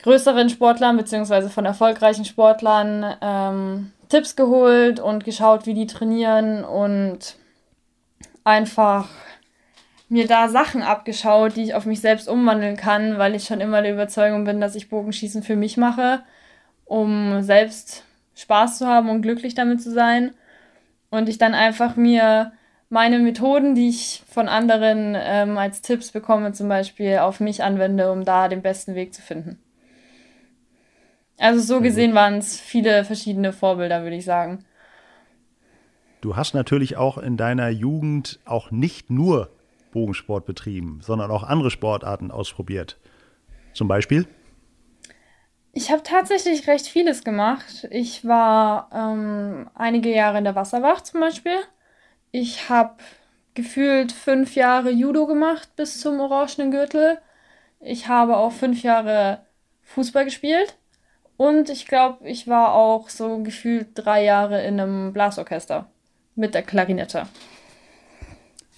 größeren 0.03 0.49
Sportlern 0.49 0.97
beziehungsweise 0.97 1.49
von 1.49 1.65
erfolgreichen 1.65 2.25
Sportlern 2.25 3.15
ähm, 3.21 3.91
Tipps 4.09 4.35
geholt 4.35 4.99
und 4.99 5.23
geschaut, 5.23 5.65
wie 5.65 5.73
die 5.73 5.87
trainieren 5.87 6.63
und 6.63 7.37
einfach 8.43 9.09
mir 10.15 10.27
da 10.27 10.47
Sachen 10.47 10.81
abgeschaut, 10.81 11.57
die 11.57 11.63
ich 11.63 11.73
auf 11.75 11.85
mich 11.85 11.99
selbst 11.99 12.29
umwandeln 12.29 12.77
kann, 12.77 13.17
weil 13.17 13.35
ich 13.35 13.43
schon 13.43 13.59
immer 13.59 13.81
der 13.81 13.91
Überzeugung 13.91 14.45
bin, 14.45 14.61
dass 14.61 14.75
ich 14.75 14.87
Bogenschießen 14.87 15.43
für 15.43 15.57
mich 15.57 15.75
mache, 15.75 16.21
um 16.85 17.41
selbst 17.41 18.05
Spaß 18.33 18.77
zu 18.77 18.87
haben 18.87 19.09
und 19.09 19.21
glücklich 19.21 19.55
damit 19.55 19.81
zu 19.81 19.91
sein. 19.91 20.33
Und 21.09 21.27
ich 21.27 21.37
dann 21.37 21.53
einfach 21.53 21.97
mir 21.97 22.53
meine 22.89 23.19
Methoden, 23.19 23.75
die 23.75 23.89
ich 23.89 24.23
von 24.29 24.47
anderen 24.47 25.17
ähm, 25.17 25.57
als 25.57 25.81
Tipps 25.81 26.11
bekomme, 26.11 26.53
zum 26.53 26.69
Beispiel 26.69 27.17
auf 27.17 27.41
mich 27.41 27.61
anwende, 27.61 28.09
um 28.09 28.23
da 28.23 28.47
den 28.47 28.61
besten 28.61 28.95
Weg 28.95 29.13
zu 29.13 29.21
finden. 29.21 29.59
Also 31.37 31.59
so 31.59 31.81
gesehen 31.81 32.13
waren 32.13 32.35
es 32.35 32.57
viele 32.57 33.03
verschiedene 33.03 33.51
Vorbilder, 33.51 34.03
würde 34.03 34.15
ich 34.15 34.23
sagen. 34.23 34.63
Du 36.21 36.37
hast 36.37 36.53
natürlich 36.53 36.95
auch 36.95 37.17
in 37.17 37.35
deiner 37.35 37.67
Jugend 37.67 38.39
auch 38.45 38.71
nicht 38.71 39.09
nur 39.09 39.49
Bogensport 39.95 40.45
betrieben, 40.45 40.99
sondern 41.01 41.31
auch 41.31 41.43
andere 41.43 41.71
Sportarten 41.71 42.29
ausprobiert. 42.29 42.99
Zum 43.73 43.87
Beispiel? 43.87 44.27
Ich 45.71 45.89
habe 45.91 46.03
tatsächlich 46.03 46.67
recht 46.67 46.87
vieles 46.87 47.23
gemacht. 47.23 47.87
Ich 47.91 48.25
war 48.25 48.89
ähm, 48.93 49.69
einige 49.73 50.13
Jahre 50.13 50.37
in 50.37 50.43
der 50.43 50.55
Wasserwacht 50.55 51.05
zum 51.07 51.21
Beispiel. 51.21 51.57
Ich 52.31 52.69
habe 52.69 52.95
gefühlt 53.53 54.11
fünf 54.11 54.55
Jahre 54.55 54.91
Judo 54.91 55.25
gemacht 55.27 55.69
bis 55.77 56.01
zum 56.01 56.19
orangenen 56.19 56.71
Gürtel. 56.71 57.17
Ich 57.79 58.07
habe 58.07 58.37
auch 58.37 58.51
fünf 58.51 58.83
Jahre 58.83 59.45
Fußball 59.83 60.25
gespielt. 60.25 60.77
Und 61.37 61.69
ich 61.69 61.87
glaube, 61.87 62.27
ich 62.27 62.47
war 62.47 62.73
auch 62.73 63.09
so 63.09 63.43
gefühlt 63.43 63.89
drei 63.95 64.23
Jahre 64.23 64.63
in 64.65 64.79
einem 64.79 65.13
Blasorchester 65.13 65.89
mit 66.35 66.53
der 66.53 66.63
Klarinette. 66.63 67.27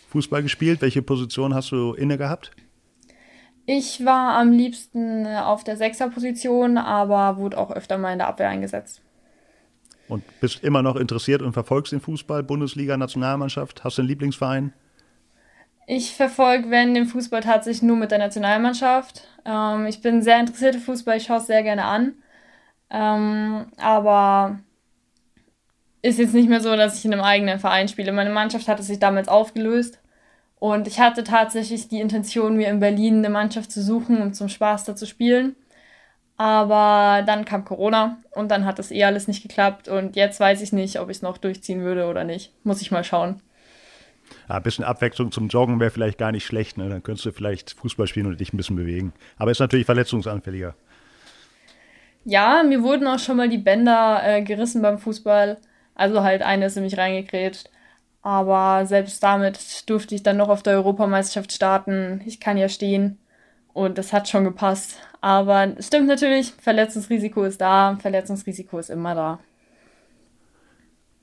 Fußball 0.07 0.43
gespielt? 0.43 0.81
Welche 0.81 1.01
Position 1.01 1.53
hast 1.53 1.71
du 1.71 1.93
inne 1.93 2.17
gehabt? 2.17 2.51
Ich 3.65 4.05
war 4.05 4.37
am 4.37 4.51
liebsten 4.51 5.27
auf 5.27 5.63
der 5.63 5.75
Sechserposition, 5.75 6.77
aber 6.77 7.37
wurde 7.37 7.57
auch 7.57 7.69
öfter 7.71 7.97
mal 7.97 8.13
in 8.13 8.19
der 8.19 8.27
Abwehr 8.27 8.49
eingesetzt. 8.49 9.01
Und 10.07 10.23
bist 10.39 10.63
immer 10.63 10.81
noch 10.81 10.95
interessiert 10.95 11.41
und 11.41 11.51
verfolgst 11.51 11.91
den 11.91 11.99
Fußball, 11.99 12.43
Bundesliga, 12.43 12.95
Nationalmannschaft? 12.95 13.83
Hast 13.83 13.97
du 13.97 14.03
einen 14.03 14.09
Lieblingsverein? 14.09 14.71
Ich 15.85 16.15
verfolge, 16.15 16.69
wenn 16.69 16.93
den 16.93 17.07
Fußball 17.07 17.41
tatsächlich 17.41 17.83
nur 17.83 17.97
mit 17.97 18.11
der 18.11 18.19
Nationalmannschaft. 18.19 19.27
Ähm, 19.45 19.85
ich 19.85 20.01
bin 20.01 20.21
sehr 20.21 20.39
interessiert 20.39 20.75
im 20.75 20.81
Fußball, 20.81 21.17
ich 21.17 21.25
schaue 21.25 21.37
es 21.37 21.47
sehr 21.47 21.63
gerne 21.63 21.83
an. 21.83 22.13
Ähm, 22.89 23.67
aber 23.77 24.59
ist 26.07 26.19
jetzt 26.19 26.33
nicht 26.33 26.49
mehr 26.49 26.61
so, 26.61 26.75
dass 26.75 26.97
ich 26.97 27.05
in 27.05 27.13
einem 27.13 27.23
eigenen 27.23 27.59
Verein 27.59 27.87
spiele. 27.87 28.11
Meine 28.11 28.29
Mannschaft 28.29 28.67
hatte 28.67 28.81
sich 28.81 28.99
damals 28.99 29.27
aufgelöst 29.27 29.99
und 30.59 30.87
ich 30.87 30.99
hatte 30.99 31.23
tatsächlich 31.23 31.89
die 31.89 31.99
Intention, 31.99 32.55
mir 32.55 32.69
in 32.69 32.79
Berlin 32.79 33.17
eine 33.17 33.29
Mannschaft 33.29 33.71
zu 33.71 33.81
suchen, 33.81 34.21
um 34.21 34.33
zum 34.33 34.49
Spaß 34.49 34.85
da 34.85 34.95
zu 34.95 35.05
spielen. 35.05 35.55
Aber 36.37 37.23
dann 37.25 37.45
kam 37.45 37.65
Corona 37.65 38.17
und 38.31 38.51
dann 38.51 38.65
hat 38.65 38.79
das 38.79 38.91
eh 38.91 39.03
alles 39.03 39.27
nicht 39.27 39.41
geklappt 39.41 39.87
und 39.87 40.15
jetzt 40.15 40.39
weiß 40.39 40.61
ich 40.61 40.71
nicht, 40.71 40.99
ob 40.99 41.09
ich 41.09 41.17
es 41.17 41.23
noch 41.23 41.37
durchziehen 41.37 41.81
würde 41.81 42.05
oder 42.05 42.23
nicht. 42.23 42.53
Muss 42.63 42.81
ich 42.81 42.91
mal 42.91 43.03
schauen. 43.03 43.41
Ja, 44.47 44.55
ein 44.55 44.63
bisschen 44.63 44.85
Abwechslung 44.85 45.31
zum 45.31 45.47
Joggen 45.47 45.79
wäre 45.79 45.91
vielleicht 45.91 46.17
gar 46.17 46.31
nicht 46.31 46.45
schlecht. 46.45 46.77
Ne? 46.77 46.89
Dann 46.89 47.03
könntest 47.03 47.25
du 47.25 47.31
vielleicht 47.31 47.71
Fußball 47.71 48.07
spielen 48.07 48.27
und 48.27 48.39
dich 48.39 48.53
ein 48.53 48.57
bisschen 48.57 48.75
bewegen. 48.75 49.13
Aber 49.37 49.51
ist 49.51 49.59
natürlich 49.59 49.85
verletzungsanfälliger. 49.85 50.75
Ja, 52.23 52.63
mir 52.63 52.83
wurden 52.83 53.07
auch 53.07 53.19
schon 53.19 53.37
mal 53.37 53.49
die 53.49 53.57
Bänder 53.57 54.21
äh, 54.23 54.41
gerissen 54.41 54.81
beim 54.81 54.99
Fußball. 54.99 55.57
Also 55.97 56.21
halt 56.21 56.43
eine 56.43 56.67
ist 56.67 56.77
in 56.77 56.83
mich 56.83 56.97
reingekrätscht. 56.97 57.69
Aber 58.21 58.85
selbst 58.85 59.21
damit 59.23 59.89
durfte 59.89 60.13
ich 60.13 60.21
dann 60.21 60.37
noch 60.37 60.49
auf 60.49 60.61
der 60.61 60.73
Europameisterschaft 60.73 61.51
starten. 61.51 62.21
Ich 62.25 62.39
kann 62.39 62.57
ja 62.57 62.69
stehen. 62.69 63.17
Und 63.73 63.97
das 63.97 64.13
hat 64.13 64.29
schon 64.29 64.43
gepasst. 64.43 64.99
Aber 65.21 65.73
es 65.77 65.87
stimmt 65.87 66.07
natürlich, 66.07 66.53
Verletzungsrisiko 66.61 67.43
ist 67.43 67.61
da. 67.61 67.97
Verletzungsrisiko 67.99 68.77
ist 68.79 68.89
immer 68.89 69.15
da. 69.15 69.39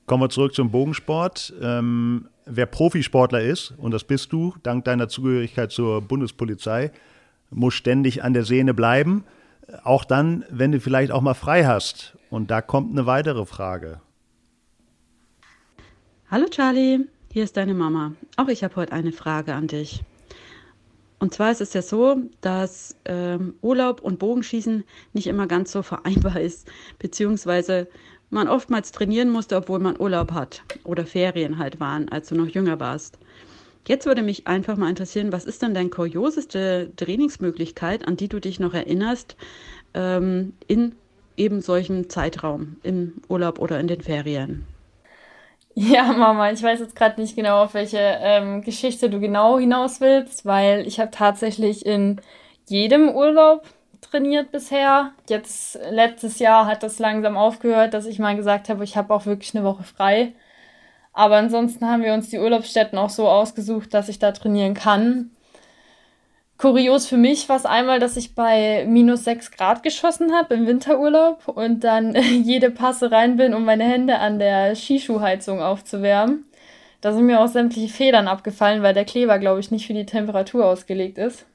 Kommen 0.07 0.23
wir 0.23 0.29
zurück 0.29 0.53
zum 0.53 0.71
Bogensport. 0.71 1.53
Ähm, 1.61 2.27
wer 2.45 2.65
Profisportler 2.65 3.41
ist, 3.41 3.73
und 3.77 3.91
das 3.91 4.03
bist 4.03 4.33
du, 4.33 4.55
dank 4.61 4.83
deiner 4.85 5.07
Zugehörigkeit 5.07 5.71
zur 5.71 6.01
Bundespolizei, 6.01 6.91
muss 7.49 7.73
ständig 7.73 8.23
an 8.23 8.33
der 8.33 8.43
Sehne 8.43 8.73
bleiben. 8.73 9.23
Auch 9.83 10.03
dann, 10.03 10.43
wenn 10.49 10.71
du 10.71 10.79
vielleicht 10.79 11.11
auch 11.11 11.21
mal 11.21 11.33
frei 11.33 11.65
hast. 11.65 12.17
Und 12.29 12.51
da 12.51 12.61
kommt 12.61 12.91
eine 12.91 13.05
weitere 13.05 13.45
Frage. 13.45 14.01
Hallo 16.35 16.47
Charlie, 16.49 17.07
hier 17.31 17.45
ist 17.45 17.55
deine 17.55 17.73
Mama. 17.73 18.11
Auch 18.35 18.49
ich 18.49 18.65
habe 18.65 18.75
heute 18.75 18.91
eine 18.91 19.13
Frage 19.13 19.53
an 19.53 19.67
dich. 19.67 20.03
Und 21.17 21.33
zwar 21.33 21.49
ist 21.49 21.61
es 21.61 21.71
ja 21.71 21.81
so, 21.81 22.17
dass 22.41 22.97
ähm, 23.05 23.53
Urlaub 23.61 24.01
und 24.01 24.19
Bogenschießen 24.19 24.83
nicht 25.13 25.27
immer 25.27 25.47
ganz 25.47 25.71
so 25.71 25.81
vereinbar 25.81 26.41
ist, 26.41 26.67
beziehungsweise 26.99 27.87
man 28.31 28.49
oftmals 28.49 28.91
trainieren 28.91 29.29
musste, 29.29 29.55
obwohl 29.55 29.79
man 29.79 29.97
Urlaub 29.97 30.33
hat 30.33 30.61
oder 30.83 31.05
Ferien 31.05 31.57
halt 31.57 31.79
waren, 31.79 32.09
als 32.09 32.27
du 32.27 32.35
noch 32.35 32.49
jünger 32.49 32.81
warst. 32.81 33.17
Jetzt 33.87 34.05
würde 34.05 34.21
mich 34.21 34.45
einfach 34.45 34.75
mal 34.75 34.89
interessieren, 34.89 35.31
was 35.31 35.45
ist 35.45 35.61
denn 35.61 35.73
deine 35.73 35.89
kurioseste 35.89 36.91
Trainingsmöglichkeit, 36.97 38.05
an 38.05 38.17
die 38.17 38.27
du 38.27 38.41
dich 38.41 38.59
noch 38.59 38.73
erinnerst, 38.73 39.37
ähm, 39.93 40.51
in 40.67 40.95
eben 41.37 41.61
solchen 41.61 42.09
Zeitraum, 42.09 42.75
im 42.83 43.13
Urlaub 43.29 43.57
oder 43.57 43.79
in 43.79 43.87
den 43.87 44.01
Ferien? 44.01 44.65
Ja, 45.77 46.13
Mama, 46.13 46.51
ich 46.51 46.63
weiß 46.63 46.79
jetzt 46.79 46.95
gerade 46.95 47.19
nicht 47.19 47.35
genau, 47.35 47.63
auf 47.63 47.73
welche 47.73 47.97
ähm, 47.99 48.61
Geschichte 48.61 49.09
du 49.09 49.19
genau 49.19 49.59
hinaus 49.59 49.99
willst, 49.99 50.45
weil 50.45 50.87
ich 50.87 50.99
habe 51.01 51.11
tatsächlich 51.11 51.85
in 51.85 52.21
jedem 52.67 53.09
Urlaub 53.09 53.63
trainiert 53.99 54.51
bisher. 54.51 55.11
Jetzt 55.29 55.77
letztes 55.91 56.39
Jahr 56.39 56.65
hat 56.65 56.81
das 56.83 56.97
langsam 56.99 57.35
aufgehört, 57.35 57.93
dass 57.93 58.05
ich 58.05 58.19
mal 58.19 58.37
gesagt 58.37 58.69
habe, 58.69 58.85
ich 58.85 58.95
habe 58.95 59.13
auch 59.13 59.25
wirklich 59.25 59.53
eine 59.55 59.65
Woche 59.65 59.83
frei. 59.83 60.33
Aber 61.13 61.37
ansonsten 61.37 61.85
haben 61.87 62.03
wir 62.03 62.13
uns 62.13 62.29
die 62.29 62.39
Urlaubsstätten 62.39 62.97
auch 62.99 63.09
so 63.11 63.27
ausgesucht, 63.29 63.93
dass 63.93 64.09
ich 64.09 64.19
da 64.19 64.31
trainieren 64.33 64.75
kann. 64.75 65.31
Kurios 66.57 67.07
für 67.07 67.17
mich 67.17 67.49
war 67.49 67.57
es 67.57 67.65
einmal, 67.65 67.99
dass 67.99 68.15
ich 68.15 68.33
bei 68.33 68.85
minus 68.87 69.25
6 69.25 69.51
Grad 69.51 69.83
geschossen 69.83 70.33
habe 70.33 70.53
im 70.53 70.67
Winterurlaub 70.67 71.47
und 71.49 71.83
dann 71.83 72.15
jede 72.43 72.71
Passe 72.71 73.11
rein 73.11 73.35
bin, 73.35 73.53
um 73.53 73.65
meine 73.65 73.83
Hände 73.83 74.19
an 74.19 74.39
der 74.39 74.73
Skischuhheizung 74.75 75.61
aufzuwärmen. 75.61 76.45
Da 77.01 77.11
sind 77.11 77.25
mir 77.25 77.41
auch 77.41 77.47
sämtliche 77.47 77.93
Federn 77.93 78.27
abgefallen, 78.27 78.81
weil 78.83 78.93
der 78.93 79.05
Kleber, 79.05 79.37
glaube 79.37 79.59
ich, 79.59 79.69
nicht 79.69 79.85
für 79.85 79.93
die 79.93 80.05
Temperatur 80.05 80.65
ausgelegt 80.65 81.17
ist. 81.17 81.45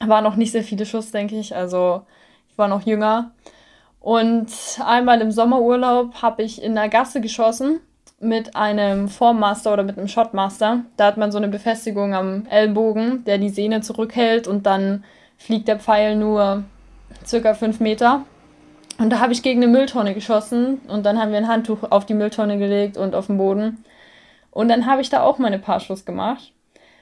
War 0.00 0.20
noch 0.20 0.34
nicht 0.34 0.50
sehr 0.50 0.64
viele 0.64 0.84
Schuss, 0.84 1.12
denke 1.12 1.38
ich. 1.38 1.54
Also 1.54 2.02
ich 2.50 2.58
war 2.58 2.68
noch 2.68 2.84
jünger. 2.84 3.30
Und 4.00 4.48
einmal 4.84 5.20
im 5.20 5.30
Sommerurlaub 5.30 6.20
habe 6.22 6.42
ich 6.42 6.60
in 6.60 6.74
der 6.74 6.88
Gasse 6.88 7.20
geschossen 7.20 7.80
mit 8.20 8.56
einem 8.56 9.08
Formmaster 9.08 9.72
oder 9.72 9.82
mit 9.82 9.98
einem 9.98 10.08
Shotmaster. 10.08 10.84
Da 10.96 11.06
hat 11.06 11.16
man 11.16 11.32
so 11.32 11.38
eine 11.38 11.48
Befestigung 11.48 12.14
am 12.14 12.46
Ellbogen, 12.46 13.24
der 13.24 13.38
die 13.38 13.50
Sehne 13.50 13.80
zurückhält 13.80 14.48
und 14.48 14.66
dann 14.66 15.04
fliegt 15.36 15.68
der 15.68 15.78
Pfeil 15.78 16.16
nur 16.16 16.64
circa 17.26 17.54
fünf 17.54 17.80
Meter. 17.80 18.24
Und 18.98 19.10
da 19.10 19.18
habe 19.18 19.32
ich 19.32 19.42
gegen 19.42 19.62
eine 19.62 19.70
Mülltonne 19.70 20.14
geschossen 20.14 20.80
und 20.88 21.04
dann 21.04 21.20
haben 21.20 21.32
wir 21.32 21.38
ein 21.38 21.48
Handtuch 21.48 21.90
auf 21.90 22.06
die 22.06 22.14
Mülltonne 22.14 22.58
gelegt 22.58 22.96
und 22.96 23.14
auf 23.14 23.26
den 23.26 23.38
Boden. 23.38 23.84
Und 24.50 24.68
dann 24.68 24.86
habe 24.86 25.02
ich 25.02 25.10
da 25.10 25.22
auch 25.22 25.38
meine 25.38 25.58
paar 25.58 25.80
Schuss 25.80 26.04
gemacht. 26.04 26.52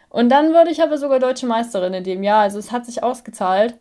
Und 0.08 0.30
dann 0.30 0.52
wurde 0.54 0.70
ich 0.70 0.82
aber 0.82 0.96
sogar 0.98 1.18
deutsche 1.18 1.46
Meisterin 1.46 1.94
in 1.94 2.04
dem 2.04 2.22
Jahr. 2.22 2.40
Also 2.40 2.58
es 2.58 2.72
hat 2.72 2.86
sich 2.86 3.02
ausgezahlt. 3.02 3.74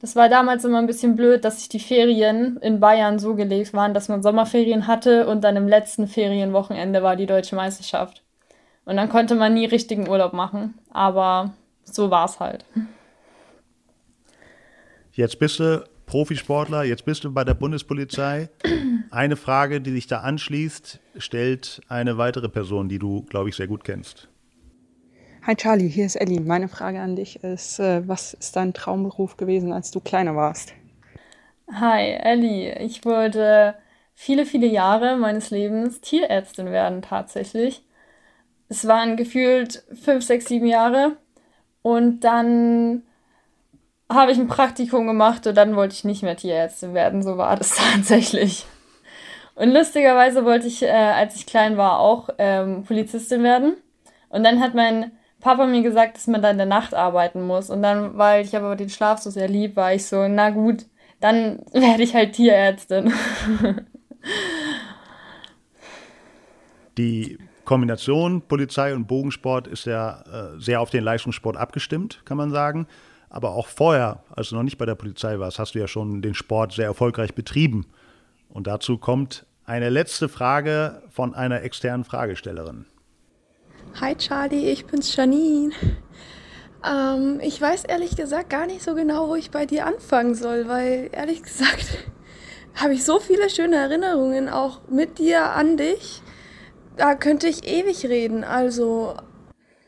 Das 0.00 0.14
war 0.14 0.28
damals 0.28 0.64
immer 0.64 0.78
ein 0.78 0.86
bisschen 0.86 1.16
blöd, 1.16 1.44
dass 1.44 1.58
sich 1.58 1.68
die 1.68 1.80
Ferien 1.80 2.56
in 2.58 2.78
Bayern 2.78 3.18
so 3.18 3.34
gelegt 3.34 3.74
waren, 3.74 3.94
dass 3.94 4.08
man 4.08 4.22
Sommerferien 4.22 4.86
hatte 4.86 5.26
und 5.26 5.42
dann 5.42 5.56
im 5.56 5.66
letzten 5.66 6.06
Ferienwochenende 6.06 7.02
war 7.02 7.16
die 7.16 7.26
deutsche 7.26 7.56
Meisterschaft. 7.56 8.22
Und 8.84 8.96
dann 8.96 9.08
konnte 9.08 9.34
man 9.34 9.54
nie 9.54 9.66
richtigen 9.66 10.08
Urlaub 10.08 10.32
machen. 10.32 10.78
Aber 10.90 11.52
so 11.84 12.10
war 12.10 12.26
es 12.26 12.38
halt. 12.38 12.64
Jetzt 15.12 15.38
bist 15.40 15.58
du 15.58 15.84
Profisportler, 16.06 16.84
jetzt 16.84 17.04
bist 17.04 17.24
du 17.24 17.32
bei 17.32 17.44
der 17.44 17.54
Bundespolizei. 17.54 18.48
Eine 19.10 19.36
Frage, 19.36 19.80
die 19.80 19.90
sich 19.90 20.06
da 20.06 20.20
anschließt, 20.20 21.00
stellt 21.18 21.82
eine 21.88 22.16
weitere 22.16 22.48
Person, 22.48 22.88
die 22.88 22.98
du, 22.98 23.22
glaube 23.22 23.48
ich, 23.48 23.56
sehr 23.56 23.66
gut 23.66 23.84
kennst. 23.84 24.28
Hi 25.48 25.56
Charlie, 25.56 25.88
hier 25.88 26.04
ist 26.04 26.16
Ellie. 26.16 26.42
Meine 26.42 26.68
Frage 26.68 27.00
an 27.00 27.16
dich 27.16 27.42
ist, 27.42 27.80
äh, 27.80 28.06
was 28.06 28.34
ist 28.34 28.54
dein 28.54 28.74
Traumberuf 28.74 29.38
gewesen, 29.38 29.72
als 29.72 29.90
du 29.90 29.98
kleiner 29.98 30.36
warst? 30.36 30.74
Hi 31.72 32.02
Ellie, 32.22 32.78
ich 32.80 33.06
wollte 33.06 33.74
viele, 34.14 34.44
viele 34.44 34.66
Jahre 34.66 35.16
meines 35.16 35.48
Lebens 35.48 36.02
Tierärztin 36.02 36.66
werden 36.66 37.00
tatsächlich. 37.00 37.82
Es 38.68 38.86
waren 38.86 39.16
gefühlt 39.16 39.84
fünf, 39.94 40.22
sechs, 40.22 40.44
sieben 40.44 40.66
Jahre 40.66 41.16
und 41.80 42.20
dann 42.20 43.04
habe 44.10 44.32
ich 44.32 44.38
ein 44.38 44.48
Praktikum 44.48 45.06
gemacht 45.06 45.46
und 45.46 45.56
dann 45.56 45.76
wollte 45.76 45.94
ich 45.94 46.04
nicht 46.04 46.22
mehr 46.22 46.36
Tierärztin 46.36 46.92
werden. 46.92 47.22
So 47.22 47.38
war 47.38 47.56
das 47.56 47.70
tatsächlich. 47.94 48.66
Und 49.54 49.72
lustigerweise 49.72 50.44
wollte 50.44 50.66
ich, 50.66 50.82
äh, 50.82 50.90
als 50.90 51.36
ich 51.36 51.46
klein 51.46 51.78
war, 51.78 52.00
auch 52.00 52.28
ähm, 52.36 52.84
Polizistin 52.84 53.42
werden. 53.42 53.78
Und 54.28 54.44
dann 54.44 54.60
hat 54.60 54.74
mein 54.74 55.12
Papa 55.40 55.66
mir 55.66 55.82
gesagt, 55.82 56.16
dass 56.16 56.26
man 56.26 56.42
da 56.42 56.50
in 56.50 56.56
der 56.56 56.66
Nacht 56.66 56.94
arbeiten 56.94 57.46
muss. 57.46 57.70
Und 57.70 57.82
dann, 57.82 58.18
weil 58.18 58.44
ich 58.44 58.56
aber 58.56 58.76
den 58.76 58.90
Schlaf 58.90 59.20
so 59.20 59.30
sehr 59.30 59.48
lieb, 59.48 59.76
war 59.76 59.94
ich 59.94 60.06
so, 60.06 60.26
na 60.28 60.50
gut, 60.50 60.86
dann 61.20 61.60
werde 61.72 62.02
ich 62.02 62.14
halt 62.14 62.32
Tierärztin. 62.34 63.12
Die 66.96 67.38
Kombination 67.64 68.42
Polizei 68.42 68.94
und 68.94 69.06
Bogensport 69.06 69.66
ist 69.68 69.84
ja 69.84 70.22
äh, 70.22 70.60
sehr 70.60 70.80
auf 70.80 70.90
den 70.90 71.04
Leistungssport 71.04 71.56
abgestimmt, 71.56 72.22
kann 72.24 72.36
man 72.36 72.50
sagen. 72.50 72.88
Aber 73.30 73.50
auch 73.50 73.66
vorher, 73.66 74.22
als 74.30 74.48
du 74.48 74.56
noch 74.56 74.62
nicht 74.62 74.78
bei 74.78 74.86
der 74.86 74.94
Polizei 74.94 75.38
warst, 75.38 75.58
hast 75.58 75.74
du 75.74 75.78
ja 75.78 75.86
schon 75.86 76.22
den 76.22 76.34
Sport 76.34 76.72
sehr 76.72 76.86
erfolgreich 76.86 77.34
betrieben. 77.34 77.86
Und 78.48 78.66
dazu 78.66 78.96
kommt 78.96 79.44
eine 79.66 79.90
letzte 79.90 80.30
Frage 80.30 81.02
von 81.10 81.34
einer 81.34 81.62
externen 81.62 82.04
Fragestellerin. 82.04 82.86
Hi 83.94 84.14
Charlie, 84.14 84.70
ich 84.70 84.86
bin's 84.86 85.16
Janine. 85.16 85.72
Ähm, 86.84 87.40
ich 87.42 87.60
weiß 87.60 87.84
ehrlich 87.84 88.16
gesagt 88.16 88.50
gar 88.50 88.66
nicht 88.66 88.82
so 88.82 88.94
genau, 88.94 89.28
wo 89.28 89.34
ich 89.34 89.50
bei 89.50 89.66
dir 89.66 89.86
anfangen 89.86 90.34
soll, 90.34 90.68
weil 90.68 91.10
ehrlich 91.12 91.42
gesagt 91.42 91.86
habe 92.74 92.94
ich 92.94 93.04
so 93.04 93.18
viele 93.18 93.50
schöne 93.50 93.76
Erinnerungen 93.76 94.48
auch 94.48 94.80
mit 94.88 95.18
dir 95.18 95.50
an 95.50 95.76
dich. 95.76 96.22
Da 96.96 97.14
könnte 97.14 97.48
ich 97.48 97.66
ewig 97.66 98.06
reden. 98.06 98.44
Also 98.44 99.14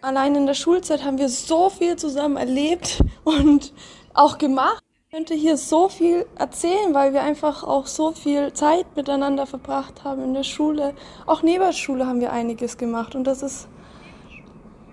Allein 0.02 0.34
in 0.34 0.46
der 0.46 0.54
Schulzeit 0.54 1.04
haben 1.04 1.18
wir 1.18 1.28
so 1.28 1.68
viel 1.68 1.96
zusammen 1.96 2.38
erlebt 2.38 3.02
und 3.24 3.72
auch 4.14 4.38
gemacht. 4.38 4.82
Ich 5.04 5.14
könnte 5.16 5.34
hier 5.34 5.56
so 5.56 5.88
viel 5.88 6.24
erzählen, 6.38 6.94
weil 6.94 7.12
wir 7.12 7.22
einfach 7.22 7.64
auch 7.64 7.86
so 7.86 8.12
viel 8.12 8.52
Zeit 8.54 8.86
miteinander 8.96 9.44
verbracht 9.44 10.04
haben 10.04 10.22
in 10.22 10.34
der 10.34 10.44
Schule. 10.44 10.94
Auch 11.26 11.42
neben 11.42 11.64
der 11.64 11.72
Schule 11.72 12.06
haben 12.06 12.20
wir 12.20 12.32
einiges 12.32 12.78
gemacht 12.78 13.14
und 13.14 13.24
das 13.24 13.42
ist 13.42 13.68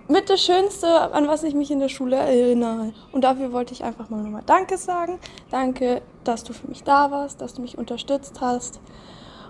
mit 0.08 0.30
das 0.30 0.42
Schönste, 0.42 1.14
an 1.14 1.28
was 1.28 1.44
ich 1.44 1.54
mich 1.54 1.72
in 1.72 1.80
der 1.80 1.90
Schule 1.90 2.16
erinnere. 2.16 2.94
Und 3.12 3.24
dafür 3.24 3.52
wollte 3.52 3.74
ich 3.74 3.84
einfach 3.84 4.10
mal 4.10 4.22
nochmal 4.22 4.44
Danke 4.46 4.78
sagen. 4.78 5.20
Danke, 5.52 6.02
dass 6.24 6.44
du 6.44 6.54
für 6.54 6.68
mich 6.68 6.84
da 6.84 7.12
warst, 7.12 7.42
dass 7.42 7.54
du 7.54 7.62
mich 7.62 7.78
unterstützt 7.78 8.40
hast 8.42 8.80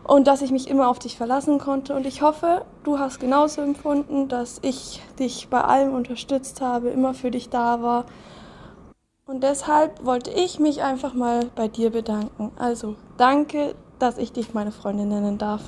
und 0.03 0.25
dass 0.25 0.41
ich 0.41 0.51
mich 0.51 0.69
immer 0.69 0.87
auf 0.87 0.99
dich 0.99 1.17
verlassen 1.17 1.59
konnte. 1.59 1.95
Und 1.95 2.05
ich 2.05 2.21
hoffe, 2.21 2.65
du 2.83 2.97
hast 2.97 3.19
genauso 3.19 3.61
empfunden, 3.61 4.29
dass 4.29 4.59
ich 4.63 5.01
dich 5.19 5.49
bei 5.49 5.61
allem 5.61 5.93
unterstützt 5.93 6.61
habe, 6.61 6.89
immer 6.89 7.13
für 7.13 7.29
dich 7.29 7.49
da 7.49 7.81
war. 7.81 8.05
Und 9.25 9.43
deshalb 9.43 10.05
wollte 10.05 10.31
ich 10.31 10.59
mich 10.59 10.81
einfach 10.81 11.13
mal 11.13 11.49
bei 11.55 11.67
dir 11.67 11.89
bedanken. 11.89 12.51
Also 12.57 12.95
danke, 13.17 13.75
dass 13.99 14.17
ich 14.17 14.31
dich 14.31 14.53
meine 14.53 14.71
Freundin 14.71 15.09
nennen 15.09 15.37
darf. 15.37 15.61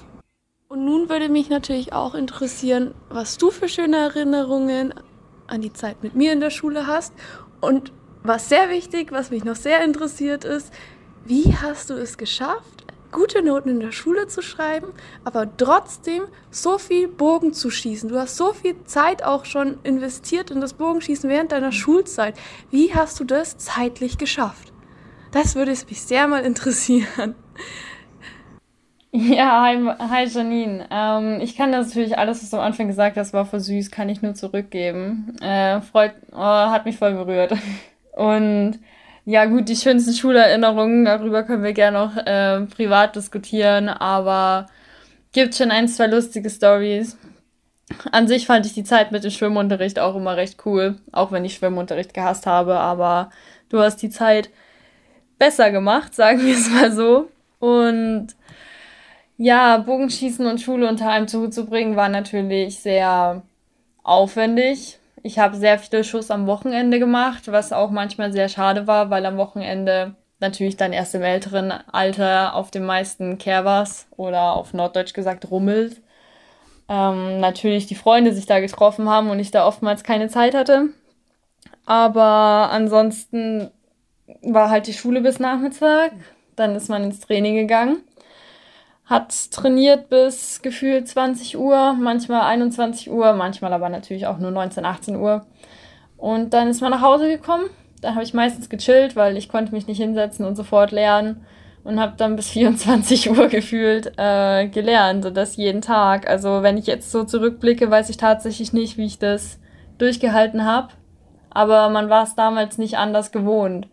Und 0.72 0.86
nun 0.86 1.10
würde 1.10 1.30
mich 1.30 1.50
natürlich 1.50 1.94
auch 1.94 2.14
interessieren, 2.14 2.94
was 3.10 3.40
du 3.40 3.50
für 3.50 3.68
schöne 3.68 3.98
Erinnerungen 3.98 4.94
an 5.48 5.62
die 5.62 5.74
Zeit 5.74 6.04
mit 6.04 6.14
mir 6.14 6.32
in 6.32 6.42
der 6.42 6.52
Schule 6.52 6.86
hast. 6.86 7.12
Und 7.60 7.92
was 8.22 8.50
sehr 8.50 8.70
wichtig, 8.70 9.12
was 9.12 9.32
mich 9.32 9.44
noch 9.44 9.56
sehr 9.56 9.84
interessiert 9.84 10.46
ist, 10.46 10.72
wie 11.26 11.56
hast 11.56 11.90
du 11.90 11.96
es 11.96 12.20
geschafft, 12.20 12.86
gute 13.12 13.42
Noten 13.42 13.70
in 13.70 13.80
der 13.80 13.92
Schule 13.92 14.28
zu 14.28 14.44
schreiben, 14.44 14.90
aber 15.24 15.50
trotzdem 15.58 16.26
so 16.52 16.78
viel 16.78 17.08
Bogen 17.08 17.52
zu 17.52 17.72
schießen. 17.72 18.08
Du 18.08 18.20
hast 18.20 18.38
so 18.38 18.54
viel 18.54 18.76
Zeit 18.84 19.24
auch 19.24 19.46
schon 19.46 19.80
investiert 19.82 20.52
in 20.52 20.62
das 20.62 20.74
Bogenschießen 20.74 21.32
während 21.32 21.52
deiner 21.52 21.72
Schulzeit. 21.72 22.36
Wie 22.70 22.94
hast 22.94 23.20
du 23.20 23.24
das 23.24 23.58
zeitlich 23.58 24.20
geschafft? 24.20 24.72
Das 25.32 25.56
würde 25.56 25.72
mich 25.72 26.04
sehr 26.04 26.28
mal 26.28 26.46
interessieren. 26.46 27.34
Ja, 29.12 29.64
hi, 29.64 29.76
hi 29.98 30.26
Janine. 30.28 30.88
Ähm, 30.92 31.42
ich 31.42 31.56
kann 31.58 31.72
das 31.72 31.88
natürlich 31.88 32.18
alles, 32.18 32.44
was 32.44 32.52
du 32.52 32.58
am 32.58 32.64
Anfang 32.64 32.88
gesagt 32.88 33.18
hast, 33.18 33.34
war 33.34 33.46
voll 33.46 33.60
süß, 33.60 33.90
kann 33.90 34.08
ich 34.10 34.22
nur 34.22 34.36
zurückgeben. 34.36 35.36
Äh, 35.42 35.82
freut, 35.82 36.14
oh, 36.32 36.38
hat 36.38 36.86
mich 36.86 36.98
voll 36.98 37.14
berührt. 37.14 37.54
Und 38.16 38.80
ja, 39.26 39.46
gut, 39.46 39.68
die 39.70 39.76
schönsten 39.76 40.14
Schulerinnerungen, 40.14 41.06
darüber 41.06 41.44
können 41.44 41.64
wir 41.64 41.74
gerne 41.74 41.98
noch 41.98 42.18
äh, 42.18 42.66
privat 42.68 43.16
diskutieren, 43.16 43.90
aber 43.90 44.68
gibt 45.32 45.56
schon 45.56 45.72
ein, 45.72 45.88
zwei 45.88 46.08
lustige 46.08 46.50
Stories. 46.50 47.18
An 48.12 48.28
sich 48.28 48.46
fand 48.46 48.66
ich 48.68 48.74
die 48.74 48.84
Zeit 48.84 49.12
mit 49.12 49.24
dem 49.24 49.32
Schwimmunterricht 49.32 50.00
auch 50.00 50.16
immer 50.16 50.38
recht 50.38 50.64
cool, 50.66 50.98
auch 51.12 51.32
wenn 51.32 51.46
ich 51.46 51.56
Schwimmunterricht 51.56 52.14
gehasst 52.14 52.46
habe, 52.46 52.80
aber 52.80 53.32
du 53.70 53.80
hast 53.80 53.98
die 53.98 54.10
Zeit 54.12 54.52
besser 55.40 55.72
gemacht, 55.72 56.14
sagen 56.16 56.46
wir 56.46 56.54
es 56.54 56.70
mal 56.70 56.92
so. 56.92 57.30
Und 57.60 58.36
ja, 59.40 59.78
Bogenschießen 59.78 60.46
und 60.46 60.60
Schule 60.60 60.90
unter 60.90 61.10
einem 61.10 61.28
Hut 61.28 61.54
zu 61.54 61.66
bringen, 61.66 61.96
war 61.96 62.10
natürlich 62.10 62.82
sehr 62.82 63.42
aufwendig. 64.04 65.00
Ich 65.24 65.40
habe 65.40 65.56
sehr 65.56 65.80
viele 65.80 66.04
Schuss 66.04 66.30
am 66.30 66.46
Wochenende 66.46 67.00
gemacht, 67.00 67.50
was 67.50 67.72
auch 67.72 67.90
manchmal 67.90 68.34
sehr 68.34 68.50
schade 68.50 68.86
war, 68.86 69.10
weil 69.10 69.26
am 69.26 69.38
Wochenende 69.38 70.16
natürlich 70.42 70.76
dann 70.76 70.92
erst 70.92 71.16
im 71.16 71.22
älteren 71.22 71.72
Alter 71.72 72.54
auf 72.54 72.70
den 72.70 72.86
meisten 72.86 73.38
Kehrwas 73.38 74.08
oder 74.18 74.54
auf 74.54 74.74
Norddeutsch 74.74 75.14
gesagt 75.14 75.50
rummelt. 75.50 76.02
Ähm, 76.90 77.40
natürlich 77.40 77.88
die 77.88 77.96
Freunde 77.96 78.34
sich 78.34 78.46
da 78.46 78.60
getroffen 78.60 79.08
haben 79.08 79.30
und 79.30 79.40
ich 79.40 79.52
da 79.52 79.66
oftmals 79.66 80.04
keine 80.04 80.28
Zeit 80.28 80.54
hatte. 80.54 80.90
Aber 81.86 82.70
ansonsten 82.72 83.72
war 84.42 84.70
halt 84.70 84.88
die 84.88 84.94
Schule 84.94 85.22
bis 85.22 85.40
Nachmittag. 85.40 86.12
Dann 86.58 86.76
ist 86.76 86.90
man 86.90 87.06
ins 87.06 87.22
Training 87.22 87.56
gegangen 87.56 88.02
hat 89.10 89.52
trainiert 89.52 90.10
bis 90.10 90.62
gefühlt 90.62 91.08
20 91.08 91.58
Uhr, 91.58 91.94
manchmal 91.94 92.42
21 92.42 93.10
Uhr, 93.10 93.34
manchmal 93.34 93.74
aber 93.74 93.90
natürlich 93.90 94.28
auch 94.28 94.38
nur 94.38 94.52
19, 94.52 94.86
18 94.86 95.16
Uhr. 95.16 95.48
Und 96.16 96.54
dann 96.54 96.68
ist 96.68 96.82
man 96.82 96.92
nach 96.92 97.02
Hause 97.02 97.28
gekommen. 97.28 97.66
Da 98.02 98.12
habe 98.12 98.24
ich 98.24 98.36
meistens 98.36 98.70
gechillt, 98.70 99.16
weil 99.16 99.36
ich 99.36 99.50
konnte 99.50 99.74
mich 99.74 99.88
nicht 99.88 99.98
hinsetzen 99.98 100.46
und 100.46 100.56
sofort 100.56 100.92
lernen 100.92 101.44
und 101.84 102.00
habe 102.00 102.14
dann 102.18 102.36
bis 102.36 102.50
24 102.52 103.32
Uhr 103.32 103.48
gefühlt 103.48 104.14
äh, 104.18 104.68
gelernt 104.68 105.26
und 105.26 105.36
das 105.36 105.56
jeden 105.56 105.82
Tag. 105.82 106.30
Also 106.30 106.62
wenn 106.62 106.78
ich 106.78 106.86
jetzt 106.86 107.12
so 107.12 107.24
zurückblicke, 107.24 107.90
weiß 107.90 108.12
ich 108.12 108.18
tatsächlich 108.18 108.74
nicht, 108.74 108.98
wie 108.98 109.06
ich 109.08 109.18
das 109.18 109.60
durchgehalten 109.98 110.66
habe. 110.66 110.90
Aber 111.50 111.90
man 111.90 112.12
war 112.12 112.24
es 112.24 112.36
damals 112.36 112.78
nicht 112.78 112.98
anders 112.98 113.32
gewohnt. 113.32 113.88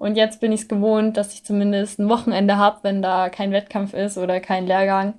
Und 0.00 0.16
jetzt 0.16 0.40
bin 0.40 0.50
ich 0.50 0.62
es 0.62 0.68
gewohnt, 0.68 1.18
dass 1.18 1.34
ich 1.34 1.44
zumindest 1.44 1.98
ein 1.98 2.08
Wochenende 2.08 2.56
habe, 2.56 2.78
wenn 2.84 3.02
da 3.02 3.28
kein 3.28 3.52
Wettkampf 3.52 3.92
ist 3.92 4.16
oder 4.16 4.40
kein 4.40 4.66
Lehrgang. 4.66 5.12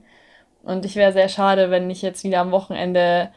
Und 0.63 0.85
ich 0.85 0.95
wäre 0.95 1.13
sehr 1.13 1.29
schade, 1.29 1.69
wenn 1.69 1.87
ich 1.91 2.01
jetzt 2.01 2.23
wieder 2.23 2.39
am 2.39 2.49
Wochenende 2.49 3.29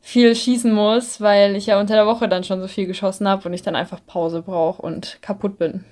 viel 0.00 0.34
schießen 0.34 0.72
muss, 0.72 1.20
weil 1.20 1.56
ich 1.56 1.66
ja 1.66 1.78
unter 1.78 1.94
der 1.94 2.06
Woche 2.06 2.26
dann 2.26 2.42
schon 2.42 2.62
so 2.62 2.68
viel 2.68 2.86
geschossen 2.86 3.28
habe 3.28 3.46
und 3.46 3.52
ich 3.52 3.60
dann 3.60 3.76
einfach 3.76 4.00
Pause 4.06 4.40
brauche 4.40 4.80
und 4.80 5.18
kaputt 5.20 5.58
bin. 5.58 5.84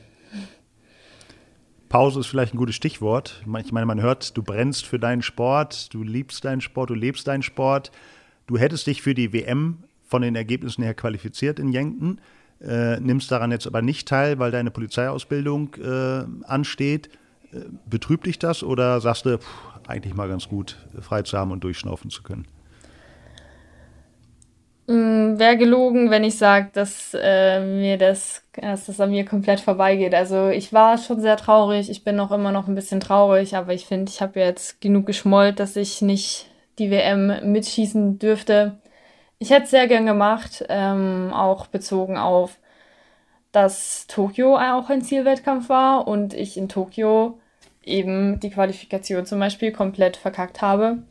Pause 1.91 2.21
ist 2.21 2.29
vielleicht 2.29 2.55
ein 2.55 2.59
gutes 2.59 2.75
Stichwort. 2.75 3.43
Ich 3.63 3.73
meine, 3.73 3.85
man 3.85 4.01
hört, 4.01 4.35
du 4.35 4.43
brennst 4.43 4.87
für 4.87 4.99
deinen 4.99 5.21
Sport, 5.21 5.93
du 5.93 6.05
liebst 6.05 6.43
deinen 6.47 6.63
Sport, 6.63 6.89
du 6.89 6.95
lebst 6.95 7.29
deinen 7.29 7.43
Sport. 7.43 7.93
Du 8.47 8.57
hättest 8.57 8.87
dich 8.87 9.03
für 9.03 9.13
die 9.13 9.35
WM 9.35 9.85
von 10.05 10.23
den 10.23 10.37
Ergebnissen 10.37 10.83
her 10.83 10.95
qualifiziert 10.95 11.59
in 11.59 11.71
Yankton, 11.71 12.19
äh, 12.61 12.99
nimmst 13.01 13.31
daran 13.31 13.51
jetzt 13.51 13.67
aber 13.67 13.83
nicht 13.83 14.09
teil, 14.09 14.39
weil 14.39 14.51
deine 14.51 14.71
Polizeiausbildung 14.71 15.75
äh, 15.75 16.25
ansteht. 16.45 17.09
Äh, 17.53 17.61
betrübt 17.89 18.27
dich 18.27 18.39
das 18.39 18.63
oder 18.63 19.01
sagst 19.01 19.27
du, 19.27 19.39
pff, 19.39 19.47
eigentlich 19.87 20.15
mal 20.15 20.29
ganz 20.29 20.49
gut, 20.49 20.77
frei 21.01 21.23
zu 21.23 21.39
haben 21.39 21.53
und 21.53 21.63
durchschnaufen 21.63 22.11
zu 22.11 22.23
können? 22.23 22.47
Mm, 24.87 25.39
Wäre 25.39 25.57
gelogen, 25.57 26.11
wenn 26.11 26.23
ich 26.23 26.39
sage, 26.39 26.71
dass 26.73 27.17
äh, 27.21 27.61
mir 27.61 27.99
das, 27.99 28.43
dass 28.55 28.87
das 28.87 29.01
an 29.01 29.11
mir 29.11 29.25
komplett 29.25 29.61
vorbeigeht. 29.61 30.15
Also 30.15 30.49
ich 30.49 30.73
war 30.73 30.97
schon 30.97 31.21
sehr 31.21 31.37
traurig, 31.37 31.91
ich 31.91 32.05
bin 32.05 32.21
auch 32.21 32.31
immer 32.31 32.53
noch 32.53 32.69
ein 32.69 32.75
bisschen 32.77 33.01
traurig, 33.01 33.57
aber 33.57 33.75
ich 33.75 33.87
finde, 33.87 34.11
ich 34.11 34.23
habe 34.23 34.39
jetzt 34.39 34.81
genug 34.81 35.07
geschmollt, 35.07 35.59
dass 35.59 35.75
ich 35.77 36.03
nicht 36.03 36.47
die 36.79 36.91
WM 36.91 37.53
mitschießen 37.53 38.19
dürfte. 38.19 38.77
Ich 39.39 39.51
hätte 39.51 39.65
es 39.65 39.71
sehr 39.71 39.87
gern 39.87 40.07
gemacht, 40.07 40.65
ähm, 40.69 41.31
auch 41.33 41.67
bezogen 41.67 42.17
auf, 42.17 42.59
dass 43.53 44.07
Tokio 44.07 44.57
auch 44.57 44.91
ein 44.91 45.03
Zielwettkampf 45.03 45.69
war 45.69 46.09
und 46.09 46.35
ich 46.35 46.57
in 46.57 46.69
Tokio 46.69 47.39
eben 47.83 48.41
die 48.41 48.51
Qualifikation 48.51 49.27
zum 49.27 49.39
Beispiel 49.41 49.73
komplett 49.73 50.17
verkackt 50.17 50.63
habe. 50.63 51.03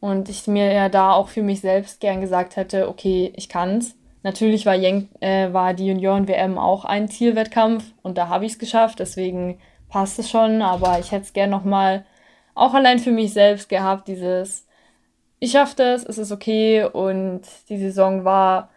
Und 0.00 0.28
ich 0.28 0.46
mir 0.46 0.72
ja 0.72 0.88
da 0.88 1.12
auch 1.12 1.28
für 1.28 1.42
mich 1.42 1.60
selbst 1.60 2.00
gern 2.00 2.20
gesagt 2.20 2.56
hätte, 2.56 2.88
okay, 2.88 3.32
ich 3.36 3.48
kann's. 3.48 3.96
Natürlich 4.22 4.66
war, 4.66 4.74
Jen 4.74 5.08
äh, 5.20 5.52
war 5.52 5.74
die 5.74 5.86
Junioren-WM 5.86 6.58
auch 6.58 6.84
ein 6.84 7.08
Zielwettkampf 7.08 7.84
und 8.02 8.18
da 8.18 8.28
habe 8.28 8.46
ich 8.46 8.52
es 8.52 8.58
geschafft, 8.58 8.98
deswegen 8.98 9.58
passt 9.88 10.18
es 10.18 10.30
schon, 10.30 10.62
aber 10.62 10.98
ich 10.98 11.12
hätte 11.12 11.24
es 11.24 11.32
gern 11.32 11.50
nochmal 11.50 12.04
auch 12.54 12.74
allein 12.74 12.98
für 12.98 13.12
mich 13.12 13.32
selbst 13.32 13.68
gehabt, 13.68 14.08
dieses, 14.08 14.67
ich 15.40 15.52
schaffe 15.52 15.76
das, 15.76 16.04
es 16.04 16.18
ist 16.18 16.32
okay 16.32 16.84
und 16.84 17.42
die 17.68 17.78
Saison 17.78 18.24
war 18.24 18.70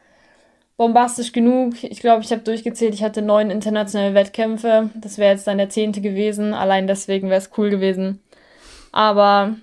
bombastisch 0.77 1.31
genug. 1.31 1.83
Ich 1.83 1.99
glaube, 1.99 2.23
ich 2.23 2.31
habe 2.31 2.41
durchgezählt, 2.41 2.93
ich 2.93 3.03
hatte 3.03 3.21
neun 3.21 3.51
internationale 3.51 4.13
Wettkämpfe. 4.13 4.89
Das 4.95 5.17
wäre 5.17 5.31
jetzt 5.33 5.47
dann 5.47 5.57
der 5.57 5.69
zehnte 5.69 6.01
gewesen. 6.01 6.53
Allein 6.53 6.87
deswegen 6.87 7.29
wäre 7.29 7.39
es 7.39 7.51
cool 7.57 7.69
gewesen. 7.69 8.19
Aber 8.91 9.55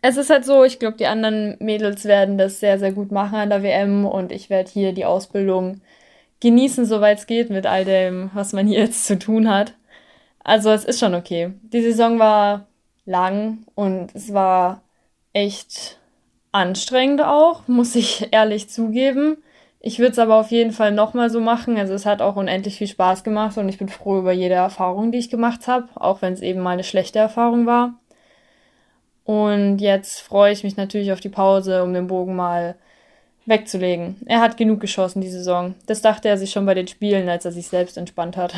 es 0.00 0.16
ist 0.16 0.30
halt 0.30 0.44
so, 0.44 0.64
ich 0.64 0.78
glaube, 0.78 0.96
die 0.96 1.06
anderen 1.06 1.56
Mädels 1.60 2.04
werden 2.04 2.38
das 2.38 2.60
sehr, 2.60 2.78
sehr 2.78 2.92
gut 2.92 3.12
machen 3.12 3.36
an 3.36 3.50
der 3.50 3.62
WM 3.62 4.04
und 4.04 4.32
ich 4.32 4.50
werde 4.50 4.70
hier 4.70 4.92
die 4.92 5.04
Ausbildung 5.04 5.80
genießen, 6.40 6.86
soweit 6.86 7.18
es 7.18 7.26
geht, 7.26 7.50
mit 7.50 7.66
all 7.66 7.84
dem, 7.84 8.30
was 8.34 8.52
man 8.52 8.66
hier 8.66 8.80
jetzt 8.80 9.06
zu 9.06 9.18
tun 9.18 9.48
hat. 9.48 9.74
Also 10.42 10.70
es 10.70 10.84
ist 10.84 10.98
schon 10.98 11.14
okay. 11.14 11.52
Die 11.62 11.82
Saison 11.82 12.18
war 12.18 12.66
lang 13.04 13.58
und 13.74 14.14
es 14.14 14.32
war 14.32 14.82
echt 15.32 15.98
anstrengend 16.52 17.22
auch, 17.22 17.66
muss 17.66 17.94
ich 17.94 18.28
ehrlich 18.32 18.68
zugeben. 18.68 19.38
Ich 19.80 19.98
würde 19.98 20.12
es 20.12 20.18
aber 20.18 20.36
auf 20.36 20.52
jeden 20.52 20.70
Fall 20.70 20.92
nochmal 20.92 21.28
so 21.28 21.40
machen. 21.40 21.76
Also 21.76 21.94
es 21.94 22.06
hat 22.06 22.22
auch 22.22 22.36
unendlich 22.36 22.78
viel 22.78 22.86
Spaß 22.86 23.24
gemacht 23.24 23.58
und 23.58 23.68
ich 23.68 23.78
bin 23.78 23.88
froh 23.88 24.20
über 24.20 24.32
jede 24.32 24.54
Erfahrung, 24.54 25.10
die 25.10 25.18
ich 25.18 25.30
gemacht 25.30 25.66
habe, 25.66 25.88
auch 25.96 26.22
wenn 26.22 26.34
es 26.34 26.40
eben 26.40 26.60
mal 26.60 26.70
eine 26.70 26.84
schlechte 26.84 27.18
Erfahrung 27.18 27.66
war. 27.66 27.94
Und 29.24 29.78
jetzt 29.78 30.20
freue 30.20 30.52
ich 30.52 30.62
mich 30.62 30.76
natürlich 30.76 31.12
auf 31.12 31.20
die 31.20 31.28
Pause, 31.28 31.82
um 31.82 31.92
den 31.92 32.06
Bogen 32.06 32.36
mal 32.36 32.76
wegzulegen. 33.46 34.16
Er 34.26 34.40
hat 34.40 34.56
genug 34.56 34.80
geschossen 34.80 35.20
die 35.20 35.30
Saison. 35.30 35.74
Das 35.86 36.00
dachte 36.00 36.28
er 36.28 36.38
sich 36.38 36.50
schon 36.50 36.66
bei 36.66 36.74
den 36.74 36.86
Spielen, 36.86 37.28
als 37.28 37.44
er 37.44 37.52
sich 37.52 37.66
selbst 37.66 37.96
entspannt 37.96 38.36
hat. 38.36 38.54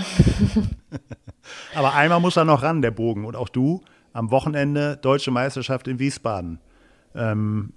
Aber 1.74 1.94
einmal 1.94 2.20
muss 2.20 2.36
er 2.36 2.44
noch 2.44 2.62
ran, 2.62 2.82
der 2.82 2.90
Bogen. 2.90 3.24
Und 3.24 3.36
auch 3.36 3.48
du 3.48 3.82
am 4.12 4.30
Wochenende 4.30 4.98
Deutsche 5.00 5.30
Meisterschaft 5.30 5.88
in 5.88 5.98
Wiesbaden. 5.98 6.58
Ähm, 7.14 7.72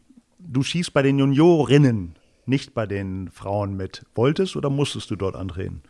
du 0.48 0.64
schießt 0.64 0.94
bei 0.94 1.02
den 1.02 1.20
Juniorinnen, 1.20 2.16
nicht 2.46 2.74
bei 2.74 2.86
den 2.86 3.30
Frauen 3.30 3.76
mit. 3.76 4.06
Wolltest 4.16 4.56
oder 4.56 4.70
musstest 4.70 5.12
du 5.12 5.16
dort 5.16 5.36
antreten? 5.36 5.82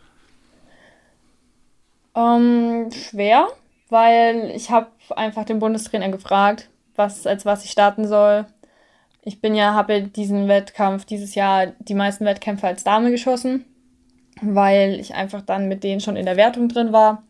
Ähm, 2.16 2.89
schwer, 2.91 3.47
weil 3.89 4.51
ich 4.55 4.72
habe 4.72 4.88
einfach 5.16 5.45
den 5.45 5.60
Bundestrainer 5.60 6.10
gefragt, 6.10 6.70
was, 6.95 7.28
als 7.28 7.45
was 7.45 7.64
ich 7.64 7.72
starten 7.72 8.08
soll. 8.08 8.45
Ich 9.22 9.39
bin 9.39 9.55
ja, 9.55 9.74
habe 9.74 10.01
diesen 10.03 10.47
Wettkampf 10.47 11.05
dieses 11.05 11.36
Jahr 11.36 11.68
die 11.80 11.93
meisten 11.93 12.26
Wettkämpfe 12.26 12.66
als 12.66 12.84
Dame 12.84 13.12
geschossen, 13.12 13.66
weil 14.41 14.99
ich 14.99 15.14
einfach 15.14 15.41
dann 15.41 15.68
mit 15.68 15.84
denen 15.84 16.01
schon 16.01 16.16
in 16.16 16.26
der 16.26 16.38
Wertung 16.38 16.70
drin 16.70 16.91
war. 16.91 17.24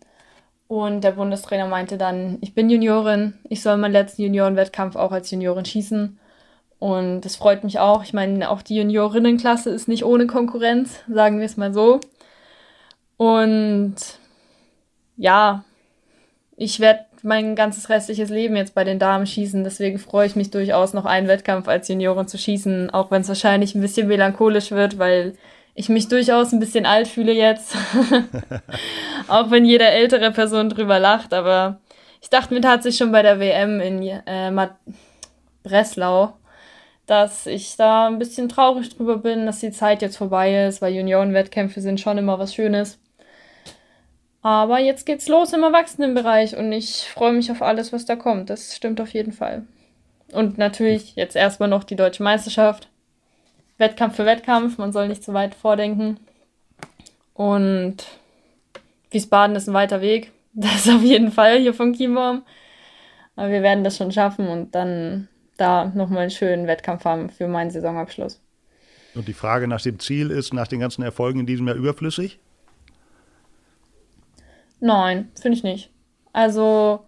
Und 0.67 1.03
der 1.03 1.11
Bundestrainer 1.11 1.67
meinte 1.67 1.97
dann, 1.97 2.38
ich 2.41 2.53
bin 2.53 2.69
Juniorin, 2.69 3.34
ich 3.49 3.61
soll 3.61 3.78
meinen 3.78 3.93
letzten 3.93 4.21
Juniorenwettkampf 4.21 4.95
auch 4.95 5.11
als 5.11 5.32
Juniorin 5.32 5.65
schießen. 5.65 6.19
Und 6.80 7.21
das 7.21 7.36
freut 7.36 7.63
mich 7.63 7.80
auch. 7.80 8.03
Ich 8.03 8.13
meine, 8.13 8.49
auch 8.49 8.61
die 8.61 8.75
Juniorinnenklasse 8.75 9.69
ist 9.71 9.88
nicht 9.88 10.05
ohne 10.05 10.28
Konkurrenz, 10.28 10.99
sagen 11.09 11.39
wir 11.39 11.45
es 11.45 11.57
mal 11.57 11.73
so. 11.73 11.99
Und 13.17 13.95
ja, 15.17 15.63
ich 16.55 16.80
werde 16.80 17.05
mein 17.23 17.55
ganzes 17.55 17.89
restliches 17.89 18.30
Leben 18.30 18.55
jetzt 18.55 18.75
bei 18.75 18.84
den 18.84 18.99
Damen 18.99 19.25
schießen. 19.25 19.63
Deswegen 19.63 19.97
freue 19.97 20.28
ich 20.28 20.36
mich 20.36 20.51
durchaus 20.51 20.93
noch 20.93 21.05
einen 21.05 21.28
Wettkampf 21.28 21.67
als 21.67 21.88
Juniorin 21.88 22.28
zu 22.28 22.38
schießen, 22.38 22.91
auch 22.91 23.09
wenn 23.09 23.21
es 23.21 23.28
wahrscheinlich 23.28 23.73
ein 23.73 23.82
bisschen 23.82 24.07
melancholisch 24.07 24.71
wird, 24.71 24.99
weil 24.99 25.36
ich 25.73 25.89
mich 25.89 26.07
durchaus 26.07 26.51
ein 26.51 26.59
bisschen 26.59 26.86
alt 26.86 27.07
fühle 27.07 27.34
jetzt. 27.34 27.75
auch 29.28 29.51
wenn 29.51 29.65
jede 29.65 29.86
ältere 29.86 30.32
Person 30.32 30.69
drüber 30.69 30.99
lacht, 30.99 31.34
aber 31.34 31.80
ich 32.21 32.30
dachte 32.30 32.53
mir 32.53 32.61
tatsächlich 32.61 32.97
schon 32.97 33.11
bei 33.11 33.21
der 33.21 33.39
WM 33.39 33.80
in 33.80 34.01
äh, 34.03 34.67
Breslau, 35.63 36.34
dass 37.07 37.47
ich 37.47 37.77
da 37.77 38.07
ein 38.07 38.19
bisschen 38.19 38.49
traurig 38.49 38.95
drüber 38.95 39.17
bin, 39.17 39.45
dass 39.45 39.59
die 39.59 39.71
Zeit 39.71 40.01
jetzt 40.01 40.17
vorbei 40.17 40.67
ist, 40.67 40.81
weil 40.81 40.93
Juniorenwettkämpfe 40.93 41.81
sind 41.81 41.99
schon 41.99 42.17
immer 42.17 42.37
was 42.37 42.53
Schönes. 42.53 42.99
Aber 44.41 44.79
jetzt 44.79 45.05
geht's 45.05 45.27
los 45.27 45.53
im 45.53 45.63
Erwachsenenbereich 45.63 46.55
und 46.55 46.71
ich 46.71 47.09
freue 47.09 47.31
mich 47.33 47.49
auf 47.49 47.61
alles, 47.61 47.91
was 47.91 48.05
da 48.05 48.15
kommt. 48.15 48.49
Das 48.49 48.75
stimmt 48.75 49.01
auf 49.01 49.13
jeden 49.13 49.31
Fall. 49.31 49.65
Und 50.33 50.57
natürlich 50.57 51.15
jetzt 51.15 51.35
erstmal 51.35 51.69
noch 51.69 51.85
die 51.85 51.95
deutsche 51.95 52.23
Meisterschaft. 52.23 52.89
Wettkampf 53.77 54.15
für 54.17 54.25
Wettkampf, 54.25 54.77
man 54.77 54.91
soll 54.91 55.07
nicht 55.07 55.23
zu 55.23 55.33
weit 55.33 55.55
vordenken. 55.55 56.19
Und 57.33 58.05
Wiesbaden 59.11 59.55
ist 59.55 59.67
ein 59.67 59.73
weiter 59.73 60.01
Weg. 60.01 60.31
Das 60.59 60.89
auf 60.89 61.03
jeden 61.03 61.31
Fall 61.31 61.59
hier 61.59 61.73
von 61.73 61.93
Chiembaum. 61.93 62.41
Aber 63.35 63.51
wir 63.51 63.61
werden 63.61 63.83
das 63.83 63.95
schon 63.95 64.11
schaffen 64.11 64.47
und 64.47 64.73
dann 64.73 65.27
da 65.57 65.91
nochmal 65.93 66.23
einen 66.23 66.31
schönen 66.31 66.67
Wettkampf 66.67 67.05
haben 67.05 67.29
für 67.29 67.47
meinen 67.47 67.71
Saisonabschluss. 67.71 68.41
Und 69.15 69.27
die 69.27 69.33
Frage 69.33 69.67
nach 69.67 69.81
dem 69.81 69.99
Ziel 69.99 70.29
ist 70.31 70.53
nach 70.53 70.67
den 70.67 70.79
ganzen 70.79 71.01
Erfolgen 71.01 71.41
in 71.41 71.45
diesem 71.45 71.67
Jahr 71.67 71.75
überflüssig? 71.75 72.39
Nein, 74.79 75.31
finde 75.39 75.57
ich 75.57 75.63
nicht. 75.63 75.89
Also, 76.33 77.05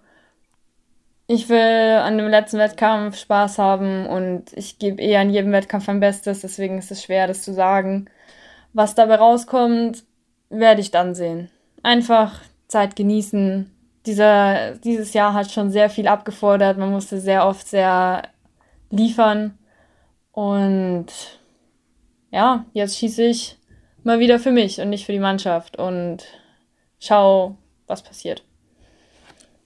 ich 1.28 1.50
will 1.50 1.98
an 2.02 2.18
dem 2.18 2.28
letzten 2.28 2.58
Wettkampf 2.58 3.18
Spaß 3.18 3.60
haben 3.60 4.08
und 4.08 4.52
ich 4.54 4.80
gebe 4.80 5.02
eh 5.02 5.18
an 5.18 5.30
jedem 5.30 5.52
Wettkampf 5.52 5.86
mein 5.86 6.00
Bestes, 6.00 6.42
deswegen 6.42 6.80
ist 6.80 6.90
es 6.90 7.04
schwer, 7.04 7.28
das 7.28 7.44
zu 7.44 7.54
sagen. 7.54 8.10
Was 8.74 8.96
dabei 8.96 9.16
rauskommt, 9.16 10.04
werde 10.50 10.82
ich 10.82 10.90
dann 10.90 11.14
sehen. 11.14 11.52
Einfach 11.84 12.42
Zeit 12.68 12.96
genießen. 12.96 13.70
Dieser, 14.06 14.76
dieses 14.78 15.14
Jahr 15.14 15.34
hat 15.34 15.52
schon 15.52 15.70
sehr 15.70 15.90
viel 15.90 16.08
abgefordert. 16.08 16.80
Man 16.80 16.92
musste 16.92 17.20
sehr 17.20 17.46
oft 17.46 17.68
sehr 17.68 18.24
liefern. 18.90 19.58
Und 20.32 21.08
ja, 22.32 22.66
jetzt 22.74 22.98
schieße 22.98 23.24
ich 23.24 23.58
mal 24.04 24.20
wieder 24.20 24.40
für 24.40 24.52
mich 24.52 24.80
und 24.80 24.90
nicht 24.90 25.06
für 25.06 25.12
die 25.12 25.20
Mannschaft. 25.20 25.78
Und 25.78 26.24
schau, 27.00 27.58
was 27.88 28.04
passiert. 28.04 28.44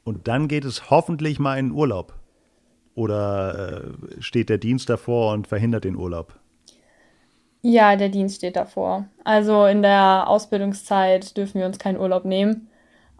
Und 0.03 0.27
dann 0.27 0.47
geht 0.47 0.65
es 0.65 0.89
hoffentlich 0.89 1.39
mal 1.39 1.57
in 1.57 1.71
Urlaub. 1.71 2.13
Oder 2.95 3.93
äh, 4.17 4.21
steht 4.21 4.49
der 4.49 4.57
Dienst 4.57 4.89
davor 4.89 5.33
und 5.33 5.47
verhindert 5.47 5.83
den 5.83 5.95
Urlaub? 5.95 6.39
Ja, 7.61 7.95
der 7.95 8.09
Dienst 8.09 8.37
steht 8.37 8.55
davor. 8.55 9.07
Also 9.23 9.65
in 9.65 9.81
der 9.81 10.27
Ausbildungszeit 10.27 11.35
dürfen 11.37 11.59
wir 11.59 11.65
uns 11.65 11.79
keinen 11.79 11.97
Urlaub 11.97 12.25
nehmen. 12.25 12.69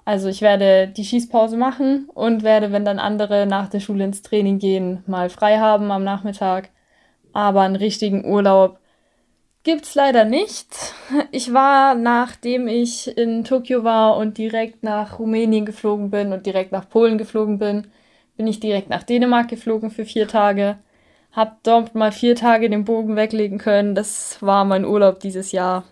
Also 0.06 0.28
ich 0.30 0.41
werde 0.41 0.88
die 0.89 1.06
Schießpause 1.06 1.58
machen 1.58 2.10
und 2.14 2.43
werde, 2.43 2.72
wenn 2.72 2.86
dann 2.86 2.99
andere 2.99 3.45
nach 3.45 3.70
der 3.70 3.80
Schule 3.80 4.04
ins 4.06 4.22
Training 4.22 4.60
gehen, 4.60 5.04
mal 5.08 5.30
frei 5.30 5.58
haben 5.60 5.91
am 5.91 6.04
Nachmittag. 6.04 6.70
Aber 7.34 7.62
einen 7.62 7.76
richtigen 7.78 8.26
Urlaub 8.26 8.80
Gibt's 9.64 9.95
leider 9.95 10.26
nicht. 10.26 10.93
Ich 11.32 11.54
war, 11.54 11.95
nachdem 11.95 12.68
ich 12.68 13.18
in 13.18 13.45
Tokio 13.45 13.86
war 13.86 14.18
und 14.18 14.38
direkt 14.38 14.84
nach 14.84 15.20
Rumänien 15.20 15.66
geflogen 15.66 16.10
bin 16.12 16.34
und 16.34 16.45
direkt 16.45 16.74
nach 16.74 16.89
Polen 16.89 17.18
geflogen 17.18 17.60
bin, 17.60 17.88
bin 18.36 18.47
ich 18.47 18.60
direkt 18.60 18.89
nach 18.89 19.04
Dänemark 19.04 19.47
geflogen 19.47 19.89
für 19.89 20.06
vier 20.06 20.28
Tage. 20.28 20.80
hab 21.32 21.64
dort 21.64 21.95
mal 21.95 22.12
vier 22.12 22.36
Tage 22.36 22.70
den 22.70 22.86
Bogen 22.86 23.16
weglegen 23.16 23.58
können. 23.58 23.95
Das 23.95 24.41
war 24.41 24.66
mein 24.66 24.86
Urlaub 24.86 25.20
dieses 25.22 25.51
Jahr. 25.54 25.86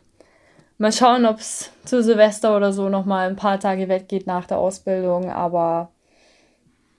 Mal 0.82 0.92
schauen, 0.92 1.28
ob 1.28 1.38
es 1.38 1.72
zu 1.86 2.02
Silvester 2.02 2.58
oder 2.58 2.74
so 2.74 2.90
noch 2.90 3.06
mal 3.06 3.30
ein 3.30 3.36
paar 3.36 3.60
Tage 3.60 3.88
weggeht 3.88 4.26
nach 4.26 4.48
der 4.48 4.58
Ausbildung. 4.58 5.30
Aber 5.30 5.92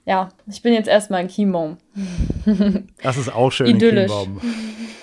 ja, 0.05 0.29
ich 0.47 0.63
bin 0.63 0.73
jetzt 0.73 0.87
erstmal 0.89 1.23
in 1.23 1.29
Chiembaum. 1.29 1.79
Das 3.03 3.17
ist 3.17 3.35
auch 3.35 3.51
schön 3.51 3.67
idyllisch. 3.67 4.13
in 4.13 4.41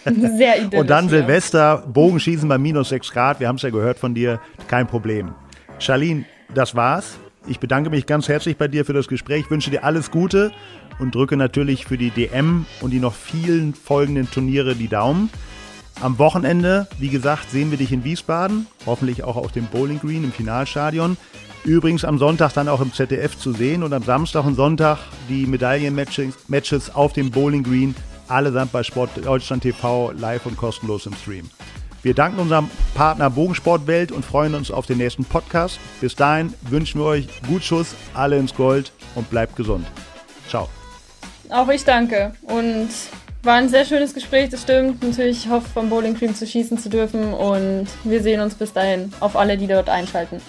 Chiembaum. 0.06 0.38
Sehr 0.38 0.62
idyllisch. 0.62 0.80
Und 0.80 0.90
dann. 0.90 1.10
Silvester, 1.10 1.84
Bogenschießen 1.88 2.48
bei 2.48 2.58
minus 2.58 2.88
6 2.88 3.12
Grad. 3.12 3.42
Wir 3.42 3.50
haben 3.50 3.58
es 3.58 3.64
ja 3.64 3.70
gehört 3.70 4.00
von 4.00 4.16
dir. 4.16 4.40
Kein 4.70 4.88
Problem. 4.88 5.34
Charlene, 5.80 6.24
das 6.56 6.74
war's. 6.74 7.20
Ich 7.48 7.60
bedanke 7.60 7.90
mich 7.90 8.06
ganz 8.06 8.30
herzlich 8.30 8.56
bei 8.56 8.70
dir 8.70 8.86
für 8.86 8.94
das 8.94 9.10
Gespräch. 9.10 9.52
Wünsche 9.52 9.72
dir 9.72 9.84
alles 9.84 10.10
Gute 10.10 10.54
und 11.00 11.16
drücke 11.16 11.36
natürlich 11.36 11.86
für 11.86 11.98
die 11.98 12.12
DM 12.12 12.66
und 12.80 12.92
die 12.92 13.00
noch 13.00 13.14
vielen 13.14 13.74
folgenden 13.74 14.32
Turniere 14.32 14.74
die 14.74 14.88
Daumen. 14.88 15.30
Am 16.02 16.18
Wochenende, 16.18 16.88
wie 16.98 17.10
gesagt, 17.10 17.52
sehen 17.52 17.72
wir 17.72 17.78
dich 17.78 17.92
in 17.92 18.06
Wiesbaden, 18.06 18.68
hoffentlich 18.86 19.26
auch 19.26 19.36
auf 19.36 19.52
dem 19.52 19.66
Bowling 19.66 20.00
Green 20.00 20.24
im 20.24 20.32
Finalstadion. 20.32 21.18
Übrigens 21.66 22.06
am 22.06 22.18
Sonntag 22.18 22.54
dann 22.54 22.70
auch 22.70 22.80
im 22.80 22.94
ZDF 22.94 23.38
zu 23.38 23.52
sehen 23.52 23.84
und 23.84 23.92
am 23.92 24.04
Samstag 24.04 24.46
und 24.46 24.56
Sonntag 24.56 25.00
die 25.28 25.46
Medaillenmatches 25.46 26.96
auf 26.96 27.12
dem 27.12 27.32
Bowling 27.32 27.64
Green, 27.64 27.96
allesamt 28.30 28.72
bei 28.72 28.82
Sport 28.82 29.10
Deutschland 29.26 29.64
TV 29.64 30.14
live 30.14 30.46
und 30.46 30.56
kostenlos 30.56 31.06
im 31.06 31.14
Stream. 31.16 31.50
Wir 32.02 32.14
danken 32.14 32.40
unserem 32.40 32.70
Partner 32.96 33.30
Bogensportwelt 33.30 34.14
und 34.14 34.24
freuen 34.24 34.56
uns 34.56 34.72
auf 34.72 34.86
den 34.86 35.00
nächsten 35.00 35.26
Podcast. 35.26 35.82
Bis 36.00 36.16
dahin 36.16 36.54
wünschen 36.62 37.02
wir 37.02 37.08
euch 37.08 37.28
gut 37.46 37.62
Schuss, 37.62 37.94
alle 38.14 38.38
ins 38.38 38.56
Gold 38.56 38.94
und 39.16 39.30
bleibt 39.30 39.58
gesund. 39.58 39.86
Ciao. 40.48 40.70
Auch 41.50 41.68
ich 41.68 41.84
danke 41.84 42.34
und 42.44 42.90
war 43.44 43.56
ein 43.56 43.70
sehr 43.70 43.86
schönes 43.86 44.14
Gespräch, 44.14 44.50
das 44.50 44.64
stimmt. 44.64 45.04
Natürlich, 45.04 45.46
ich 45.46 45.50
hoffe, 45.50 45.70
vom 45.70 45.90
Bowling 45.90 46.16
Cream 46.16 46.36
zu 46.36 46.46
schießen 46.46 46.78
zu 46.78 46.90
dürfen 46.90 47.34
und 47.34 47.88
wir 48.04 48.22
sehen 48.22 48.42
uns 48.42 48.56
bis 48.56 48.74
dahin. 48.74 49.14
Auf 49.20 49.36
alle, 49.36 49.58
die 49.58 49.68
dort 49.68 49.90
einschalten. 49.90 50.42